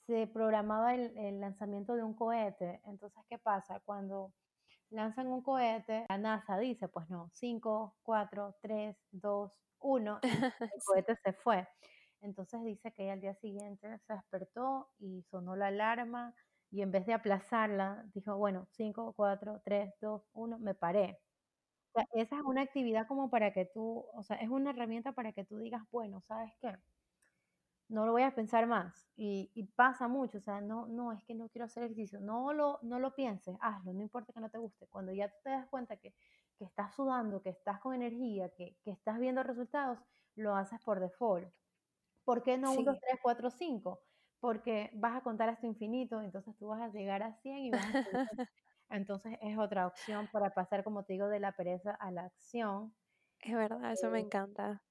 se 0.07 0.27
programaba 0.27 0.95
el, 0.95 1.15
el, 1.17 1.39
lanzamiento 1.39 1.95
de 1.95 2.03
un 2.03 2.13
cohete. 2.13 2.81
Entonces, 2.85 3.23
¿qué 3.27 3.37
pasa? 3.37 3.79
Cuando 3.81 4.33
lanzan 4.91 5.27
un 5.27 5.41
cohete, 5.43 6.05
la 6.09 6.17
NASA 6.17 6.57
dice, 6.59 6.87
pues 6.87 7.09
no, 7.09 7.29
5, 7.33 7.97
4, 8.03 8.55
3, 8.61 8.97
2, 9.11 9.53
1, 9.79 10.21
el 10.75 10.83
cohete 10.83 11.15
se 11.23 11.33
fue. 11.33 11.67
Entonces 12.21 12.63
dice 12.63 12.93
que 12.93 13.11
al 13.11 13.21
día 13.21 13.33
siguiente 13.35 13.97
se 14.07 14.13
despertó 14.13 14.89
y 14.99 15.23
sonó 15.31 15.55
la 15.55 15.67
alarma 15.67 16.35
y 16.71 16.81
en 16.81 16.91
vez 16.91 17.05
de 17.05 17.13
aplazarla, 17.13 18.05
dijo, 18.13 18.37
bueno, 18.37 18.67
5, 18.71 19.13
4, 19.15 19.61
3, 19.63 19.93
2, 20.01 20.23
1, 20.33 20.59
me 20.59 20.75
paré 20.75 21.19
esa 22.13 22.35
es 22.37 22.41
una 22.43 22.61
actividad 22.61 23.07
como 23.07 23.29
para 23.29 23.51
que 23.53 23.65
tú, 23.65 24.05
o 24.13 24.23
sea, 24.23 24.37
es 24.37 24.49
una 24.49 24.71
herramienta 24.71 25.11
para 25.13 25.33
que 25.33 25.43
tú 25.45 25.57
digas, 25.57 25.83
bueno, 25.91 26.21
¿sabes 26.21 26.51
qué? 26.61 26.75
No 27.89 28.05
lo 28.05 28.11
voy 28.11 28.21
a 28.21 28.33
pensar 28.33 28.67
más. 28.67 29.07
Y, 29.15 29.63
pasa 29.75 30.07
mucho, 30.07 30.37
o 30.37 30.41
sea, 30.41 30.61
no, 30.61 30.87
no, 30.87 31.11
es 31.11 31.23
que 31.23 31.35
no 31.35 31.49
quiero 31.49 31.65
hacer 31.65 31.83
ejercicio. 31.83 32.21
No 32.21 32.53
lo, 32.53 32.79
no 32.83 32.99
lo 32.99 33.15
pienses, 33.15 33.57
hazlo, 33.61 33.93
no 33.93 34.01
importa 34.01 34.31
que 34.31 34.39
no 34.39 34.49
te 34.49 34.57
guste. 34.57 34.87
Cuando 34.87 35.11
ya 35.11 35.29
te 35.43 35.49
das 35.49 35.67
cuenta 35.67 35.97
que, 35.97 36.13
que 36.57 36.65
estás 36.65 36.95
sudando, 36.95 37.41
que 37.41 37.49
estás 37.49 37.79
con 37.79 37.93
energía, 37.93 38.49
que, 38.49 38.77
que, 38.83 38.91
estás 38.91 39.19
viendo 39.19 39.43
resultados, 39.43 39.99
lo 40.35 40.55
haces 40.55 40.79
por 40.81 40.99
default. 40.99 41.51
¿Por 42.23 42.43
qué 42.43 42.57
no 42.57 42.71
1, 42.73 42.83
2, 42.83 42.99
3, 43.01 43.19
4, 43.21 43.49
5? 43.49 44.01
Porque 44.39 44.91
vas 44.93 45.17
a 45.17 45.21
contar 45.21 45.49
hasta 45.49 45.67
infinito, 45.67 46.21
entonces 46.21 46.55
tú 46.57 46.67
vas 46.67 46.81
a 46.81 46.89
llegar 46.89 47.23
a 47.23 47.33
100 47.33 47.57
y 47.57 47.71
vas 47.71 47.83
a 47.83 48.03
Entonces 48.89 49.37
es 49.41 49.57
otra 49.57 49.87
opción 49.87 50.27
para 50.31 50.53
pasar, 50.53 50.83
como 50.83 51.03
te 51.03 51.13
digo, 51.13 51.27
de 51.27 51.39
la 51.39 51.51
pereza 51.51 51.91
a 51.93 52.11
la 52.11 52.23
acción. 52.23 52.93
Es 53.39 53.53
verdad, 53.53 53.91
eso 53.91 54.09
me 54.09 54.19
eh, 54.19 54.23
encanta. 54.23 54.81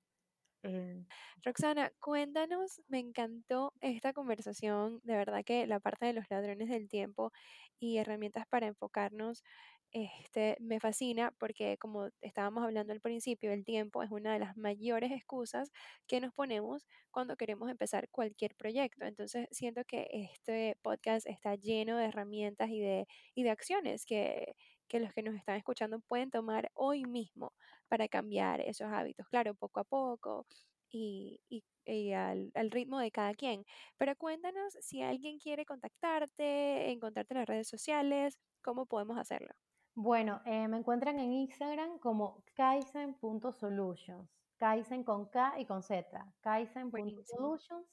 Eh, 0.64 1.06
Roxana, 1.44 1.92
cuéntanos, 2.00 2.82
me 2.88 2.98
encantó 2.98 3.72
esta 3.80 4.12
conversación, 4.12 5.00
de 5.04 5.14
verdad 5.14 5.44
que 5.44 5.66
la 5.66 5.78
parte 5.80 6.06
de 6.06 6.12
los 6.12 6.24
ladrones 6.30 6.68
del 6.68 6.88
tiempo 6.88 7.32
y 7.78 7.98
herramientas 7.98 8.44
para 8.48 8.66
enfocarnos 8.66 9.44
este, 9.92 10.56
me 10.60 10.80
fascina 10.80 11.32
porque 11.38 11.78
como 11.78 12.08
estábamos 12.20 12.64
hablando 12.64 12.92
al 12.92 13.00
principio, 13.00 13.52
el 13.52 13.64
tiempo 13.64 14.02
es 14.02 14.10
una 14.10 14.32
de 14.32 14.40
las 14.40 14.56
mayores 14.56 15.12
excusas 15.12 15.70
que 16.06 16.20
nos 16.20 16.34
ponemos 16.34 16.86
cuando 17.10 17.36
queremos 17.36 17.70
empezar 17.70 18.08
cualquier 18.10 18.54
proyecto. 18.56 19.06
Entonces 19.06 19.46
siento 19.50 19.84
que 19.84 20.08
este 20.12 20.76
podcast 20.82 21.26
está 21.26 21.54
lleno 21.54 21.96
de 21.96 22.06
herramientas 22.06 22.68
y 22.70 22.80
de, 22.80 23.06
y 23.34 23.44
de 23.44 23.50
acciones 23.50 24.04
que, 24.04 24.54
que 24.88 25.00
los 25.00 25.12
que 25.12 25.22
nos 25.22 25.34
están 25.34 25.56
escuchando 25.56 26.00
pueden 26.00 26.30
tomar 26.30 26.70
hoy 26.74 27.04
mismo 27.04 27.52
para 27.88 28.08
cambiar 28.08 28.60
esos 28.60 28.88
hábitos. 28.92 29.28
Claro, 29.28 29.54
poco 29.54 29.80
a 29.80 29.84
poco 29.84 30.46
y, 30.90 31.40
y, 31.48 32.12
al, 32.12 32.50
al, 32.54 32.70
ritmo 32.70 32.98
de 32.98 33.10
cada 33.10 33.34
quien. 33.34 33.64
Pero 33.98 34.16
cuéntanos 34.16 34.74
si 34.80 35.02
alguien 35.02 35.38
quiere 35.38 35.64
contactarte, 35.64 36.90
encontrarte 36.90 37.34
en 37.34 37.40
las 37.40 37.48
redes 37.48 37.68
sociales, 37.68 38.38
¿cómo 38.62 38.86
podemos 38.86 39.18
hacerlo? 39.18 39.52
Bueno, 39.94 40.40
eh, 40.44 40.68
me 40.68 40.78
encuentran 40.78 41.18
en 41.18 41.32
Instagram 41.32 41.98
como 41.98 42.44
kaizen.solutions. 42.54 44.30
Kaizen 44.56 45.04
con 45.04 45.26
K 45.26 45.54
y 45.58 45.66
con 45.66 45.82
Z. 45.82 46.34
Kaizen.solutions. 46.40 47.86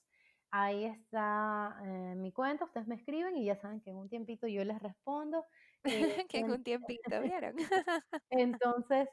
Ahí 0.52 0.86
está 0.86 1.78
eh, 1.84 2.16
mi 2.16 2.32
cuenta, 2.32 2.66
ustedes 2.66 2.88
me 2.88 2.96
escriben 2.96 3.36
y 3.36 3.46
ya 3.46 3.56
saben 3.56 3.82
que 3.82 3.90
en 3.90 3.98
un 3.98 4.08
tiempito 4.08 4.48
yo 4.48 4.64
les 4.64 4.82
respondo. 4.82 5.46
Eh, 5.86 6.26
que 6.30 6.40
en 6.40 6.52
un 6.52 6.64
tiempito, 6.64 7.22
¿vieron? 7.22 7.56
Entonces, 8.30 9.10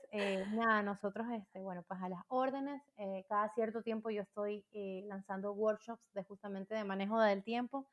nada, 0.53 0.83
nosotros, 0.83 1.27
este, 1.33 1.61
bueno, 1.61 1.83
pues 1.87 2.01
a 2.03 2.09
las 2.09 2.23
órdenes, 2.29 2.83
cada 3.29 3.49
cierto 3.51 3.83
tiempo 3.83 4.11
yo 4.11 4.23
estoy 4.23 4.65
lanzando 5.07 5.53
workshops 5.53 6.13
de 6.13 6.25
justamente 6.25 6.75
de 6.75 6.85
manejo 6.85 7.21
del 7.21 7.45
tiempo, 7.45 7.87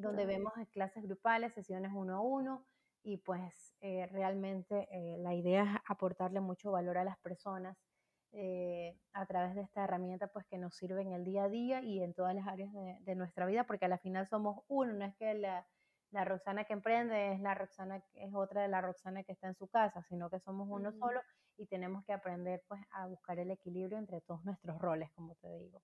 donde 0.00 0.26
vemos 0.26 0.52
clases 0.70 1.02
grupales, 1.02 1.52
sesiones 1.54 1.92
uno 1.94 2.16
a 2.16 2.20
uno, 2.20 2.66
y 3.02 3.18
pues 3.18 3.74
eh, 3.80 4.06
realmente 4.06 4.88
eh, 4.90 5.16
la 5.18 5.34
idea 5.34 5.62
es 5.62 5.80
aportarle 5.86 6.40
mucho 6.40 6.70
valor 6.70 6.98
a 6.98 7.04
las 7.04 7.18
personas 7.18 7.76
eh, 8.32 8.96
a 9.12 9.26
través 9.26 9.54
de 9.54 9.62
esta 9.62 9.84
herramienta 9.84 10.28
pues 10.28 10.46
que 10.46 10.56
nos 10.56 10.74
sirve 10.76 11.02
en 11.02 11.12
el 11.12 11.24
día 11.24 11.44
a 11.44 11.48
día 11.48 11.82
y 11.82 12.02
en 12.02 12.14
todas 12.14 12.34
las 12.34 12.46
áreas 12.46 12.72
de, 12.72 13.14
nuestra 13.14 13.44
vida 13.44 13.64
porque 13.64 13.86
al 13.86 13.98
final 13.98 14.26
somos 14.28 14.62
uno, 14.68 14.92
no 14.92 15.04
es 15.04 15.14
que 15.16 15.34
la, 15.34 15.66
la, 16.12 16.24
Roxana 16.24 16.64
que 16.64 16.72
emprende 16.72 17.32
es 17.32 17.40
la 17.40 17.54
Roxana 17.54 18.02
es 18.14 18.34
otra 18.34 18.62
de 18.62 18.68
la 18.68 18.80
Roxana 18.80 19.24
que 19.24 19.32
está 19.32 19.48
en 19.48 19.56
su 19.56 19.68
casa, 19.68 20.02
sino 20.08 20.30
que 20.30 20.40
somos 20.40 20.68
uno 20.70 20.92
solo 20.92 21.20
y 21.56 21.66
tenemos 21.66 22.04
que 22.04 22.12
aprender 22.12 22.62
pues 22.68 22.80
a 22.92 23.06
buscar 23.06 23.38
el 23.38 23.50
equilibrio 23.50 23.98
entre 23.98 24.20
todos 24.20 24.44
nuestros 24.44 24.78
roles, 24.80 25.10
como 25.12 25.34
te 25.36 25.48
digo. 25.58 25.82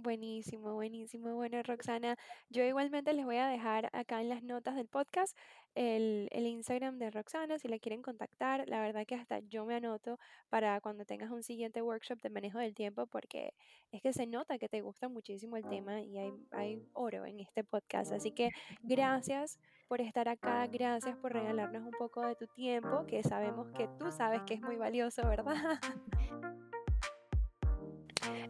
Buenísimo, 0.00 0.74
buenísimo. 0.74 1.34
Bueno, 1.34 1.60
Roxana, 1.64 2.16
yo 2.50 2.62
igualmente 2.62 3.12
les 3.12 3.24
voy 3.24 3.38
a 3.38 3.48
dejar 3.48 3.90
acá 3.92 4.20
en 4.20 4.28
las 4.28 4.44
notas 4.44 4.76
del 4.76 4.86
podcast 4.86 5.36
el, 5.74 6.28
el, 6.30 6.46
Instagram 6.46 6.98
de 6.98 7.10
Roxana 7.10 7.58
si 7.58 7.66
la 7.66 7.80
quieren 7.80 8.00
contactar. 8.00 8.68
La 8.68 8.80
verdad 8.80 9.04
que 9.04 9.16
hasta 9.16 9.40
yo 9.40 9.64
me 9.64 9.74
anoto 9.74 10.20
para 10.50 10.80
cuando 10.80 11.04
tengas 11.04 11.32
un 11.32 11.42
siguiente 11.42 11.82
workshop 11.82 12.20
de 12.20 12.30
manejo 12.30 12.60
del 12.60 12.76
tiempo 12.76 13.06
porque 13.06 13.54
es 13.90 14.00
que 14.00 14.12
se 14.12 14.28
nota 14.28 14.56
que 14.56 14.68
te 14.68 14.82
gusta 14.82 15.08
muchísimo 15.08 15.56
el 15.56 15.68
tema 15.68 16.00
y 16.00 16.16
hay, 16.16 16.32
hay 16.52 16.80
oro 16.92 17.26
en 17.26 17.40
este 17.40 17.64
podcast. 17.64 18.12
Así 18.12 18.30
que 18.30 18.50
gracias 18.84 19.58
por 19.88 20.00
estar 20.00 20.28
acá, 20.28 20.64
gracias 20.68 21.16
por 21.16 21.32
regalarnos 21.32 21.82
un 21.82 21.98
poco 21.98 22.24
de 22.24 22.36
tu 22.36 22.46
tiempo, 22.46 23.04
que 23.04 23.24
sabemos 23.24 23.66
que 23.76 23.88
tú 23.98 24.12
sabes 24.12 24.42
que 24.42 24.54
es 24.54 24.60
muy 24.60 24.76
valioso, 24.76 25.22
¿verdad? 25.26 25.80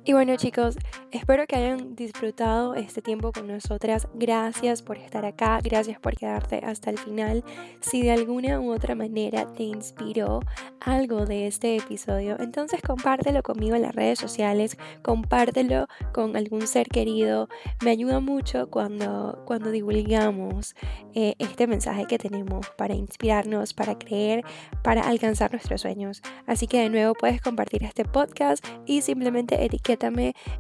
Y 0.05 0.15
bueno 0.15 0.37
chicos, 0.37 0.77
espero 1.11 1.47
que 1.47 1.57
hayan 1.57 1.95
disfrutado 1.95 2.75
este 2.75 3.03
tiempo 3.03 3.31
con 3.31 3.47
nosotras. 3.47 4.09
Gracias 4.15 4.81
por 4.81 4.97
estar 4.97 5.27
acá, 5.27 5.61
gracias 5.63 6.01
por 6.01 6.17
quedarte 6.17 6.63
hasta 6.65 6.89
el 6.89 6.99
final. 6.99 7.45
Si 7.81 8.03
de 8.03 8.13
alguna 8.13 8.59
u 8.59 8.73
otra 8.73 8.95
manera 8.95 9.53
te 9.53 9.65
inspiró 9.65 10.41
algo 10.81 11.27
de 11.27 11.47
este 11.47 11.77
episodio, 11.77 12.37
entonces 12.41 12.81
compártelo 12.81 13.43
conmigo 13.43 13.77
en 13.77 13.83
las 13.83 13.95
redes 13.95 14.19
sociales, 14.19 14.79
compártelo 15.03 15.87
con 16.15 16.37
algún 16.37 16.67
ser 16.67 16.89
querido. 16.89 17.49
Me 17.85 17.91
ayuda 17.91 18.21
mucho 18.21 18.71
cuando, 18.71 19.43
cuando 19.45 19.71
divulgamos 19.71 20.75
eh, 21.15 21.35
este 21.39 21.67
mensaje 21.67 22.07
que 22.07 22.19
tenemos 22.19 22.67
para 22.79 22.95
inspirarnos, 22.95 23.75
para 23.75 23.99
creer, 23.99 24.43
para 24.83 25.03
alcanzar 25.03 25.53
nuestros 25.53 25.83
sueños. 25.83 26.23
Así 26.47 26.67
que 26.67 26.81
de 26.81 26.89
nuevo 26.89 27.15
puedes 27.15 27.43
compartir 27.43 27.85
este 27.85 28.05
podcast 28.05 28.65
y 28.87 29.03
simplemente 29.03 29.65
etiquetar 29.69 30.09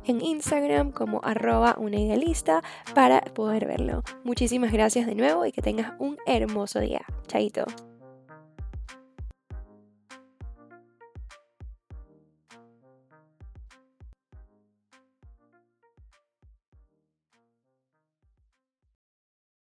en 0.04 0.20
Instagram 0.20 0.92
como 0.92 1.20
arroba 1.24 1.76
una 1.78 1.98
idealista 1.98 2.62
para 2.94 3.20
poder 3.20 3.66
verlo. 3.66 4.02
Muchísimas 4.24 4.72
gracias 4.72 5.06
de 5.06 5.14
nuevo 5.14 5.46
y 5.46 5.52
que 5.52 5.62
tengas 5.62 5.92
un 5.98 6.18
hermoso 6.26 6.80
día. 6.80 7.04
Chaito. 7.26 7.64